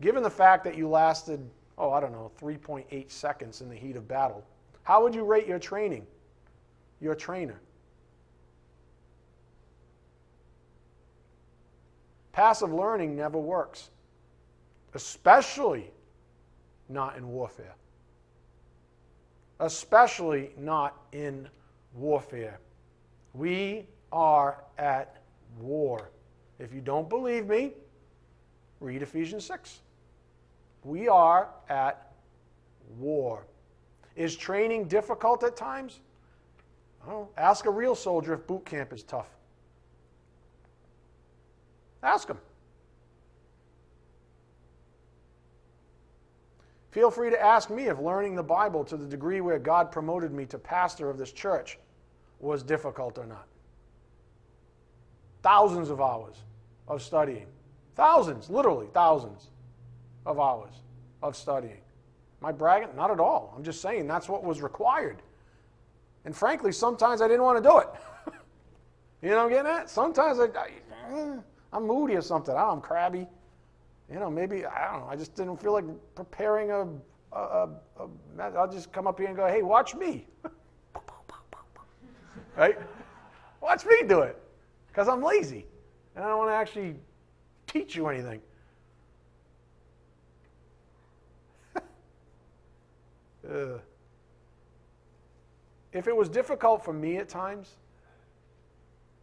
Given 0.00 0.22
the 0.22 0.30
fact 0.30 0.64
that 0.64 0.76
you 0.76 0.88
lasted, 0.88 1.48
oh, 1.78 1.90
I 1.92 2.00
don't 2.00 2.12
know, 2.12 2.30
3.8 2.40 3.10
seconds 3.10 3.60
in 3.60 3.68
the 3.68 3.76
heat 3.76 3.96
of 3.96 4.08
battle, 4.08 4.44
how 4.82 5.02
would 5.02 5.14
you 5.14 5.24
rate 5.24 5.46
your 5.46 5.58
training, 5.58 6.06
your 7.00 7.14
trainer? 7.14 7.60
Passive 12.32 12.72
learning 12.72 13.14
never 13.14 13.38
works, 13.38 13.90
especially 14.94 15.90
not 16.88 17.16
in 17.16 17.28
warfare. 17.28 17.74
Especially 19.60 20.50
not 20.58 20.96
in 21.12 21.48
warfare. 21.94 22.58
We 23.34 23.86
are 24.10 24.64
at 24.78 25.21
war. 25.58 26.10
If 26.58 26.72
you 26.72 26.80
don't 26.80 27.08
believe 27.08 27.46
me, 27.46 27.72
read 28.80 29.02
Ephesians 29.02 29.44
6. 29.46 29.80
We 30.84 31.08
are 31.08 31.48
at 31.68 32.12
war. 32.98 33.46
Is 34.16 34.36
training 34.36 34.88
difficult 34.88 35.42
at 35.44 35.56
times? 35.56 36.00
Ask 37.36 37.66
a 37.66 37.70
real 37.70 37.94
soldier 37.94 38.34
if 38.34 38.46
boot 38.46 38.64
camp 38.64 38.92
is 38.92 39.02
tough. 39.02 39.28
Ask 42.02 42.28
him. 42.28 42.38
Feel 46.90 47.10
free 47.10 47.30
to 47.30 47.42
ask 47.42 47.70
me 47.70 47.84
if 47.84 47.98
learning 47.98 48.34
the 48.34 48.42
Bible 48.42 48.84
to 48.84 48.96
the 48.96 49.06
degree 49.06 49.40
where 49.40 49.58
God 49.58 49.90
promoted 49.90 50.32
me 50.32 50.44
to 50.46 50.58
pastor 50.58 51.08
of 51.08 51.16
this 51.16 51.32
church 51.32 51.78
was 52.38 52.62
difficult 52.62 53.16
or 53.18 53.24
not. 53.24 53.46
Thousands 55.42 55.90
of 55.90 56.00
hours 56.00 56.36
of 56.88 57.02
studying. 57.02 57.46
Thousands, 57.96 58.48
literally 58.48 58.86
thousands 58.94 59.48
of 60.24 60.38
hours 60.38 60.72
of 61.22 61.36
studying. 61.36 61.80
Am 62.40 62.46
I 62.46 62.52
bragging? 62.52 62.94
Not 62.96 63.10
at 63.10 63.20
all. 63.20 63.52
I'm 63.56 63.64
just 63.64 63.80
saying 63.80 64.06
that's 64.06 64.28
what 64.28 64.44
was 64.44 64.62
required. 64.62 65.22
And 66.24 66.34
frankly, 66.34 66.72
sometimes 66.72 67.20
I 67.20 67.28
didn't 67.28 67.42
want 67.42 67.62
to 67.62 67.68
do 67.68 67.78
it. 67.78 67.88
you 69.22 69.30
know 69.30 69.36
what 69.36 69.44
I'm 69.44 69.50
getting 69.50 69.70
at? 69.70 69.90
Sometimes 69.90 70.38
I, 70.38 70.44
I, 70.44 70.70
eh, 71.12 71.36
am 71.72 71.86
moody 71.86 72.14
or 72.14 72.22
something. 72.22 72.54
I 72.54 72.70
am 72.70 72.80
crabby. 72.80 73.26
You 74.10 74.20
know, 74.20 74.30
maybe, 74.30 74.64
I 74.64 74.92
don't 74.92 75.00
know, 75.00 75.08
I 75.08 75.16
just 75.16 75.34
didn't 75.34 75.56
feel 75.56 75.72
like 75.72 75.84
preparing 76.14 76.70
a, 76.70 76.86
a, 77.32 77.38
a, 77.38 77.68
a 77.98 78.58
I'll 78.58 78.70
just 78.70 78.92
come 78.92 79.06
up 79.06 79.18
here 79.18 79.28
and 79.28 79.36
go, 79.36 79.48
hey, 79.48 79.62
watch 79.62 79.94
me. 79.94 80.26
right? 82.56 82.78
Watch 83.60 83.86
me 83.86 84.02
do 84.06 84.20
it 84.20 84.38
because 84.92 85.08
I'm 85.08 85.22
lazy 85.22 85.64
and 86.14 86.24
I 86.24 86.28
don't 86.28 86.38
want 86.38 86.50
to 86.50 86.54
actually 86.54 86.96
teach 87.66 87.96
you 87.96 88.08
anything. 88.08 88.42
if 95.92 96.06
it 96.06 96.14
was 96.14 96.28
difficult 96.28 96.84
for 96.84 96.92
me 96.92 97.16
at 97.16 97.30
times, 97.30 97.76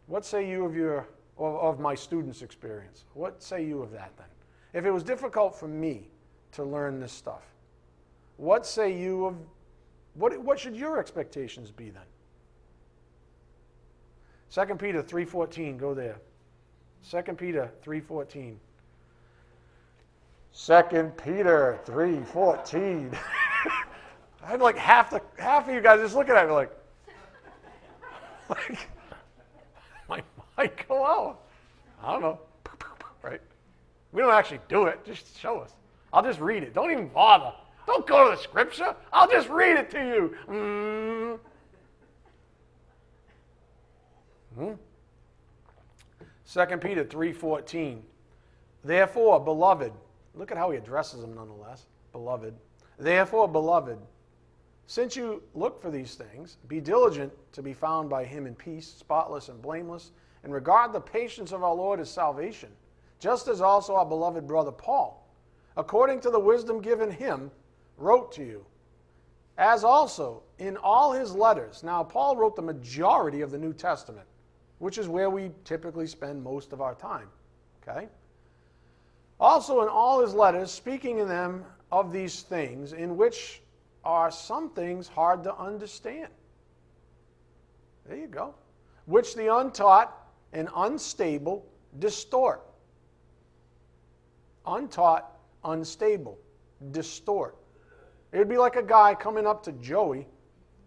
what 0.08 0.26
say 0.26 0.48
you 0.48 0.64
of 0.64 0.74
your 0.74 1.06
of, 1.38 1.54
of 1.54 1.78
my 1.78 1.94
students' 1.94 2.42
experience? 2.42 3.04
What 3.14 3.40
say 3.40 3.64
you 3.64 3.80
of 3.80 3.92
that 3.92 4.10
then? 4.16 4.26
If 4.72 4.84
it 4.84 4.90
was 4.90 5.04
difficult 5.04 5.54
for 5.54 5.68
me 5.68 6.08
to 6.52 6.64
learn 6.64 6.98
this 6.98 7.12
stuff, 7.12 7.44
what 8.38 8.66
say 8.66 8.92
you 8.92 9.26
of 9.26 9.36
what, 10.14 10.36
what 10.42 10.58
should 10.58 10.74
your 10.74 10.98
expectations 10.98 11.70
be 11.70 11.90
then? 11.90 12.02
2 14.52 14.74
Peter 14.76 15.02
3.14, 15.02 15.78
go 15.78 15.94
there. 15.94 16.16
2 17.08 17.22
Peter 17.34 17.70
3.14. 17.84 18.56
2 20.52 21.12
Peter 21.16 21.78
3.14. 21.86 23.16
I 24.42 24.46
had 24.46 24.60
like 24.60 24.76
half 24.76 25.10
the 25.10 25.22
half 25.38 25.68
of 25.68 25.74
you 25.74 25.80
guys 25.80 26.00
just 26.00 26.16
looking 26.16 26.34
at 26.34 26.46
me 26.46 26.52
like, 26.52 26.72
like 28.48 28.88
my 30.08 30.22
mic 30.58 30.86
go 30.88 31.04
out. 31.04 31.40
I 32.02 32.12
don't 32.12 32.22
know. 32.22 32.40
Right? 33.22 33.40
We 34.12 34.22
don't 34.22 34.32
actually 34.32 34.60
do 34.68 34.86
it. 34.86 35.04
Just 35.04 35.38
show 35.38 35.58
us. 35.58 35.72
I'll 36.12 36.22
just 36.22 36.40
read 36.40 36.62
it. 36.62 36.74
Don't 36.74 36.90
even 36.90 37.08
bother. 37.08 37.52
Don't 37.86 38.06
go 38.06 38.30
to 38.30 38.36
the 38.36 38.42
scripture. 38.42 38.96
I'll 39.12 39.28
just 39.28 39.48
read 39.48 39.76
it 39.76 39.90
to 39.90 39.98
you. 39.98 40.36
Mm. 40.48 41.38
Hmm? 44.60 44.74
2 46.46 46.78
Peter 46.78 47.04
3:14. 47.04 48.02
Therefore, 48.84 49.40
beloved, 49.40 49.92
look 50.34 50.50
at 50.50 50.58
how 50.58 50.70
he 50.70 50.76
addresses 50.76 51.22
them 51.22 51.34
nonetheless. 51.34 51.86
Beloved. 52.12 52.54
Therefore, 52.98 53.48
beloved, 53.48 53.98
since 54.86 55.16
you 55.16 55.42
look 55.54 55.80
for 55.80 55.90
these 55.90 56.14
things, 56.14 56.58
be 56.68 56.80
diligent 56.80 57.32
to 57.52 57.62
be 57.62 57.72
found 57.72 58.10
by 58.10 58.24
him 58.24 58.46
in 58.46 58.54
peace, 58.54 58.86
spotless 58.86 59.48
and 59.48 59.62
blameless, 59.62 60.12
and 60.44 60.52
regard 60.52 60.92
the 60.92 61.00
patience 61.00 61.52
of 61.52 61.62
our 61.62 61.74
Lord 61.74 62.00
as 62.00 62.10
salvation, 62.10 62.70
just 63.18 63.48
as 63.48 63.62
also 63.62 63.94
our 63.94 64.04
beloved 64.04 64.46
brother 64.46 64.72
Paul, 64.72 65.26
according 65.76 66.20
to 66.20 66.30
the 66.30 66.40
wisdom 66.40 66.82
given 66.82 67.10
him, 67.10 67.50
wrote 67.96 68.32
to 68.32 68.44
you 68.44 68.66
as 69.60 69.84
also 69.84 70.42
in 70.58 70.78
all 70.78 71.12
his 71.12 71.34
letters. 71.34 71.82
Now, 71.82 72.02
Paul 72.02 72.34
wrote 72.36 72.56
the 72.56 72.62
majority 72.62 73.42
of 73.42 73.50
the 73.50 73.58
New 73.58 73.74
Testament. 73.74 74.26
Which 74.80 74.98
is 74.98 75.08
where 75.08 75.30
we 75.30 75.50
typically 75.64 76.06
spend 76.06 76.42
most 76.42 76.72
of 76.72 76.80
our 76.80 76.94
time. 76.94 77.28
Okay? 77.86 78.08
Also, 79.38 79.82
in 79.82 79.88
all 79.88 80.20
his 80.20 80.34
letters, 80.34 80.70
speaking 80.70 81.18
in 81.18 81.28
them 81.28 81.64
of 81.92 82.12
these 82.12 82.42
things, 82.42 82.92
in 82.92 83.16
which 83.16 83.62
are 84.04 84.30
some 84.30 84.70
things 84.70 85.06
hard 85.06 85.44
to 85.44 85.54
understand. 85.54 86.28
There 88.08 88.16
you 88.16 88.26
go. 88.26 88.54
Which 89.04 89.34
the 89.34 89.54
untaught 89.54 90.16
and 90.52 90.68
unstable 90.74 91.66
distort. 91.98 92.62
Untaught, 94.66 95.30
unstable, 95.62 96.38
distort. 96.90 97.56
It 98.32 98.38
would 98.38 98.48
be 98.48 98.56
like 98.56 98.76
a 98.76 98.82
guy 98.82 99.14
coming 99.14 99.46
up 99.46 99.62
to 99.64 99.72
Joey, 99.72 100.26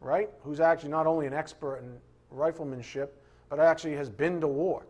right, 0.01 0.29
who's 0.41 0.59
actually 0.59 0.89
not 0.89 1.05
only 1.05 1.27
an 1.27 1.33
expert 1.33 1.77
in 1.77 1.97
riflemanship, 2.35 3.09
but 3.53 3.59
actually 3.59 3.95
has 3.95 4.09
been 4.09 4.41
to 4.41 4.47
war. 4.47 4.83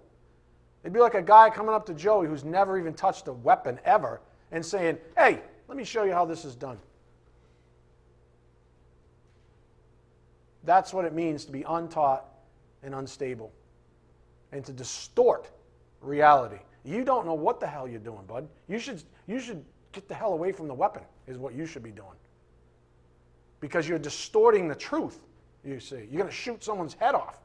It'd 0.83 0.93
be 0.93 1.01
like 1.01 1.15
a 1.15 1.21
guy 1.21 1.49
coming 1.49 1.75
up 1.75 1.85
to 1.87 1.93
Joey 1.93 2.27
who's 2.27 2.45
never 2.45 2.79
even 2.79 2.93
touched 2.93 3.27
a 3.27 3.33
weapon 3.33 3.77
ever 3.83 4.21
and 4.53 4.65
saying, 4.65 4.99
Hey, 5.17 5.41
let 5.67 5.77
me 5.77 5.83
show 5.83 6.03
you 6.03 6.13
how 6.13 6.23
this 6.23 6.45
is 6.45 6.55
done. 6.55 6.77
That's 10.63 10.93
what 10.93 11.03
it 11.03 11.11
means 11.11 11.43
to 11.43 11.51
be 11.51 11.65
untaught 11.67 12.23
and 12.83 12.95
unstable 12.95 13.51
and 14.53 14.63
to 14.63 14.71
distort 14.71 15.51
reality. 15.99 16.59
You 16.85 17.03
don't 17.03 17.25
know 17.25 17.33
what 17.33 17.59
the 17.59 17.67
hell 17.67 17.85
you're 17.85 17.99
doing, 17.99 18.23
bud. 18.25 18.47
You 18.69 18.79
should, 18.79 19.03
you 19.27 19.41
should 19.41 19.61
get 19.91 20.07
the 20.07 20.15
hell 20.15 20.31
away 20.31 20.53
from 20.53 20.69
the 20.69 20.73
weapon, 20.73 21.03
is 21.27 21.37
what 21.37 21.53
you 21.53 21.65
should 21.65 21.83
be 21.83 21.91
doing. 21.91 22.15
Because 23.59 23.89
you're 23.89 23.99
distorting 23.99 24.69
the 24.69 24.75
truth, 24.75 25.19
you 25.65 25.81
see. 25.81 26.07
You're 26.09 26.21
going 26.21 26.27
to 26.27 26.31
shoot 26.31 26.63
someone's 26.63 26.93
head 26.93 27.13
off. 27.13 27.42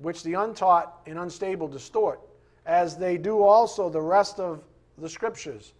Which 0.00 0.22
the 0.22 0.34
untaught 0.34 1.00
and 1.06 1.18
unstable 1.18 1.68
distort, 1.68 2.20
as 2.66 2.96
they 2.96 3.18
do 3.18 3.42
also 3.42 3.90
the 3.90 4.00
rest 4.00 4.38
of 4.38 4.62
the 4.96 5.08
scriptures, 5.08 5.72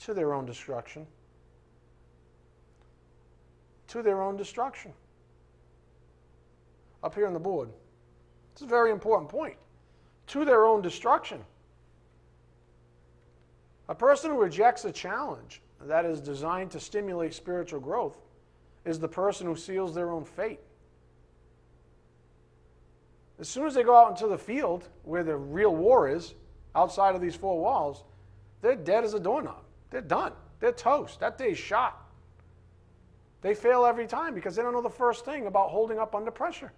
to 0.00 0.14
their 0.14 0.34
own 0.34 0.46
destruction 0.46 1.06
to 3.94 4.02
their 4.02 4.20
own 4.20 4.36
destruction. 4.36 4.92
Up 7.04 7.14
here 7.14 7.28
on 7.28 7.32
the 7.32 7.38
board. 7.38 7.68
It's 8.52 8.62
a 8.62 8.66
very 8.66 8.90
important 8.90 9.30
point. 9.30 9.56
To 10.28 10.44
their 10.44 10.66
own 10.66 10.82
destruction. 10.82 11.40
A 13.88 13.94
person 13.94 14.32
who 14.32 14.42
rejects 14.42 14.84
a 14.84 14.90
challenge 14.90 15.62
that 15.82 16.04
is 16.04 16.20
designed 16.20 16.72
to 16.72 16.80
stimulate 16.80 17.34
spiritual 17.34 17.78
growth 17.78 18.16
is 18.84 18.98
the 18.98 19.06
person 19.06 19.46
who 19.46 19.54
seals 19.54 19.94
their 19.94 20.10
own 20.10 20.24
fate. 20.24 20.58
As 23.40 23.48
soon 23.48 23.66
as 23.66 23.74
they 23.74 23.82
go 23.82 23.96
out 23.96 24.10
into 24.10 24.28
the 24.28 24.38
field 24.38 24.88
where 25.02 25.24
the 25.24 25.36
real 25.36 25.74
war 25.74 26.08
is, 26.08 26.34
outside 26.74 27.14
of 27.14 27.20
these 27.20 27.34
four 27.34 27.60
walls, 27.60 28.04
they're 28.62 28.76
dead 28.76 29.04
as 29.04 29.14
a 29.14 29.20
doorknob. 29.20 29.62
They're 29.90 30.00
done. 30.00 30.32
They're 30.60 30.72
toast. 30.72 31.20
That 31.20 31.36
day's 31.36 31.58
shot. 31.58 32.00
They 33.42 33.54
fail 33.54 33.84
every 33.84 34.06
time 34.06 34.34
because 34.34 34.56
they 34.56 34.62
don't 34.62 34.72
know 34.72 34.80
the 34.80 34.88
first 34.88 35.24
thing 35.24 35.46
about 35.46 35.68
holding 35.68 35.98
up 35.98 36.14
under 36.14 36.30
pressure. 36.30 36.72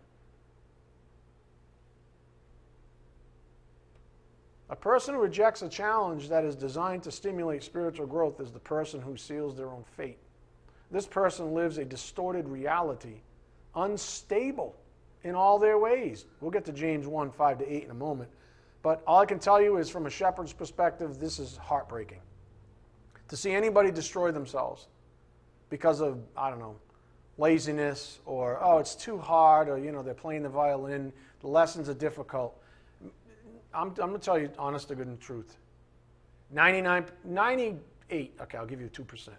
A 4.68 4.74
person 4.74 5.14
who 5.14 5.20
rejects 5.20 5.62
a 5.62 5.68
challenge 5.68 6.28
that 6.28 6.44
is 6.44 6.56
designed 6.56 7.04
to 7.04 7.12
stimulate 7.12 7.62
spiritual 7.62 8.06
growth 8.06 8.40
is 8.40 8.50
the 8.50 8.58
person 8.58 9.00
who 9.00 9.16
seals 9.16 9.56
their 9.56 9.68
own 9.68 9.84
fate. 9.96 10.18
This 10.90 11.06
person 11.06 11.54
lives 11.54 11.78
a 11.78 11.84
distorted 11.84 12.48
reality, 12.48 13.20
unstable 13.76 14.74
in 15.26 15.34
all 15.34 15.58
their 15.58 15.78
ways. 15.78 16.24
We'll 16.40 16.52
get 16.52 16.64
to 16.66 16.72
James 16.72 17.06
1 17.06 17.32
5 17.32 17.58
to 17.58 17.72
8 17.72 17.84
in 17.84 17.90
a 17.90 17.94
moment. 17.94 18.30
But 18.82 19.02
all 19.06 19.18
I 19.18 19.26
can 19.26 19.40
tell 19.40 19.60
you 19.60 19.78
is, 19.78 19.90
from 19.90 20.06
a 20.06 20.10
shepherd's 20.10 20.52
perspective, 20.52 21.18
this 21.18 21.38
is 21.40 21.56
heartbreaking. 21.56 22.20
To 23.28 23.36
see 23.36 23.50
anybody 23.50 23.90
destroy 23.90 24.30
themselves 24.30 24.86
because 25.68 26.00
of, 26.00 26.20
I 26.36 26.50
don't 26.50 26.60
know, 26.60 26.76
laziness 27.38 28.20
or, 28.24 28.58
oh, 28.62 28.78
it's 28.78 28.94
too 28.94 29.18
hard 29.18 29.68
or, 29.68 29.78
you 29.78 29.90
know, 29.90 30.02
they're 30.02 30.14
playing 30.14 30.44
the 30.44 30.48
violin, 30.48 31.12
the 31.40 31.48
lessons 31.48 31.88
are 31.88 31.94
difficult. 31.94 32.56
I'm, 33.74 33.88
I'm 33.88 33.94
going 33.94 34.12
to 34.12 34.18
tell 34.18 34.38
you 34.38 34.50
honest 34.58 34.86
to 34.88 34.94
good 34.94 35.08
and 35.08 35.20
truth. 35.20 35.56
99, 36.52 37.06
98, 37.24 38.36
okay, 38.40 38.58
I'll 38.58 38.66
give 38.66 38.80
you 38.80 38.88
2%. 38.88 39.30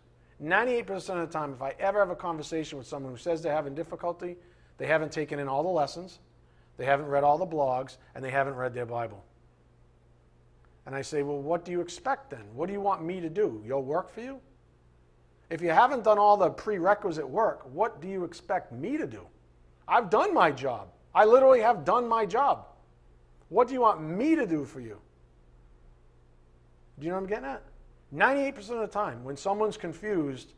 98% 0.43 0.91
of 0.91 1.05
the 1.05 1.25
time, 1.27 1.53
if 1.53 1.61
I 1.61 1.73
ever 1.79 1.99
have 1.99 2.09
a 2.09 2.15
conversation 2.15 2.77
with 2.77 2.85
someone 2.85 3.13
who 3.13 3.17
says 3.17 3.41
they're 3.41 3.53
having 3.53 3.73
difficulty, 3.73 4.35
they 4.77 4.87
haven't 4.87 5.11
taken 5.11 5.39
in 5.39 5.47
all 5.47 5.63
the 5.63 5.69
lessons, 5.69 6.19
they 6.77 6.85
haven't 6.85 7.07
read 7.07 7.23
all 7.23 7.37
the 7.37 7.47
blogs, 7.47 7.97
and 8.13 8.23
they 8.23 8.29
haven't 8.31 8.55
read 8.55 8.73
their 8.73 8.85
Bible. 8.85 9.23
And 10.85 10.95
I 10.95 11.01
say, 11.01 11.23
well, 11.23 11.39
what 11.39 11.65
do 11.65 11.71
you 11.71 11.81
expect 11.81 12.29
then? 12.29 12.43
What 12.53 12.67
do 12.67 12.73
you 12.73 12.79
want 12.79 13.03
me 13.03 13.19
to 13.19 13.29
do? 13.29 13.61
Your 13.65 13.83
work 13.83 14.13
for 14.13 14.21
you? 14.21 14.39
If 15.49 15.61
you 15.61 15.69
haven't 15.69 16.03
done 16.03 16.17
all 16.17 16.37
the 16.37 16.49
prerequisite 16.49 17.27
work, 17.27 17.61
what 17.73 18.01
do 18.01 18.07
you 18.07 18.23
expect 18.23 18.71
me 18.71 18.97
to 18.97 19.07
do? 19.07 19.21
I've 19.87 20.09
done 20.09 20.33
my 20.33 20.51
job. 20.51 20.89
I 21.15 21.25
literally 21.25 21.61
have 21.61 21.83
done 21.83 22.07
my 22.07 22.25
job. 22.25 22.67
What 23.49 23.67
do 23.67 23.73
you 23.73 23.81
want 23.81 24.01
me 24.01 24.35
to 24.35 24.45
do 24.45 24.65
for 24.65 24.79
you? 24.79 24.99
Do 26.99 27.05
you 27.05 27.11
know 27.11 27.15
what 27.15 27.23
I'm 27.23 27.27
getting 27.27 27.45
at? 27.45 27.63
98% 28.15 28.57
of 28.71 28.79
the 28.79 28.87
time, 28.87 29.23
when 29.23 29.37
someone's 29.37 29.77
confused, 29.77 30.53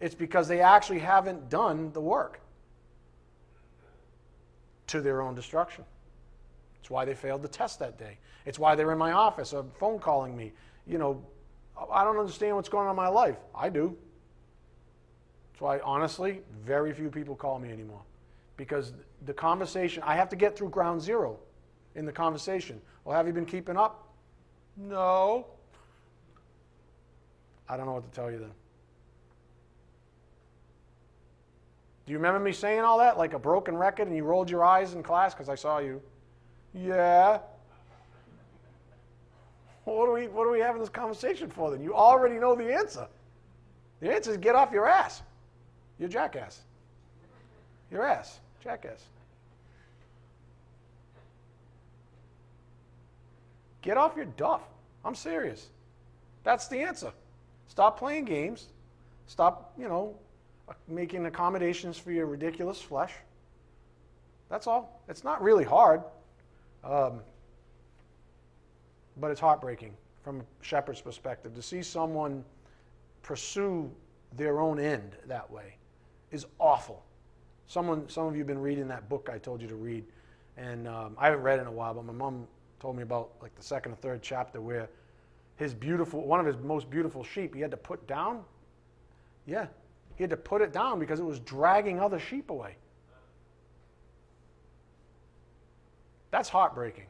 it's 0.00 0.14
because 0.14 0.48
they 0.48 0.60
actually 0.60 0.98
haven't 0.98 1.48
done 1.48 1.92
the 1.92 2.00
work 2.00 2.40
to 4.88 5.00
their 5.00 5.22
own 5.22 5.34
destruction. 5.34 5.84
It's 6.80 6.90
why 6.90 7.04
they 7.04 7.14
failed 7.14 7.42
the 7.42 7.48
test 7.48 7.78
that 7.78 7.98
day. 7.98 8.18
It's 8.44 8.58
why 8.58 8.74
they're 8.74 8.92
in 8.92 8.98
my 8.98 9.12
office 9.12 9.52
or 9.52 9.64
phone 9.78 9.98
calling 9.98 10.36
me. 10.36 10.52
You 10.86 10.98
know, 10.98 11.22
I 11.90 12.04
don't 12.04 12.18
understand 12.18 12.56
what's 12.56 12.68
going 12.68 12.86
on 12.86 12.90
in 12.90 12.96
my 12.96 13.08
life. 13.08 13.38
I 13.54 13.68
do. 13.68 13.96
That's 15.52 15.62
why, 15.62 15.78
honestly, 15.80 16.42
very 16.64 16.92
few 16.92 17.08
people 17.08 17.34
call 17.34 17.58
me 17.58 17.70
anymore. 17.70 18.02
Because 18.56 18.92
the 19.24 19.32
conversation, 19.32 20.02
I 20.04 20.14
have 20.14 20.28
to 20.28 20.36
get 20.36 20.56
through 20.56 20.70
ground 20.70 21.00
zero 21.00 21.38
in 21.94 22.04
the 22.04 22.12
conversation. 22.12 22.80
Well, 23.04 23.16
have 23.16 23.26
you 23.26 23.32
been 23.32 23.46
keeping 23.46 23.76
up? 23.76 24.08
No. 24.76 25.46
I 27.68 27.76
don't 27.76 27.86
know 27.86 27.92
what 27.92 28.04
to 28.04 28.14
tell 28.14 28.30
you 28.30 28.38
then. 28.38 28.52
Do 32.06 32.12
you 32.12 32.18
remember 32.18 32.38
me 32.38 32.52
saying 32.52 32.80
all 32.80 32.98
that 32.98 33.16
like 33.16 33.32
a 33.32 33.38
broken 33.38 33.76
record 33.76 34.08
and 34.08 34.16
you 34.16 34.24
rolled 34.24 34.50
your 34.50 34.64
eyes 34.64 34.94
in 34.94 35.02
class 35.02 35.32
because 35.32 35.48
I 35.48 35.54
saw 35.54 35.78
you? 35.78 36.02
Yeah. 36.74 37.38
what, 39.84 40.08
are 40.08 40.12
we, 40.12 40.28
what 40.28 40.46
are 40.46 40.50
we 40.50 40.60
having 40.60 40.80
this 40.80 40.90
conversation 40.90 41.48
for 41.48 41.70
then? 41.70 41.82
You 41.82 41.94
already 41.94 42.36
know 42.36 42.54
the 42.54 42.72
answer. 42.72 43.06
The 44.00 44.12
answer 44.12 44.32
is 44.32 44.36
get 44.36 44.54
off 44.54 44.70
your 44.70 44.86
ass. 44.86 45.22
You're 45.98 46.08
jackass. 46.08 46.60
Your 47.90 48.04
ass. 48.04 48.40
Jackass. 48.62 49.04
Get 53.80 53.96
off 53.96 54.16
your 54.16 54.24
duff. 54.24 54.62
I'm 55.04 55.14
serious. 55.14 55.68
That's 56.42 56.68
the 56.68 56.80
answer. 56.80 57.12
Stop 57.68 57.98
playing 57.98 58.24
games. 58.24 58.68
Stop, 59.26 59.72
you 59.78 59.88
know, 59.88 60.14
making 60.88 61.26
accommodations 61.26 61.98
for 61.98 62.12
your 62.12 62.26
ridiculous 62.26 62.80
flesh. 62.80 63.12
That's 64.48 64.66
all. 64.66 65.02
It's 65.08 65.24
not 65.24 65.42
really 65.42 65.64
hard, 65.64 66.02
um, 66.82 67.20
but 69.16 69.30
it's 69.30 69.40
heartbreaking 69.40 69.94
from 70.22 70.40
a 70.40 70.44
shepherd's 70.62 71.00
perspective 71.00 71.54
to 71.54 71.62
see 71.62 71.82
someone 71.82 72.44
pursue 73.22 73.90
their 74.36 74.60
own 74.60 74.78
end 74.78 75.16
that 75.26 75.50
way 75.50 75.76
is 76.30 76.46
awful. 76.58 77.04
Someone, 77.66 78.08
some 78.08 78.26
of 78.26 78.34
you 78.34 78.40
have 78.40 78.46
been 78.46 78.60
reading 78.60 78.88
that 78.88 79.08
book 79.08 79.30
I 79.32 79.38
told 79.38 79.62
you 79.62 79.68
to 79.68 79.76
read, 79.76 80.04
and 80.56 80.86
um, 80.86 81.16
I 81.18 81.26
haven't 81.26 81.42
read 81.42 81.60
in 81.60 81.66
a 81.66 81.72
while, 81.72 81.94
but 81.94 82.04
my 82.04 82.12
mom 82.12 82.46
told 82.80 82.96
me 82.96 83.02
about 83.02 83.30
like 83.40 83.54
the 83.54 83.62
second 83.62 83.92
or 83.92 83.96
third 83.96 84.22
chapter 84.22 84.60
where 84.60 84.88
his 85.56 85.72
beautiful, 85.72 86.26
one 86.26 86.40
of 86.40 86.46
his 86.46 86.56
most 86.58 86.90
beautiful 86.90 87.22
sheep, 87.22 87.54
he 87.54 87.60
had 87.60 87.70
to 87.70 87.76
put 87.76 88.06
down. 88.06 88.42
Yeah, 89.46 89.66
he 90.16 90.22
had 90.22 90.30
to 90.30 90.36
put 90.36 90.62
it 90.62 90.72
down 90.72 90.98
because 90.98 91.20
it 91.20 91.24
was 91.24 91.40
dragging 91.40 92.00
other 92.00 92.18
sheep 92.18 92.50
away. 92.50 92.76
That's 96.30 96.48
heartbreaking. 96.48 97.06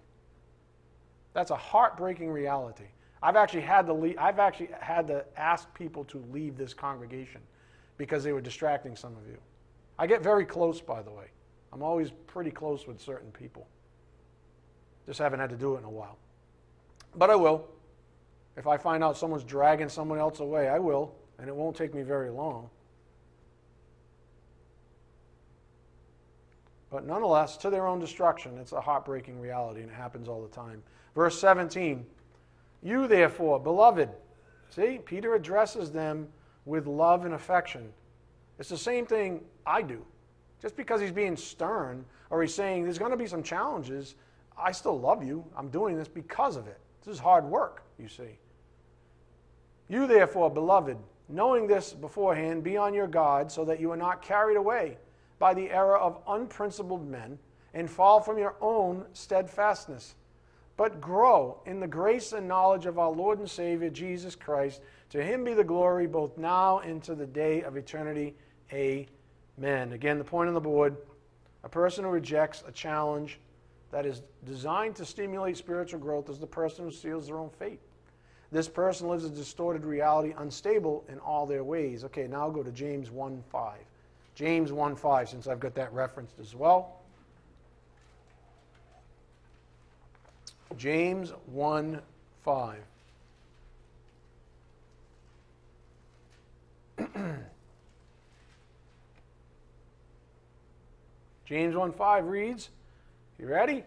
That's 1.33 1.51
a 1.51 1.57
heartbreaking 1.57 2.31
reality. 2.31 2.85
I've 3.23 3.37
actually 3.37 3.63
had 3.63 3.87
to 3.87 3.93
leave, 3.93 4.17
I've 4.19 4.39
actually 4.39 4.69
had 4.79 5.07
to 5.09 5.25
ask 5.37 5.73
people 5.75 6.05
to 6.05 6.23
leave 6.31 6.57
this 6.57 6.75
congregation 6.75 7.41
because 7.97 8.23
they 8.23 8.33
were 8.33 8.41
distracting 8.41 8.97
some 8.97 9.17
of 9.17 9.27
you. 9.27 9.39
I 9.99 10.07
get 10.07 10.23
very 10.23 10.45
close, 10.45 10.81
by 10.81 11.03
the 11.03 11.11
way. 11.11 11.27
I'm 11.73 11.83
always 11.83 12.11
pretty 12.27 12.51
close 12.51 12.87
with 12.87 13.01
certain 13.01 13.31
people. 13.33 13.67
Just 15.07 15.19
haven't 15.19 15.41
had 15.41 15.51
to 15.51 15.57
do 15.57 15.75
it 15.75 15.79
in 15.79 15.85
a 15.85 15.91
while. 15.91 16.19
But 17.17 17.31
I 17.31 17.37
will. 17.37 17.67
If 18.57 18.67
I 18.67 18.77
find 18.77 19.03
out 19.03 19.17
someone's 19.17 19.45
dragging 19.45 19.89
someone 19.89 20.19
else 20.19 20.41
away, 20.41 20.69
I 20.69 20.79
will, 20.79 21.15
and 21.39 21.49
it 21.49 21.55
won't 21.55 21.77
take 21.77 21.95
me 21.95 22.03
very 22.03 22.31
long. 22.31 22.71
But 26.95 27.09
nonetheless, 27.09 27.57
to 27.57 27.71
their 27.71 27.89
own 27.89 27.99
destruction. 27.99 28.57
It's 28.57 28.71
a 28.71 28.81
heartbreaking 28.81 29.41
reality, 29.41 29.81
and 29.81 29.91
it 29.91 29.95
happens 29.95 30.29
all 30.29 30.41
the 30.41 30.55
time. 30.55 30.81
Verse 31.17 31.37
17 31.41 32.07
You, 32.85 33.09
therefore, 33.09 33.59
beloved, 33.59 34.11
see, 34.71 35.01
Peter 35.05 35.35
addresses 35.35 35.91
them 35.91 36.29
with 36.67 36.87
love 36.87 37.25
and 37.25 37.35
affection. 37.35 37.93
It's 38.61 38.69
the 38.69 38.79
same 38.79 39.07
thing 39.07 39.41
I 39.67 39.83
do. 39.83 40.07
Just 40.63 40.77
because 40.77 41.01
he's 41.01 41.11
being 41.11 41.37
stern 41.37 42.05
or 42.31 42.41
he's 42.43 42.55
saying 42.55 42.85
there's 42.85 43.01
going 43.01 43.11
to 43.11 43.17
be 43.17 43.27
some 43.27 43.43
challenges, 43.43 44.15
I 44.57 44.71
still 44.71 44.97
love 44.97 45.25
you. 45.25 45.45
I'm 45.57 45.71
doing 45.71 45.97
this 45.97 46.07
because 46.07 46.55
of 46.55 46.69
it. 46.69 46.79
This 47.05 47.13
is 47.13 47.19
hard 47.19 47.45
work, 47.45 47.83
you 47.99 48.07
see. 48.07 48.39
You, 49.89 50.07
therefore, 50.07 50.49
beloved, 50.49 50.99
knowing 51.29 51.67
this 51.67 51.93
beforehand, 51.93 52.63
be 52.63 52.77
on 52.77 52.95
your 52.95 53.09
guard 53.09 53.51
so 53.51 53.65
that 53.65 53.81
you 53.81 53.91
are 53.91 53.97
not 53.97 54.23
carried 54.23 54.57
away 54.57 54.97
by 55.39 55.55
the 55.55 55.71
error 55.71 55.99
of 55.99 56.21
unprincipled 56.29 57.09
men 57.09 57.39
and 57.73 57.91
fall 57.91 58.21
from 58.21 58.39
your 58.39 58.55
own 58.61 59.05
steadfastness, 59.13 60.15
but 60.77 61.01
grow 61.01 61.61
in 61.67 61.81
the 61.81 61.87
grace 61.87 62.33
and 62.33 62.49
knowledge 62.49 62.87
of 62.87 62.99
our 62.99 63.11
Lord 63.11 63.39
and 63.39 63.51
Savior 63.51 63.91
Jesus 63.91 64.35
Christ. 64.35 64.81
To 65.11 65.23
him 65.23 65.45
be 65.45 65.55
the 65.55 65.65
glory 65.65 66.07
both 66.07 66.37
now 66.39 66.79
and 66.81 67.03
to 67.05 67.15
the 67.15 67.27
day 67.27 67.63
of 67.63 67.77
eternity. 67.77 68.35
Amen. 68.73 69.93
Again, 69.93 70.19
the 70.19 70.25
point 70.25 70.49
on 70.49 70.55
the 70.55 70.61
board 70.61 70.97
a 71.65 71.69
person 71.69 72.05
who 72.05 72.11
rejects 72.11 72.63
a 72.69 72.73
challenge 72.73 73.41
that 73.91 74.05
is 74.05 74.23
designed 74.45 74.95
to 74.97 75.05
stimulate 75.05 75.57
spiritual 75.57 75.99
growth 75.99 76.29
is 76.29 76.39
the 76.39 76.47
person 76.47 76.85
who 76.85 76.91
seals 76.91 77.27
their 77.27 77.39
own 77.39 77.49
fate. 77.49 77.81
This 78.53 78.69
person 78.69 79.09
lives 79.09 79.25
a 79.25 79.31
distorted 79.31 79.85
reality, 79.85 80.35
unstable 80.37 81.05
in 81.09 81.19
all 81.19 81.47
their 81.47 81.65
ways. 81.65 82.05
Okay, 82.05 82.27
now 82.27 82.51
go 82.51 82.63
to 82.63 82.71
James 82.71 83.11
1 83.11 83.43
5. 83.51 83.79
James 84.35 84.73
1 84.73 84.97
5, 84.97 85.29
since 85.29 85.47
I've 85.47 85.61
got 85.61 85.75
that 85.77 85.93
referenced 85.93 86.39
as 86.41 86.55
well. 86.55 87.01
James 90.77 91.33
1 91.47 92.01
5. 92.45 92.79
James 101.47 101.77
1 101.77 101.93
5 101.93 102.27
reads, 102.27 102.71
You 103.39 103.47
ready? 103.47 103.85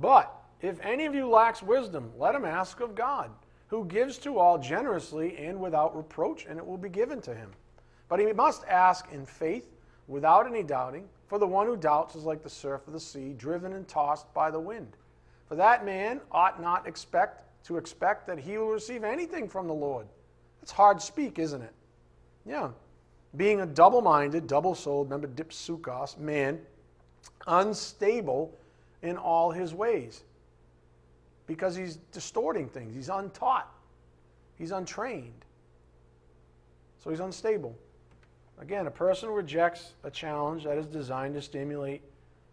But 0.00 0.34
if 0.60 0.80
any 0.80 1.06
of 1.06 1.14
you 1.14 1.28
lacks 1.28 1.62
wisdom, 1.62 2.10
let 2.18 2.34
him 2.34 2.44
ask 2.44 2.80
of 2.80 2.96
God, 2.96 3.30
who 3.68 3.84
gives 3.84 4.18
to 4.18 4.38
all 4.38 4.58
generously 4.58 5.38
and 5.38 5.60
without 5.60 5.96
reproach, 5.96 6.46
and 6.46 6.58
it 6.58 6.66
will 6.66 6.76
be 6.76 6.88
given 6.88 7.20
to 7.22 7.34
him. 7.34 7.52
But 8.08 8.20
he 8.20 8.32
must 8.32 8.64
ask 8.66 9.06
in 9.12 9.26
faith, 9.26 9.68
without 10.06 10.46
any 10.46 10.62
doubting, 10.62 11.08
for 11.26 11.38
the 11.38 11.46
one 11.46 11.66
who 11.66 11.76
doubts 11.76 12.14
is 12.14 12.24
like 12.24 12.42
the 12.42 12.50
surf 12.50 12.86
of 12.86 12.94
the 12.94 13.00
sea, 13.00 13.34
driven 13.36 13.74
and 13.74 13.86
tossed 13.86 14.32
by 14.32 14.50
the 14.50 14.60
wind. 14.60 14.96
For 15.46 15.56
that 15.56 15.84
man 15.84 16.20
ought 16.32 16.60
not 16.60 16.86
expect 16.86 17.44
to 17.64 17.76
expect 17.76 18.26
that 18.26 18.38
he 18.38 18.56
will 18.56 18.68
receive 18.68 19.04
anything 19.04 19.48
from 19.48 19.66
the 19.66 19.74
Lord. 19.74 20.06
That's 20.60 20.72
hard 20.72 21.02
speak, 21.02 21.38
isn't 21.38 21.60
it? 21.60 21.72
Yeah. 22.46 22.70
Being 23.36 23.60
a 23.60 23.66
double 23.66 24.00
minded, 24.00 24.46
double 24.46 24.74
souled, 24.74 25.10
remember 25.10 25.28
dipsukos, 25.28 26.16
man, 26.18 26.60
unstable 27.46 28.54
in 29.02 29.18
all 29.18 29.50
his 29.50 29.74
ways. 29.74 30.24
Because 31.46 31.76
he's 31.76 31.96
distorting 32.12 32.68
things. 32.68 32.94
He's 32.94 33.10
untaught. 33.10 33.70
He's 34.56 34.70
untrained. 34.70 35.44
So 37.02 37.10
he's 37.10 37.20
unstable. 37.20 37.76
Again, 38.60 38.86
a 38.86 38.90
person 38.90 39.30
rejects 39.30 39.94
a 40.02 40.10
challenge 40.10 40.64
that 40.64 40.78
is 40.78 40.86
designed 40.86 41.34
to 41.34 41.42
stimulate 41.42 42.02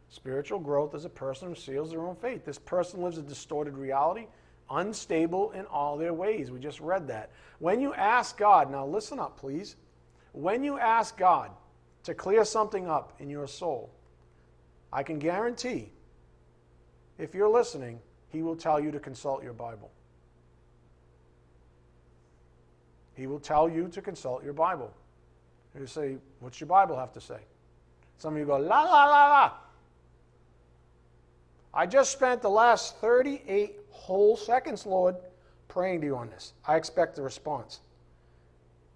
spiritual 0.09 0.59
growth 0.59 0.93
as 0.93 1.05
a 1.05 1.09
person 1.09 1.49
who 1.49 1.55
seals 1.55 1.89
their 1.89 2.01
own 2.01 2.15
faith. 2.15 2.45
This 2.45 2.59
person 2.59 3.01
lives 3.01 3.17
a 3.17 3.23
distorted 3.23 3.75
reality, 3.77 4.27
unstable 4.69 5.51
in 5.51 5.65
all 5.65 5.97
their 5.97 6.13
ways. 6.13 6.51
We 6.51 6.59
just 6.59 6.79
read 6.79 7.07
that. 7.07 7.31
When 7.59 7.81
you 7.81 7.93
ask 7.93 8.37
God, 8.37 8.71
now 8.71 8.85
listen 8.85 9.19
up, 9.19 9.37
please. 9.37 9.75
When 10.31 10.63
you 10.63 10.77
ask 10.77 11.17
God 11.17 11.51
to 12.03 12.13
clear 12.13 12.45
something 12.45 12.87
up 12.87 13.13
in 13.19 13.29
your 13.29 13.47
soul, 13.47 13.89
I 14.93 15.01
can 15.01 15.17
guarantee, 15.17 15.91
if 17.17 17.33
you're 17.33 17.49
listening, 17.49 17.99
He 18.29 18.43
will 18.43 18.55
tell 18.55 18.79
you 18.79 18.91
to 18.91 18.99
consult 18.99 19.43
your 19.43 19.53
Bible. 19.53 19.91
He 23.15 23.27
will 23.27 23.39
tell 23.39 23.67
you 23.67 23.87
to 23.87 24.01
consult 24.01 24.43
your 24.43 24.53
Bible. 24.53 24.93
You 25.79 25.87
say, 25.87 26.17
What's 26.39 26.59
your 26.59 26.67
Bible 26.67 26.97
have 26.97 27.11
to 27.13 27.21
say? 27.21 27.39
Some 28.17 28.33
of 28.33 28.39
you 28.39 28.45
go, 28.45 28.57
La, 28.57 28.83
la, 28.83 29.05
la, 29.05 29.27
la. 29.27 29.51
I 31.73 31.85
just 31.85 32.11
spent 32.11 32.41
the 32.41 32.49
last 32.49 32.97
38 32.97 33.75
whole 33.89 34.37
seconds, 34.37 34.85
Lord, 34.85 35.15
praying 35.67 35.99
to 36.01 36.07
you 36.07 36.15
on 36.15 36.29
this. 36.29 36.53
I 36.65 36.77
expect 36.77 37.17
a 37.17 37.21
response. 37.21 37.81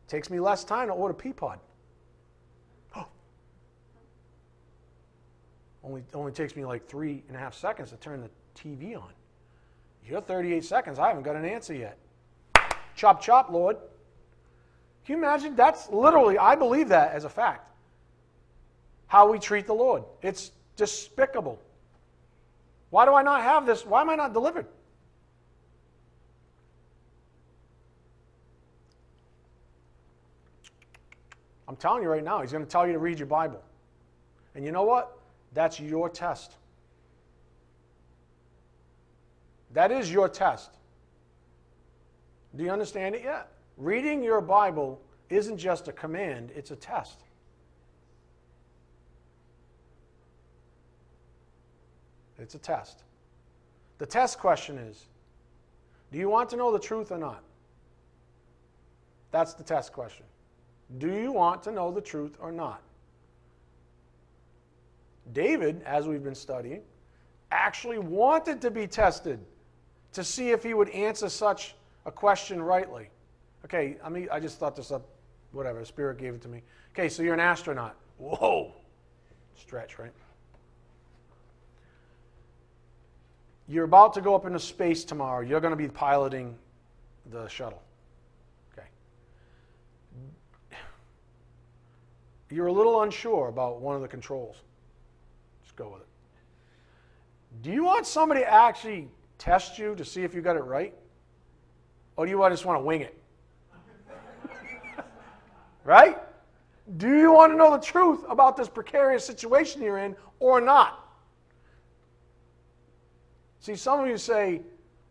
It 0.08 0.12
takes 0.12 0.30
me 0.30 0.40
less 0.40 0.64
time 0.64 0.88
to 0.88 0.94
order 0.94 1.14
Peapod. 1.14 1.58
Oh. 2.96 3.06
Only, 5.84 6.04
only 6.14 6.32
takes 6.32 6.56
me 6.56 6.64
like 6.66 6.88
three 6.88 7.24
and 7.28 7.36
a 7.36 7.40
half 7.40 7.54
seconds 7.54 7.90
to 7.90 7.98
turn 7.98 8.22
the 8.22 8.30
TV 8.56 8.96
on. 8.96 9.12
You're 10.06 10.22
38 10.22 10.64
seconds. 10.64 11.00
I 11.00 11.08
haven't 11.08 11.24
got 11.24 11.36
an 11.36 11.46
answer 11.46 11.74
yet. 11.74 11.98
Chop, 12.96 13.22
chop, 13.22 13.50
Lord. 13.50 13.78
Can 15.10 15.18
you 15.18 15.24
imagine? 15.24 15.56
That's 15.56 15.90
literally, 15.90 16.38
I 16.38 16.54
believe 16.54 16.90
that 16.90 17.14
as 17.14 17.24
a 17.24 17.30
fact. 17.30 17.68
How 19.08 19.32
we 19.32 19.40
treat 19.40 19.66
the 19.66 19.74
Lord. 19.74 20.04
It's 20.22 20.52
despicable. 20.76 21.60
Why 22.92 23.06
do 23.06 23.16
I 23.16 23.24
not 23.24 23.42
have 23.42 23.66
this? 23.66 23.84
Why 23.84 24.02
am 24.02 24.12
I 24.12 24.16
not 24.16 24.34
delivered? 24.34 24.68
I'm 31.68 31.76
telling 31.76 32.04
you 32.04 32.10
right 32.10 32.24
now, 32.24 32.42
he's 32.42 32.52
going 32.52 32.64
to 32.64 32.70
tell 32.70 32.86
you 32.86 32.94
to 32.94 33.00
read 33.00 33.18
your 33.18 33.26
Bible. 33.26 33.64
And 34.54 34.64
you 34.64 34.72
know 34.72 34.84
what? 34.84 35.18
That's 35.56 35.80
your 35.80 36.08
test. 36.08 36.52
That 39.74 39.92
is 39.92 40.12
your 40.12 40.30
test. 40.30 40.70
Do 42.56 42.64
you 42.64 42.70
understand 42.70 43.16
it 43.16 43.24
yet? 43.24 43.50
Reading 43.80 44.22
your 44.22 44.42
Bible 44.42 45.02
isn't 45.30 45.58
just 45.58 45.88
a 45.88 45.94
command, 45.94 46.52
it's 46.54 46.72
a 46.72 46.76
test. 46.76 47.22
It's 52.38 52.56
a 52.56 52.60
test. 52.60 53.04
The 53.98 54.06
test 54.06 54.38
question 54.38 54.78
is 54.78 55.08
Do 56.12 56.18
you 56.18 56.30
want 56.30 56.50
to 56.50 56.58
know 56.58 56.72
the 56.74 56.80
truth 56.80 57.12
or 57.12 57.18
not? 57.18 57.42
That's 59.32 59.54
the 59.54 59.64
test 59.64 59.94
question. 59.94 60.26
Do 60.98 61.14
you 61.14 61.32
want 61.32 61.64
to 61.64 61.72
know 61.72 61.92
the 61.92 62.02
truth 62.02 62.38
or 62.42 62.52
not? 62.52 62.82
David, 65.32 65.84
as 65.86 66.08
we've 66.08 66.24
been 66.24 66.36
studying, 66.36 66.82
actually 67.52 68.00
wanted 68.00 68.62
to 68.62 68.72
be 68.72 68.88
tested 68.88 69.40
to 70.14 70.24
see 70.24 70.50
if 70.50 70.64
he 70.64 70.74
would 70.74 70.90
answer 70.90 71.30
such 71.30 71.76
a 72.06 72.12
question 72.12 72.62
rightly. 72.62 73.10
Okay, 73.66 73.98
I 74.04 74.10
mean, 74.10 74.28
I 74.32 74.40
just 74.40 74.60
thought 74.60 74.76
this 74.76 74.92
up, 74.92 75.06
whatever, 75.52 75.84
Spirit 75.86 76.18
gave 76.18 76.34
it 76.34 76.42
to 76.42 76.48
me. 76.48 76.62
Okay, 76.94 77.10
so 77.10 77.24
you're 77.24 77.34
an 77.34 77.40
astronaut. 77.40 77.96
Whoa! 78.18 78.74
Stretch, 79.56 80.00
right? 80.00 80.12
You're 83.68 83.86
about 83.86 84.14
to 84.16 84.22
go 84.22 84.34
up 84.34 84.46
into 84.46 84.60
space 84.60 85.04
tomorrow. 85.04 85.42
You're 85.42 85.60
going 85.60 85.72
to 85.72 85.78
be 85.78 85.88
piloting 85.88 86.56
the 87.30 87.48
shuttle. 87.48 87.84
Okay. 88.74 88.88
You're 92.50 92.68
a 92.68 92.74
little 92.74 93.04
unsure 93.04 93.48
about 93.48 93.80
one 93.80 93.96
of 93.96 94.02
the 94.02 94.08
controls. 94.08 94.56
Just 95.64 95.76
go 95.76 95.90
with 95.90 96.02
it. 96.02 96.08
Do 97.62 97.72
you 97.72 97.84
want 97.84 98.08
somebody 98.08 98.42
to 98.42 98.52
actually 98.52 99.08
test 99.38 99.78
you 99.78 99.94
to 99.96 100.04
see 100.04 100.24
if 100.24 100.34
you 100.34 100.42
got 100.42 100.56
it 100.56 100.64
right? 100.64 100.96
Or 102.16 102.26
do 102.26 102.32
you 102.32 102.50
just 102.50 102.66
want 102.66 102.80
to 102.80 102.84
wing 102.84 103.02
it? 103.02 103.22
Right? 105.84 106.18
Do 106.98 107.08
you 107.08 107.32
want 107.32 107.52
to 107.52 107.58
know 107.58 107.72
the 107.72 107.84
truth 107.84 108.24
about 108.30 108.58
this 108.58 108.68
precarious 108.68 109.26
situation 109.26 109.82
you're 109.82 110.00
in 110.00 110.16
or 110.40 110.60
not? 110.60 111.06
See, 113.60 113.76
some 113.76 114.00
of 114.00 114.08
you 114.08 114.18
say, 114.18 114.62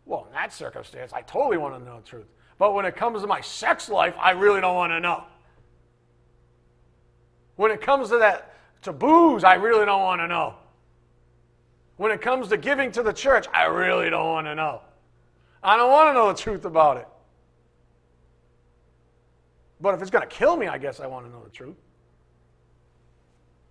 well, 0.06 0.26
in 0.26 0.32
that 0.32 0.52
circumstance, 0.52 1.12
I 1.12 1.22
totally 1.22 1.58
want 1.58 1.78
to 1.78 1.84
know 1.84 2.00
the 2.00 2.06
truth. 2.06 2.26
But 2.58 2.74
when 2.74 2.84
it 2.84 2.96
comes 2.96 3.20
to 3.20 3.26
my 3.26 3.40
sex 3.40 3.88
life, 3.88 4.14
I 4.18 4.32
really 4.32 4.60
don't 4.60 4.74
want 4.74 4.90
to 4.90 5.00
know. 5.00 5.24
When 7.56 7.70
it 7.70 7.80
comes 7.80 8.08
to 8.08 8.18
that, 8.18 8.54
to 8.82 8.92
booze, 8.92 9.44
I 9.44 9.54
really 9.54 9.84
don't 9.84 10.02
want 10.02 10.20
to 10.20 10.26
know. 10.26 10.54
When 11.96 12.12
it 12.12 12.20
comes 12.20 12.48
to 12.48 12.56
giving 12.56 12.92
to 12.92 13.02
the 13.02 13.12
church, 13.12 13.46
I 13.52 13.64
really 13.66 14.08
don't 14.08 14.26
want 14.26 14.46
to 14.46 14.54
know. 14.54 14.80
I 15.62 15.76
don't 15.76 15.90
want 15.90 16.08
to 16.10 16.14
know 16.14 16.28
the 16.28 16.38
truth 16.38 16.64
about 16.64 16.96
it. 16.96 17.08
But 19.80 19.94
if 19.94 20.02
it's 20.02 20.10
going 20.10 20.28
to 20.28 20.34
kill 20.34 20.56
me, 20.56 20.66
I 20.66 20.78
guess 20.78 21.00
I 21.00 21.06
want 21.06 21.26
to 21.26 21.32
know 21.32 21.42
the 21.42 21.50
truth. 21.50 21.76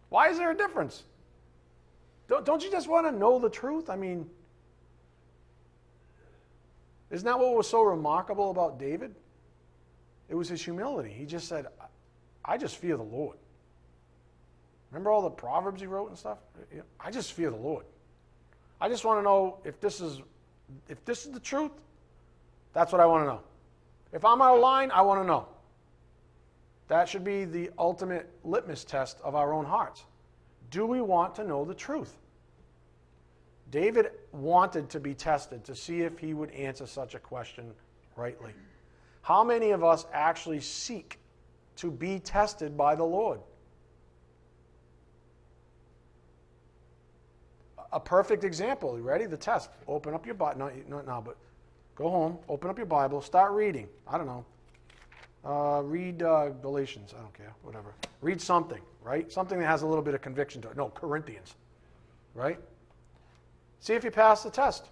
Why 0.10 0.30
is 0.30 0.38
there 0.38 0.52
a 0.52 0.56
difference? 0.56 1.04
Don't, 2.30 2.46
don't 2.46 2.64
you 2.64 2.72
just 2.72 2.88
want 2.88 3.08
to 3.08 3.12
know 3.12 3.40
the 3.40 3.50
truth? 3.50 3.90
I 3.90 3.96
mean, 3.96 4.30
isn't 7.10 7.26
that 7.26 7.40
what 7.40 7.56
was 7.56 7.70
so 7.70 7.82
remarkable 7.82 8.52
about 8.52 8.80
David? 8.80 9.16
It 10.30 10.36
was 10.36 10.50
his 10.50 10.64
humility. 10.64 11.10
He 11.12 11.26
just 11.26 11.48
said, 11.48 11.68
I 12.44 12.58
just 12.58 12.78
fear 12.78 12.98
the 12.98 13.04
Lord. 13.04 13.38
Remember 14.92 15.12
all 15.12 15.22
the 15.22 15.30
proverbs 15.30 15.82
he 15.82 15.88
wrote 15.88 16.10
and 16.10 16.18
stuff? 16.18 16.38
I 17.00 17.12
just 17.12 17.34
fear 17.34 17.50
the 17.50 17.58
Lord. 17.58 17.86
I 18.80 18.90
just 18.90 19.04
want 19.06 19.20
to 19.20 19.24
know 19.24 19.58
if 19.64 19.80
this 19.80 20.00
is 20.00 20.22
if 20.88 21.04
this 21.06 21.26
is 21.26 21.32
the 21.32 21.40
truth. 21.40 21.72
That's 22.74 22.92
what 22.92 23.02
I 23.02 23.06
want 23.06 23.24
to 23.24 23.28
know. 23.28 23.42
If 24.14 24.24
I'm 24.24 24.42
out 24.42 24.56
of 24.56 24.62
line, 24.62 24.92
I 24.92 25.02
want 25.02 25.22
to 25.22 25.28
know. 25.28 25.48
That 26.88 27.10
should 27.10 27.24
be 27.24 27.46
the 27.46 27.70
ultimate 27.78 28.30
litmus 28.44 28.84
test 28.84 29.20
of 29.24 29.36
our 29.36 29.54
own 29.54 29.66
hearts. 29.66 30.06
Do 30.72 30.86
we 30.86 31.02
want 31.02 31.36
to 31.36 31.44
know 31.44 31.66
the 31.66 31.76
truth? 31.76 32.16
David 33.72 34.12
wanted 34.32 34.90
to 34.90 35.00
be 35.00 35.14
tested 35.14 35.64
to 35.66 35.76
see 35.76 36.02
if 36.02 36.18
he 36.18 36.34
would 36.34 36.52
answer 36.52 36.88
such 36.88 37.16
a 37.16 37.20
question 37.20 37.72
rightly. 38.16 38.52
How 39.22 39.44
many 39.44 39.72
of 39.72 39.84
us 39.84 40.06
actually 40.14 40.62
seek 40.62 41.20
to 41.76 41.92
be 41.92 42.20
tested 42.20 42.78
by 42.78 42.96
the 42.96 43.04
Lord? 43.04 43.42
A 47.92 48.00
perfect 48.00 48.44
example. 48.44 48.98
You 48.98 49.04
ready? 49.04 49.26
The 49.26 49.38
test. 49.38 49.70
Open 49.88 50.14
up 50.14 50.26
your 50.26 50.36
Bible. 50.36 50.60
Not, 50.60 50.90
not 50.90 51.06
now, 51.06 51.22
but 51.22 51.38
go 51.96 52.10
home, 52.10 52.38
open 52.48 52.70
up 52.70 52.78
your 52.78 52.86
Bible, 52.86 53.22
start 53.22 53.52
reading. 53.52 53.88
I 54.08 54.18
don't 54.18 54.28
know. 54.28 54.46
Uh, 55.48 55.82
read 55.86 56.22
uh, 56.22 56.50
Galatians. 56.50 57.14
I 57.18 57.22
don't 57.22 57.34
care. 57.34 57.54
Whatever. 57.64 57.94
Read 58.22 58.42
something, 58.42 58.82
right? 59.02 59.32
Something 59.32 59.60
that 59.60 59.66
has 59.66 59.82
a 59.82 59.88
little 59.88 60.04
bit 60.04 60.14
of 60.14 60.22
conviction 60.22 60.62
to 60.64 60.70
it. 60.70 60.76
No, 60.76 60.90
Corinthians, 60.90 61.56
right? 62.34 62.60
See 63.80 63.94
if 63.94 64.04
you 64.04 64.12
pass 64.12 64.44
the 64.44 64.50
test. 64.50 64.90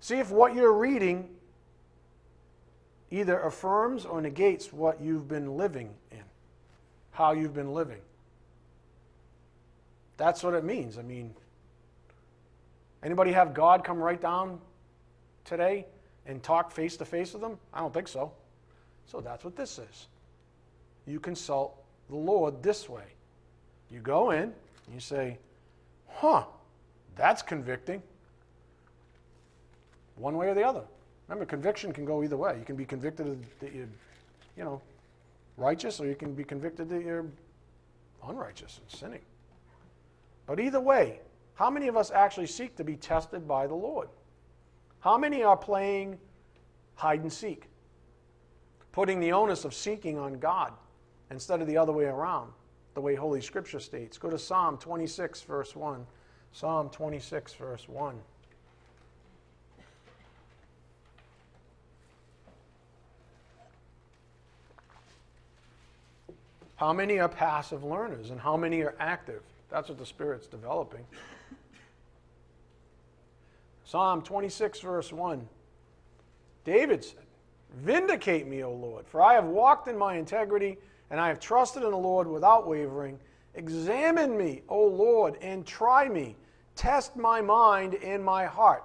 See 0.00 0.16
if 0.16 0.30
what 0.30 0.54
you're 0.54 0.74
reading 0.74 1.26
either 3.10 3.40
affirms 3.40 4.04
or 4.04 4.20
negates 4.20 4.74
what 4.74 5.00
you've 5.00 5.26
been 5.26 5.56
living 5.56 5.88
in, 6.10 6.22
how 7.12 7.32
you've 7.32 7.54
been 7.54 7.72
living. 7.72 8.00
That's 10.18 10.42
what 10.42 10.52
it 10.52 10.64
means. 10.64 10.98
I 10.98 11.02
mean, 11.02 11.34
anybody 13.02 13.32
have 13.32 13.54
God 13.54 13.84
come 13.84 13.98
right 13.98 14.20
down 14.20 14.60
today 15.46 15.86
and 16.26 16.42
talk 16.42 16.70
face 16.70 16.96
to 16.98 17.04
face 17.04 17.32
with 17.32 17.42
them? 17.42 17.58
I 17.72 17.80
don't 17.80 17.92
think 17.92 18.08
so. 18.08 18.32
So 19.06 19.20
that's 19.20 19.44
what 19.44 19.56
this 19.56 19.78
is. 19.78 20.08
You 21.06 21.18
consult 21.20 21.82
the 22.08 22.16
Lord 22.16 22.62
this 22.62 22.88
way. 22.88 23.04
You 23.90 24.00
go 24.00 24.30
in, 24.30 24.52
you 24.92 25.00
say, 25.00 25.38
huh, 26.08 26.44
that's 27.16 27.42
convicting 27.42 28.02
one 30.16 30.36
way 30.36 30.48
or 30.48 30.54
the 30.54 30.62
other. 30.62 30.82
Remember, 31.28 31.46
conviction 31.46 31.92
can 31.92 32.04
go 32.04 32.22
either 32.22 32.36
way. 32.36 32.56
You 32.58 32.64
can 32.64 32.76
be 32.76 32.84
convicted 32.84 33.44
that 33.60 33.74
you're, 33.74 33.88
you 34.56 34.64
know, 34.64 34.80
righteous, 35.56 36.00
or 36.00 36.06
you 36.06 36.14
can 36.14 36.34
be 36.34 36.44
convicted 36.44 36.88
that 36.90 37.02
you're 37.02 37.26
unrighteous 38.26 38.80
and 38.80 38.98
sinning. 38.98 39.20
But 40.46 40.60
either 40.60 40.80
way, 40.80 41.20
how 41.54 41.70
many 41.70 41.88
of 41.88 41.96
us 41.96 42.10
actually 42.10 42.46
seek 42.46 42.76
to 42.76 42.84
be 42.84 42.96
tested 42.96 43.46
by 43.46 43.66
the 43.66 43.74
Lord? 43.74 44.08
How 45.00 45.16
many 45.16 45.42
are 45.42 45.56
playing 45.56 46.18
hide 46.94 47.20
and 47.20 47.32
seek, 47.32 47.68
putting 48.92 49.18
the 49.18 49.32
onus 49.32 49.64
of 49.64 49.74
seeking 49.74 50.18
on 50.18 50.38
God 50.38 50.72
instead 51.30 51.60
of 51.62 51.66
the 51.66 51.78
other 51.78 51.92
way 51.92 52.04
around, 52.04 52.52
the 52.94 53.00
way 53.00 53.14
Holy 53.14 53.40
Scripture 53.40 53.80
states? 53.80 54.18
Go 54.18 54.28
to 54.28 54.38
Psalm 54.38 54.76
26, 54.76 55.42
verse 55.42 55.74
1. 55.74 56.06
Psalm 56.52 56.90
26, 56.90 57.54
verse 57.54 57.88
1. 57.88 58.20
How 66.76 66.94
many 66.94 67.18
are 67.18 67.28
passive 67.28 67.84
learners 67.84 68.30
and 68.30 68.40
how 68.40 68.56
many 68.56 68.80
are 68.82 68.94
active? 68.98 69.42
That's 69.70 69.88
what 69.88 69.98
the 69.98 70.06
Spirit's 70.06 70.46
developing. 70.46 71.04
Psalm 73.90 74.22
26, 74.22 74.78
verse 74.82 75.12
1. 75.12 75.48
David 76.64 77.02
said, 77.02 77.24
Vindicate 77.74 78.46
me, 78.46 78.62
O 78.62 78.72
Lord, 78.72 79.04
for 79.08 79.20
I 79.20 79.34
have 79.34 79.46
walked 79.46 79.88
in 79.88 79.98
my 79.98 80.14
integrity 80.14 80.78
and 81.10 81.20
I 81.20 81.26
have 81.26 81.40
trusted 81.40 81.82
in 81.82 81.90
the 81.90 81.96
Lord 81.96 82.28
without 82.28 82.68
wavering. 82.68 83.18
Examine 83.56 84.38
me, 84.38 84.62
O 84.68 84.84
Lord, 84.84 85.38
and 85.40 85.66
try 85.66 86.08
me. 86.08 86.36
Test 86.76 87.16
my 87.16 87.40
mind 87.40 87.96
and 87.96 88.24
my 88.24 88.44
heart. 88.44 88.84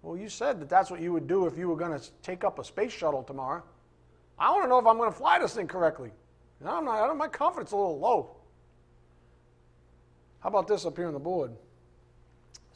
Well, 0.00 0.16
you 0.16 0.30
said 0.30 0.58
that 0.58 0.70
that's 0.70 0.90
what 0.90 1.02
you 1.02 1.12
would 1.12 1.26
do 1.26 1.44
if 1.44 1.58
you 1.58 1.68
were 1.68 1.76
going 1.76 2.00
to 2.00 2.10
take 2.22 2.42
up 2.42 2.58
a 2.58 2.64
space 2.64 2.92
shuttle 2.92 3.22
tomorrow. 3.22 3.62
I 4.38 4.50
want 4.50 4.64
to 4.64 4.68
know 4.70 4.78
if 4.78 4.86
I'm 4.86 4.96
going 4.96 5.12
to 5.12 5.18
fly 5.18 5.38
this 5.38 5.52
thing 5.52 5.68
correctly. 5.68 6.10
I'm 6.64 6.86
not, 6.86 7.14
my 7.18 7.28
confidence 7.28 7.72
a 7.72 7.76
little 7.76 7.98
low. 7.98 8.36
How 10.40 10.48
about 10.48 10.66
this 10.66 10.86
up 10.86 10.96
here 10.96 11.08
on 11.08 11.12
the 11.12 11.20
board? 11.20 11.52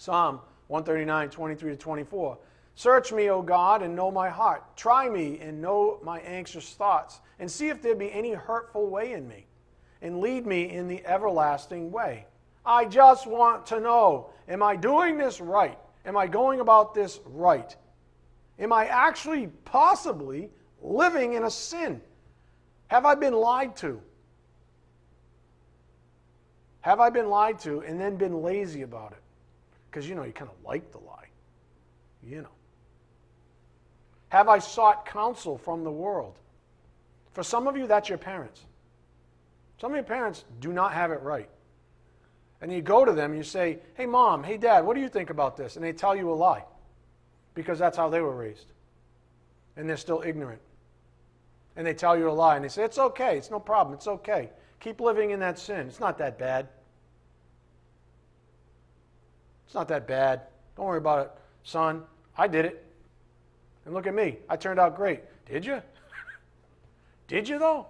Psalm 0.02 0.40
139, 0.66 1.30
23 1.30 1.70
to 1.70 1.76
24. 1.76 2.38
Search 2.74 3.12
me, 3.12 3.30
O 3.30 3.40
God, 3.40 3.82
and 3.82 3.94
know 3.94 4.10
my 4.10 4.28
heart. 4.28 4.64
Try 4.76 5.08
me 5.08 5.38
and 5.38 5.62
know 5.62 6.00
my 6.02 6.18
anxious 6.22 6.70
thoughts, 6.74 7.20
and 7.38 7.48
see 7.48 7.68
if 7.68 7.80
there 7.80 7.94
be 7.94 8.10
any 8.10 8.32
hurtful 8.32 8.90
way 8.90 9.12
in 9.12 9.28
me, 9.28 9.46
and 10.00 10.18
lead 10.18 10.44
me 10.44 10.68
in 10.68 10.88
the 10.88 11.06
everlasting 11.06 11.92
way. 11.92 12.26
I 12.66 12.84
just 12.84 13.28
want 13.28 13.64
to 13.66 13.78
know 13.78 14.30
am 14.48 14.60
I 14.60 14.74
doing 14.74 15.18
this 15.18 15.40
right? 15.40 15.78
Am 16.04 16.16
I 16.16 16.26
going 16.26 16.58
about 16.58 16.94
this 16.94 17.20
right? 17.24 17.76
Am 18.58 18.72
I 18.72 18.86
actually 18.86 19.46
possibly 19.64 20.50
living 20.80 21.34
in 21.34 21.44
a 21.44 21.50
sin? 21.50 22.00
Have 22.88 23.06
I 23.06 23.14
been 23.14 23.34
lied 23.34 23.76
to? 23.76 24.02
Have 26.80 26.98
I 26.98 27.08
been 27.08 27.28
lied 27.28 27.60
to 27.60 27.82
and 27.82 28.00
then 28.00 28.16
been 28.16 28.42
lazy 28.42 28.82
about 28.82 29.12
it? 29.12 29.21
Because, 29.92 30.08
you 30.08 30.14
know, 30.16 30.24
you 30.24 30.32
kind 30.32 30.50
of 30.50 30.56
like 30.66 30.90
the 30.90 30.98
lie. 30.98 31.28
You 32.24 32.40
know. 32.42 32.48
Have 34.30 34.48
I 34.48 34.58
sought 34.58 35.06
counsel 35.06 35.58
from 35.58 35.84
the 35.84 35.92
world? 35.92 36.38
For 37.34 37.44
some 37.44 37.68
of 37.68 37.76
you, 37.76 37.86
that's 37.86 38.08
your 38.08 38.18
parents. 38.18 38.64
Some 39.78 39.92
of 39.92 39.96
your 39.96 40.04
parents 40.04 40.44
do 40.58 40.72
not 40.72 40.94
have 40.94 41.12
it 41.12 41.20
right. 41.20 41.50
And 42.62 42.72
you 42.72 42.80
go 42.80 43.04
to 43.04 43.12
them 43.12 43.32
and 43.32 43.38
you 43.38 43.44
say, 43.44 43.80
Hey, 43.94 44.06
mom, 44.06 44.42
hey, 44.42 44.56
dad, 44.56 44.86
what 44.86 44.94
do 44.94 45.02
you 45.02 45.08
think 45.08 45.30
about 45.30 45.56
this? 45.56 45.76
And 45.76 45.84
they 45.84 45.92
tell 45.92 46.16
you 46.16 46.32
a 46.32 46.34
lie 46.34 46.64
because 47.54 47.78
that's 47.78 47.96
how 47.96 48.08
they 48.08 48.20
were 48.20 48.34
raised. 48.34 48.72
And 49.76 49.86
they're 49.86 49.96
still 49.96 50.22
ignorant 50.24 50.62
and 51.76 51.86
they 51.86 51.94
tell 51.94 52.16
you 52.16 52.28
a 52.28 52.32
lie 52.32 52.56
and 52.56 52.64
they 52.64 52.68
say, 52.68 52.84
It's 52.84 52.98
okay, 52.98 53.36
it's 53.38 53.50
no 53.50 53.60
problem, 53.60 53.94
it's 53.94 54.06
okay. 54.06 54.50
Keep 54.80 55.00
living 55.00 55.30
in 55.30 55.40
that 55.40 55.58
sin. 55.58 55.86
It's 55.86 56.00
not 56.00 56.18
that 56.18 56.38
bad. 56.38 56.68
It's 59.72 59.74
not 59.74 59.88
that 59.88 60.06
bad. 60.06 60.42
Don't 60.76 60.84
worry 60.84 60.98
about 60.98 61.20
it, 61.20 61.32
son. 61.64 62.02
I 62.36 62.46
did 62.46 62.66
it. 62.66 62.84
And 63.86 63.94
look 63.94 64.06
at 64.06 64.12
me. 64.12 64.36
I 64.46 64.54
turned 64.54 64.78
out 64.78 64.94
great. 64.94 65.20
Did 65.46 65.64
you? 65.64 65.80
did 67.26 67.48
you, 67.48 67.58
though? 67.58 67.86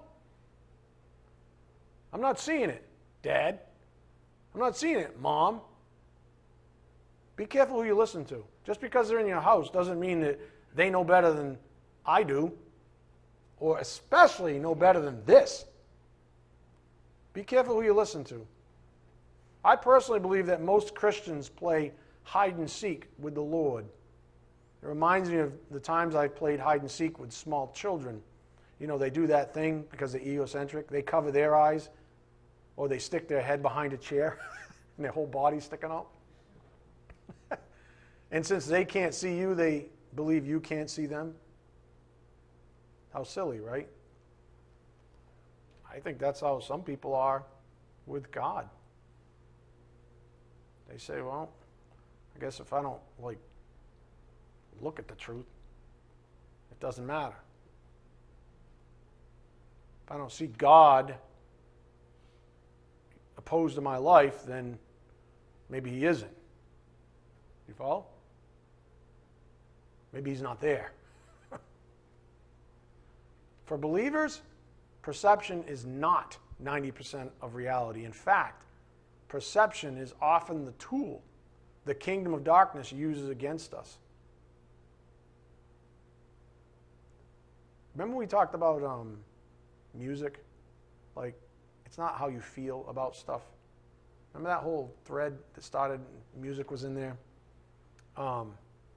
I'm 2.12 2.20
not 2.20 2.39
seeing 2.39 2.70
it, 2.70 2.87
Dad. 3.24 3.59
I'm 4.55 4.61
not 4.61 4.76
seeing 4.76 4.99
it, 4.99 5.18
Mom. 5.18 5.61
Be 7.35 7.47
careful 7.47 7.80
who 7.80 7.85
you 7.85 7.99
listen 7.99 8.24
to. 8.26 8.45
Just 8.64 8.80
because 8.80 9.09
they're 9.09 9.18
in 9.18 9.26
your 9.26 9.41
house 9.41 9.68
doesn't 9.68 9.99
mean 9.99 10.20
that 10.20 10.39
they 10.76 10.89
know 10.89 11.03
better 11.03 11.33
than 11.33 11.59
I 12.07 12.22
do 12.22 12.53
or 13.59 13.80
especially 13.80 14.61
know 14.61 14.76
better 14.76 15.01
than 15.01 15.24
this. 15.24 15.64
Be 17.33 17.43
careful 17.43 17.74
who 17.74 17.83
you 17.83 17.93
listen 17.93 18.22
to. 18.26 18.47
I 19.65 19.77
personally 19.77 20.21
believe 20.21 20.47
that 20.47 20.61
most 20.61 20.95
Christians 20.95 21.49
play 21.49 21.93
hide 22.25 22.57
and 22.57 22.69
seek 22.69 23.09
with 23.19 23.35
the 23.35 23.43
Lord. 23.43 23.85
It 24.83 24.87
reminds 24.87 25.31
me 25.31 25.39
of 25.39 25.53
the 25.71 25.79
times 25.79 26.15
I've 26.15 26.35
played 26.35 26.59
hide 26.59 26.81
and 26.81 26.91
seek 26.91 27.19
with 27.19 27.33
small 27.33 27.73
children. 27.73 28.21
You 28.81 28.89
know, 28.89 28.99
they 28.99 29.11
do 29.11 29.29
that 29.29 29.55
thing 29.55 29.85
because 29.91 30.13
they're 30.13 30.23
egocentric. 30.23 30.89
They 30.89 31.03
cover 31.03 31.31
their 31.31 31.55
eyes 31.55 31.89
or 32.77 32.89
they 32.89 32.99
stick 32.99 33.29
their 33.29 33.41
head 33.41 33.63
behind 33.63 33.93
a 33.93 33.97
chair 33.97 34.41
and 34.97 35.05
their 35.05 35.13
whole 35.13 35.27
body's 35.27 35.65
sticking 35.65 35.91
out. 35.91 36.09
and 38.33 38.45
since 38.45 38.67
they 38.67 38.85
can't 38.85 39.15
see 39.15 39.37
you, 39.37 39.55
they 39.55 39.87
believe 40.17 40.45
you 40.45 40.59
can't 40.59 40.91
see 40.91 41.07
them. 41.07 41.35
How 43.13 43.23
silly, 43.23 43.61
right? 43.61 43.89
I 45.89 46.01
think 46.01 46.19
that's 46.19 46.41
how 46.41 46.59
some 46.59 46.83
people 46.83 47.15
are 47.15 47.45
with 48.07 48.33
God. 48.33 48.69
They 50.93 50.99
say, 50.99 51.22
well, 51.22 51.49
I 52.36 52.40
guess 52.40 52.61
if 52.61 52.72
I 52.74 52.82
don't 52.82 53.01
like 53.18 53.38
look 54.82 54.99
at 54.99 55.09
the 55.09 55.14
truth, 55.14 55.47
it 56.70 56.78
doesn't 56.80 57.07
matter. 57.07 57.36
If 60.05 60.12
I 60.12 60.18
don't 60.18 60.30
see 60.30 60.49
God 60.49 61.14
opposed 63.38 63.74
to 63.76 63.80
my 63.80 63.97
life, 63.97 64.45
then 64.45 64.78
maybe 65.70 65.90
He 65.90 66.05
isn't. 66.05 66.36
You 67.68 67.74
follow? 67.74 68.05
Maybe 70.12 70.30
He's 70.30 70.43
not 70.43 70.61
there. 70.61 70.93
For 73.64 73.78
believers, 73.78 74.43
perception 75.01 75.64
is 75.66 75.86
not 75.86 76.36
90% 76.62 77.30
of 77.40 77.55
reality. 77.55 78.05
In 78.05 78.12
fact, 78.12 78.64
perception 79.33 79.97
is 79.97 80.12
often 80.20 80.66
the 80.66 80.72
tool 80.72 81.22
the 81.87 81.95
kingdom 81.95 82.35
of 82.35 82.45
darkness 82.45 82.93
uses 82.93 83.30
against 83.30 83.72
us. 83.72 83.97
Remember 87.95 88.14
we 88.14 88.26
talked 88.26 88.55
about 88.55 88.85
um, 88.85 89.16
music? 89.95 90.45
Like, 91.16 91.35
it's 91.87 91.97
not 91.97 92.18
how 92.18 92.28
you 92.28 92.41
feel 92.41 92.85
about 92.89 93.16
stuff. 93.16 93.41
Remember 94.35 94.51
that 94.51 94.62
whole 94.62 94.95
thread 95.07 95.37
that 95.55 95.64
started, 95.64 96.01
music 96.39 96.70
was 96.70 96.85
in 96.85 96.95
there? 96.95 97.16
Um, 98.18 98.53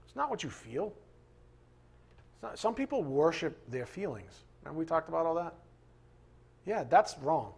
it's 0.05 0.17
not 0.17 0.29
what 0.29 0.43
you 0.43 0.49
feel. 0.49 0.93
Not, 2.43 2.59
some 2.59 2.75
people 2.75 3.03
worship 3.03 3.57
their 3.71 3.85
feelings. 3.85 4.43
Remember 4.63 4.79
we 4.79 4.85
talked 4.85 5.07
about 5.07 5.25
all 5.25 5.35
that? 5.35 5.53
Yeah, 6.65 6.83
that's 6.83 7.17
wrong. 7.19 7.53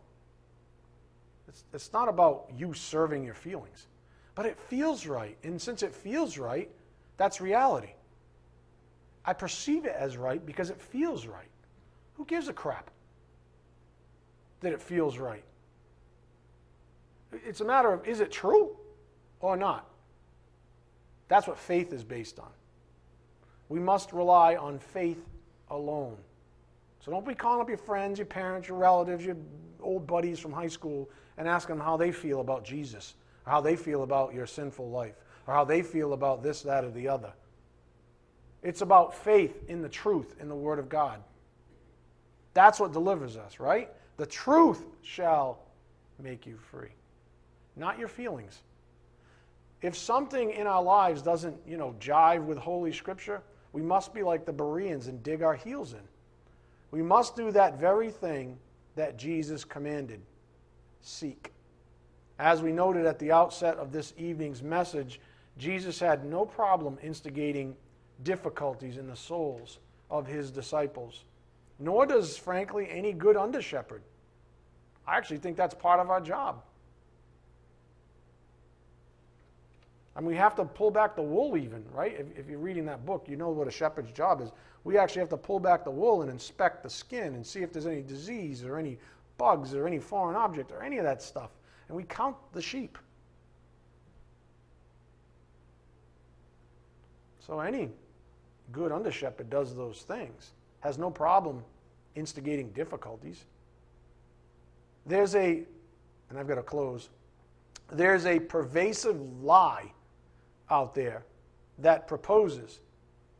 It's, 1.48 1.64
it's 1.74 1.94
not 1.94 2.10
about 2.10 2.50
you 2.58 2.74
serving 2.74 3.24
your 3.24 3.34
feelings, 3.34 3.88
but 4.36 4.46
it 4.46 4.60
feels 4.60 5.08
right. 5.08 5.38
And 5.44 5.62
since 5.62 5.84
it 5.84 5.94
feels 5.94 6.38
right, 6.38 6.70
that's 7.18 7.42
reality. 7.42 7.92
I 9.26 9.34
perceive 9.34 9.86
it 9.86 9.96
as 9.98 10.18
right 10.18 10.46
because 10.46 10.70
it 10.70 10.82
feels 10.82 11.26
right. 11.26 11.50
Who 12.16 12.26
gives 12.26 12.48
a 12.48 12.54
crap 12.54 12.90
that 14.62 14.74
it 14.74 14.82
feels 14.82 15.18
right? 15.18 15.44
It's 17.32 17.62
a 17.62 17.66
matter 17.66 17.92
of 17.92 18.08
is 18.08 18.20
it 18.20 18.32
true 18.32 18.76
or 19.40 19.58
not? 19.58 19.90
That's 21.28 21.48
what 21.48 21.58
faith 21.58 21.92
is 21.92 22.04
based 22.04 22.40
on. 22.40 22.50
We 23.70 23.80
must 23.80 24.14
rely 24.14 24.56
on 24.56 24.80
faith 24.80 25.22
alone. 25.70 26.16
So 27.04 27.12
don't 27.12 27.28
be 27.28 27.36
calling 27.36 27.62
up 27.62 27.68
your 27.68 27.78
friends, 27.78 28.18
your 28.18 28.26
parents, 28.26 28.68
your 28.70 28.78
relatives, 28.78 29.26
your 29.26 29.36
old 29.82 30.08
buddies 30.08 30.40
from 30.40 30.54
high 30.54 30.68
school 30.68 31.10
and 31.38 31.48
ask 31.48 31.68
them 31.68 31.80
how 31.80 31.98
they 31.98 32.12
feel 32.12 32.42
about 32.42 32.66
Jesus, 32.66 33.16
or 33.46 33.52
how 33.52 33.62
they 33.62 33.76
feel 33.76 34.04
about 34.04 34.34
your 34.34 34.48
sinful 34.48 34.90
life, 34.90 35.16
or 35.46 35.54
how 35.54 35.64
they 35.64 35.82
feel 35.82 36.14
about 36.14 36.44
this, 36.44 36.62
that, 36.64 36.84
or 36.84 36.92
the 36.92 37.08
other. 37.08 37.32
It's 38.64 38.82
about 38.82 39.16
faith 39.16 39.64
in 39.68 39.82
the 39.82 39.90
truth, 39.90 40.36
in 40.42 40.50
the 40.50 40.56
Word 40.56 40.80
of 40.80 40.90
God. 40.90 41.22
That's 42.54 42.80
what 42.80 42.92
delivers 42.92 43.38
us, 43.38 43.60
right? 43.60 43.90
The 44.18 44.26
truth 44.26 44.84
shall 45.04 45.60
make 46.20 46.48
you 46.48 46.58
free, 46.58 46.90
not 47.76 48.00
your 48.00 48.08
feelings. 48.08 48.62
If 49.84 49.96
something 49.96 50.50
in 50.50 50.66
our 50.66 50.82
lives 50.82 51.22
doesn't, 51.22 51.56
you 51.68 51.78
know, 51.78 51.96
jive 52.00 52.44
with 52.44 52.58
Holy 52.58 52.92
Scripture, 52.92 53.44
we 53.74 53.84
must 53.84 54.12
be 54.12 54.24
like 54.24 54.46
the 54.46 54.54
Bereans 54.54 55.08
and 55.08 55.22
dig 55.22 55.44
our 55.44 55.54
heels 55.54 55.94
in. 55.94 56.02
We 56.90 57.04
must 57.04 57.36
do 57.36 57.52
that 57.52 57.80
very 57.80 58.10
thing 58.10 58.58
that 58.96 59.18
Jesus 59.18 59.64
commanded 59.64 60.20
seek. 61.02 61.54
As 62.40 62.62
we 62.62 62.72
noted 62.72 63.06
at 63.06 63.20
the 63.20 63.32
outset 63.32 63.78
of 63.78 63.92
this 63.92 64.14
evening's 64.18 64.62
message, 64.62 65.20
Jesus 65.58 66.00
had 66.00 66.26
no 66.26 66.46
problem 66.46 66.98
instigating 67.02 67.76
difficulties 68.24 68.98
in 68.98 69.08
the 69.08 69.16
souls 69.16 69.80
of 70.10 70.28
his 70.28 70.52
disciples, 70.52 71.24
nor 71.80 72.06
does, 72.06 72.38
frankly, 72.38 72.88
any 72.90 73.14
good 73.14 73.36
under 73.36 73.62
shepherd. 73.62 74.02
I 75.08 75.18
actually 75.18 75.38
think 75.38 75.58
that's 75.58 75.74
part 75.74 76.00
of 76.00 76.10
our 76.10 76.22
job. 76.22 76.62
And 80.16 80.26
we 80.26 80.36
have 80.36 80.56
to 80.56 80.66
pull 80.66 80.90
back 80.90 81.16
the 81.16 81.22
wool, 81.22 81.56
even, 81.56 81.86
right? 81.94 82.16
If, 82.20 82.40
if, 82.40 82.50
you're 82.50 82.60
reading 82.60 82.86
that 82.86 83.06
book, 83.06 83.28
you 83.30 83.38
know 83.38 83.50
what 83.50 83.68
a 83.68 83.72
shepherd's 83.72 84.12
job 84.12 84.42
is. 84.42 84.50
We 84.84 84.98
actually 84.98 85.20
have 85.20 85.30
to 85.30 85.38
pull 85.38 85.60
back 85.60 85.84
the 85.84 85.92
wool 85.92 86.24
and 86.24 86.32
inspect 86.32 86.82
the 86.82 86.90
skin 86.90 87.36
and 87.36 87.46
see 87.46 87.62
if 87.62 87.72
there's 87.72 87.86
any 87.86 88.02
disease 88.02 88.64
or 88.64 88.80
any 88.80 88.98
bugs 89.38 89.74
or 89.74 89.88
any 89.88 90.00
foreign 90.00 90.36
object 90.36 90.72
or 90.72 90.84
any 90.84 90.98
of 90.98 91.04
that 91.04 91.22
stuff. 91.22 91.52
And 91.88 91.96
we 91.96 92.04
count 92.04 92.36
the 92.54 92.62
sheep. 92.62 92.98
So 97.40 97.60
any 97.62 97.90
good 98.72 98.92
under 98.92 99.12
shepherd 99.12 99.50
does 99.50 99.76
those 99.76 100.02
things, 100.02 100.52
has 100.82 100.98
no 100.98 101.10
problem 101.10 101.64
instigating 102.16 102.70
difficulties. 102.72 103.46
There's 105.06 105.36
a, 105.36 105.64
and 106.30 106.38
I've 106.38 106.48
got 106.48 106.56
to 106.56 106.64
close, 106.64 107.10
there's 107.92 108.26
a 108.26 108.40
pervasive 108.40 109.22
lie 109.42 109.94
out 110.70 110.94
there 110.94 111.24
that 111.80 112.08
proposes 112.08 112.80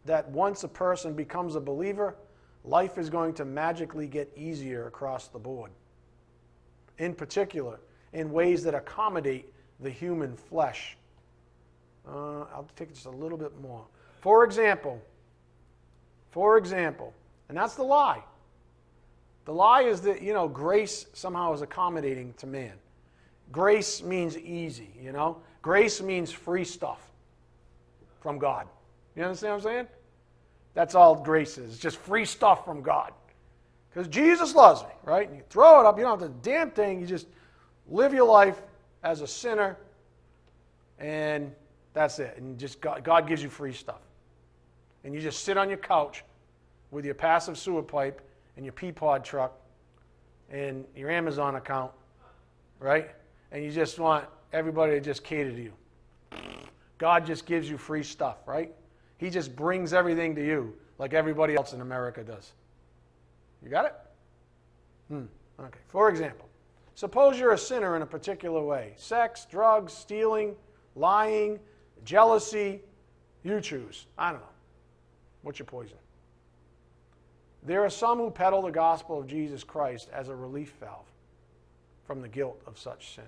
that 0.06 0.30
once 0.30 0.64
a 0.64 0.70
person 0.70 1.14
becomes 1.14 1.56
a 1.56 1.60
believer, 1.60 2.16
life 2.64 2.98
is 2.98 3.10
going 3.10 3.34
to 3.34 3.46
magically 3.46 4.08
get 4.08 4.32
easier 4.38 4.88
across 4.88 5.28
the 5.28 5.40
board. 5.40 5.72
In 6.98 7.14
particular, 7.14 7.80
in 8.14 8.32
ways 8.32 8.64
that 8.64 8.74
accommodate 8.74 9.54
the 9.80 9.90
human 9.90 10.36
flesh. 10.36 10.98
Uh, 12.08 12.46
I'll 12.54 12.68
take 12.76 12.94
just 12.94 13.06
a 13.06 13.12
little 13.12 13.38
bit 13.38 13.60
more. 13.62 13.86
For 14.22 14.44
example, 14.44 15.02
for 16.32 16.58
example, 16.58 17.14
and 17.50 17.58
that's 17.58 17.76
the 17.76 17.84
lie. 17.84 18.24
The 19.46 19.54
lie 19.54 19.84
is 19.84 20.02
that, 20.02 20.22
you 20.22 20.34
know, 20.34 20.48
grace 20.48 21.06
somehow 21.14 21.54
is 21.54 21.62
accommodating 21.62 22.34
to 22.38 22.48
man. 22.48 22.74
Grace 23.52 24.04
means 24.04 24.38
easy, 24.38 24.90
you 25.02 25.12
know? 25.12 25.38
Grace 25.62 26.02
means 26.02 26.32
free 26.32 26.66
stuff 26.66 27.00
from 28.20 28.40
God. 28.40 28.68
You 29.16 29.24
understand 29.24 29.54
what 29.54 29.58
I'm 29.58 29.64
saying? 29.64 29.88
That's 30.74 30.96
all 30.96 31.16
grace 31.16 31.58
is. 31.58 31.80
Just 31.80 31.98
free 31.98 32.26
stuff 32.26 32.66
from 32.66 32.82
God. 32.82 33.14
Because 33.98 34.14
Jesus 34.14 34.54
loves 34.54 34.84
me, 34.84 34.90
right? 35.06 35.28
And 35.28 35.36
you 35.36 35.44
throw 35.50 35.80
it 35.80 35.88
up, 35.88 35.98
you 35.98 36.04
don't 36.04 36.20
have 36.20 36.30
to 36.30 36.36
damn 36.48 36.70
thing, 36.70 37.00
you 37.02 37.08
just 37.08 37.26
live 37.90 38.14
your 38.14 38.28
life 38.28 38.62
as 39.02 39.22
a 39.22 39.28
sinner, 39.28 39.76
and 41.00 41.52
that's 41.96 42.20
it. 42.20 42.38
And 42.38 42.60
just 42.60 42.80
God, 42.80 43.04
God 43.04 43.28
gives 43.28 43.42
you 43.42 43.50
free 43.50 43.74
stuff. 43.74 44.02
And 45.04 45.16
you 45.16 45.20
just 45.20 45.44
sit 45.44 45.58
on 45.58 45.68
your 45.68 45.80
couch 45.80 46.24
with 46.92 47.06
your 47.06 47.16
passive 47.16 47.58
sewer 47.58 47.82
pipe 47.82 48.22
and 48.56 48.64
your 48.64 48.74
Peapod 48.74 49.24
truck 49.24 49.54
and 50.52 50.86
your 50.96 51.10
Amazon 51.10 51.56
account, 51.56 51.92
right? 52.80 53.10
And 53.52 53.64
you 53.64 53.72
just 53.72 53.98
want 53.98 54.26
everybody 54.54 54.92
to 54.92 55.02
just 55.02 55.24
cater 55.24 55.52
to 55.52 55.60
you. 55.60 55.74
God 57.00 57.26
just 57.26 57.48
gives 57.48 57.68
you 57.68 57.80
free 57.80 58.04
stuff, 58.04 58.38
right? 58.46 58.72
He 59.18 59.32
just 59.32 59.56
brings 59.56 59.92
everything 59.92 60.36
to 60.36 60.46
you 60.46 60.76
like 61.00 61.16
everybody 61.16 61.56
else 61.56 61.74
in 61.74 61.82
America 61.82 62.24
does. 62.24 62.52
You 63.64 63.70
got 63.70 63.86
it? 63.86 63.96
Hmm. 65.10 65.26
Okay. 65.60 65.80
For 65.88 66.10
example, 66.10 66.48
suppose 66.96 67.40
you're 67.40 67.54
a 67.54 67.58
sinner 67.58 67.96
in 67.96 68.02
a 68.02 68.06
particular 68.06 68.64
way 68.64 68.94
sex, 68.98 69.48
drugs, 69.50 69.94
stealing, 69.94 70.56
lying, 70.96 71.60
jealousy. 72.04 72.82
You 73.44 73.62
choose. 73.62 74.06
I 74.18 74.32
don't 74.32 74.42
know. 74.42 74.48
What's 75.42 75.60
your 75.60 75.66
poison? 75.66 75.98
There 77.64 77.84
are 77.84 77.90
some 77.90 78.18
who 78.20 78.30
peddle 78.30 78.62
the 78.62 78.72
gospel 78.72 79.20
of 79.20 79.28
Jesus 79.28 79.64
Christ 79.64 80.10
as 80.14 80.30
a 80.30 80.36
relief 80.36 80.74
valve 80.80 81.06
from 82.06 82.22
the 82.22 82.28
guilt 82.28 82.62
of 82.66 82.78
such 82.78 83.16
sin. 83.16 83.26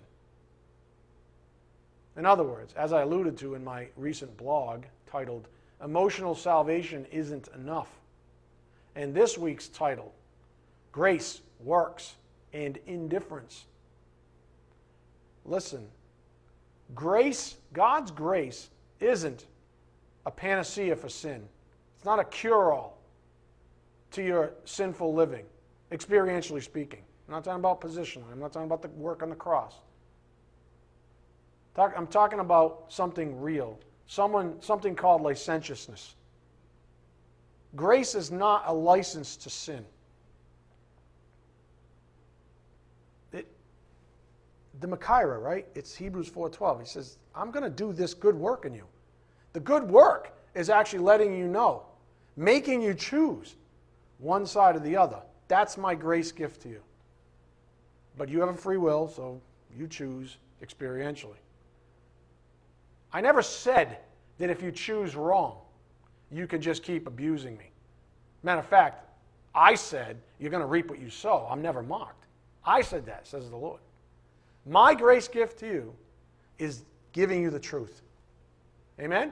In 2.17 2.25
other 2.25 2.43
words, 2.43 2.73
as 2.73 2.93
I 2.93 3.01
alluded 3.01 3.37
to 3.39 3.55
in 3.55 3.63
my 3.63 3.87
recent 3.95 4.35
blog 4.37 4.83
titled, 5.09 5.47
Emotional 5.83 6.35
Salvation 6.35 7.05
Isn't 7.11 7.47
Enough, 7.55 7.89
and 8.95 9.13
this 9.13 9.37
week's 9.37 9.67
title, 9.67 10.13
Grace, 10.91 11.41
Works, 11.59 12.15
and 12.53 12.77
Indifference. 12.87 13.65
Listen, 15.45 15.87
grace, 16.95 17.55
God's 17.73 18.11
grace, 18.11 18.69
isn't 18.99 19.45
a 20.25 20.31
panacea 20.31 20.95
for 20.95 21.09
sin. 21.09 21.47
It's 21.95 22.05
not 22.05 22.19
a 22.19 22.23
cure 22.23 22.71
all 22.71 22.97
to 24.11 24.23
your 24.23 24.51
sinful 24.65 25.13
living, 25.13 25.45
experientially 25.91 26.63
speaking. 26.63 27.01
I'm 27.27 27.33
not 27.33 27.43
talking 27.43 27.59
about 27.59 27.81
positionally, 27.81 28.31
I'm 28.31 28.39
not 28.39 28.51
talking 28.51 28.67
about 28.67 28.81
the 28.81 28.89
work 28.89 29.21
on 29.21 29.29
the 29.29 29.35
cross. 29.35 29.75
I'm 31.77 32.07
talking 32.07 32.39
about 32.39 32.85
something 32.89 33.39
real, 33.39 33.79
someone, 34.05 34.61
something 34.61 34.95
called 34.95 35.21
licentiousness. 35.21 36.15
Grace 37.75 38.15
is 38.15 38.31
not 38.31 38.63
a 38.65 38.73
license 38.73 39.37
to 39.37 39.49
sin. 39.49 39.85
The 44.79 44.87
Machaira, 44.87 45.41
right? 45.41 45.67
It's 45.75 45.95
Hebrews 45.95 46.29
4.12. 46.29 46.79
He 46.81 46.85
says, 46.85 47.17
I'm 47.35 47.51
going 47.51 47.63
to 47.63 47.69
do 47.69 47.93
this 47.93 48.13
good 48.13 48.35
work 48.35 48.65
in 48.65 48.73
you. 48.73 48.85
The 49.53 49.59
good 49.59 49.83
work 49.83 50.33
is 50.55 50.69
actually 50.69 50.99
letting 50.99 51.35
you 51.37 51.47
know, 51.47 51.83
making 52.37 52.81
you 52.81 52.93
choose 52.93 53.55
one 54.19 54.45
side 54.45 54.75
or 54.75 54.79
the 54.79 54.95
other. 54.95 55.19
That's 55.47 55.77
my 55.77 55.95
grace 55.95 56.31
gift 56.31 56.61
to 56.63 56.69
you. 56.69 56.81
But 58.17 58.29
you 58.29 58.39
have 58.39 58.49
a 58.49 58.57
free 58.57 58.77
will, 58.77 59.07
so 59.07 59.41
you 59.77 59.87
choose 59.87 60.37
experientially. 60.63 61.37
I 63.11 63.21
never 63.21 63.41
said 63.41 63.97
that 64.37 64.49
if 64.49 64.61
you 64.61 64.71
choose 64.71 65.15
wrong, 65.15 65.57
you 66.31 66.45
can 66.45 66.61
just 66.61 66.83
keep 66.83 67.07
abusing 67.07 67.57
me. 67.57 67.71
Matter 68.43 68.59
of 68.59 68.67
fact, 68.67 69.05
I 69.55 69.75
said 69.75 70.17
you're 70.39 70.51
going 70.51 70.61
to 70.61 70.67
reap 70.67 70.89
what 70.89 70.99
you 70.99 71.09
sow. 71.09 71.47
I'm 71.49 71.61
never 71.61 71.81
mocked. 71.81 72.27
I 72.63 72.81
said 72.81 73.05
that, 73.07 73.27
says 73.27 73.49
the 73.49 73.57
Lord. 73.57 73.79
My 74.69 74.93
grace 74.93 75.27
gift 75.27 75.59
to 75.59 75.67
you 75.67 75.95
is 76.59 76.83
giving 77.11 77.41
you 77.41 77.49
the 77.49 77.59
truth. 77.59 78.03
Amen? 78.99 79.31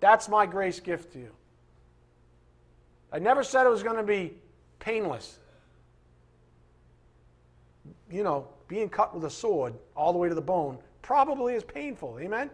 That's 0.00 0.28
my 0.28 0.46
grace 0.46 0.80
gift 0.80 1.12
to 1.12 1.20
you. 1.20 1.30
I 3.12 3.20
never 3.20 3.44
said 3.44 3.66
it 3.66 3.70
was 3.70 3.84
going 3.84 3.96
to 3.96 4.02
be 4.02 4.32
painless. 4.80 5.38
You 8.10 8.24
know, 8.24 8.48
being 8.66 8.88
cut 8.88 9.14
with 9.14 9.24
a 9.24 9.30
sword 9.30 9.74
all 9.96 10.12
the 10.12 10.18
way 10.18 10.28
to 10.28 10.34
the 10.34 10.40
bone 10.40 10.78
probably 11.02 11.54
is 11.54 11.62
painful. 11.62 12.18
Amen? 12.18 12.50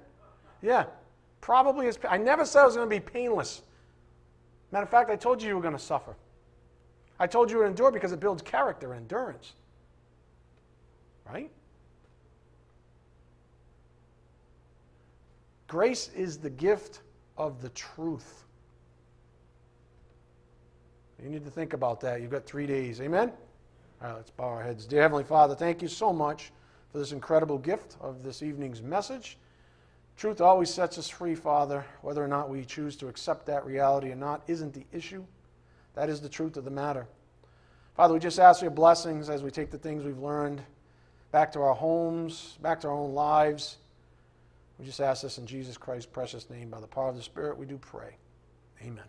Yeah, 0.61 0.85
probably 1.41 1.87
is. 1.87 1.99
I 2.07 2.19
never 2.19 2.45
said 2.45 2.65
it 2.65 2.67
was 2.67 2.77
going 2.77 2.91
to 2.91 2.95
be 2.95 3.01
painless. 3.01 3.63
Matter 4.73 4.85
of 4.85 4.91
fact, 4.91 5.09
I 5.09 5.17
told 5.17 5.41
you 5.41 5.49
you 5.49 5.57
were 5.57 5.63
going 5.63 5.73
to 5.73 5.83
suffer. 5.83 6.15
I 7.19 7.27
told 7.27 7.51
you 7.51 7.59
to 7.61 7.65
endure 7.65 7.91
because 7.91 8.13
it 8.13 8.21
builds 8.21 8.43
character 8.43 8.93
and 8.93 9.01
endurance. 9.01 9.55
Right? 11.27 11.51
Grace 15.71 16.11
is 16.17 16.37
the 16.37 16.51
gift 16.51 17.03
of 17.39 17.63
the 17.63 17.69
truth. 17.69 18.43
You 21.23 21.29
need 21.29 21.45
to 21.45 21.51
think 21.51 21.75
about 21.75 22.01
that. 22.01 22.21
You've 22.21 22.33
got 22.33 22.45
three 22.45 22.67
days. 22.67 23.01
Amen? 23.01 23.31
All 24.03 24.09
right, 24.09 24.17
let's 24.17 24.31
bow 24.31 24.47
our 24.47 24.65
heads. 24.65 24.85
Dear 24.85 25.03
Heavenly 25.03 25.23
Father, 25.23 25.55
thank 25.55 25.81
you 25.81 25.87
so 25.87 26.13
much 26.13 26.51
for 26.91 26.99
this 26.99 27.13
incredible 27.13 27.57
gift 27.57 27.97
of 28.01 28.25
this 28.25 28.43
evening's 28.43 28.83
message. 28.83 29.39
Truth 30.17 30.41
always 30.41 30.75
sets 30.75 30.99
us 30.99 31.09
free, 31.09 31.37
Father. 31.37 31.87
Whether 32.03 32.25
or 32.25 32.27
not 32.27 32.51
we 32.51 32.65
choose 32.65 32.97
to 32.97 33.07
accept 33.07 33.47
that 33.47 33.65
reality 33.65 34.11
or 34.11 34.17
not 34.17 34.43
isn't 34.49 34.75
the 34.75 34.87
issue. 34.93 35.25
That 35.95 36.09
is 36.09 36.21
the 36.21 36.29
truth 36.29 36.57
of 36.57 36.65
the 36.65 36.73
matter. 36.73 37.07
Father, 37.95 38.13
we 38.13 38.19
just 38.19 38.41
ask 38.41 38.59
for 38.59 38.65
your 38.65 38.73
blessings 38.73 39.31
as 39.31 39.45
we 39.45 39.53
take 39.53 39.71
the 39.71 39.79
things 39.79 40.03
we've 40.03 40.19
learned 40.19 40.63
back 41.31 41.53
to 41.53 41.61
our 41.61 41.75
homes, 41.75 42.59
back 42.61 42.81
to 42.81 42.89
our 42.89 42.95
own 42.95 43.15
lives. 43.15 43.77
We 44.81 44.87
just 44.87 45.01
ask 45.01 45.23
this 45.23 45.37
in 45.37 45.45
Jesus 45.45 45.77
Christ's 45.77 46.07
precious 46.07 46.49
name. 46.49 46.71
By 46.71 46.81
the 46.81 46.87
power 46.87 47.11
of 47.11 47.17
the 47.17 47.23
Spirit, 47.23 47.59
we 47.59 47.67
do 47.67 47.77
pray. 47.77 48.17
Amen. 48.83 49.05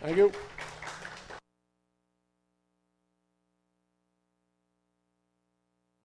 Thank 0.00 0.16
you. 0.16 0.32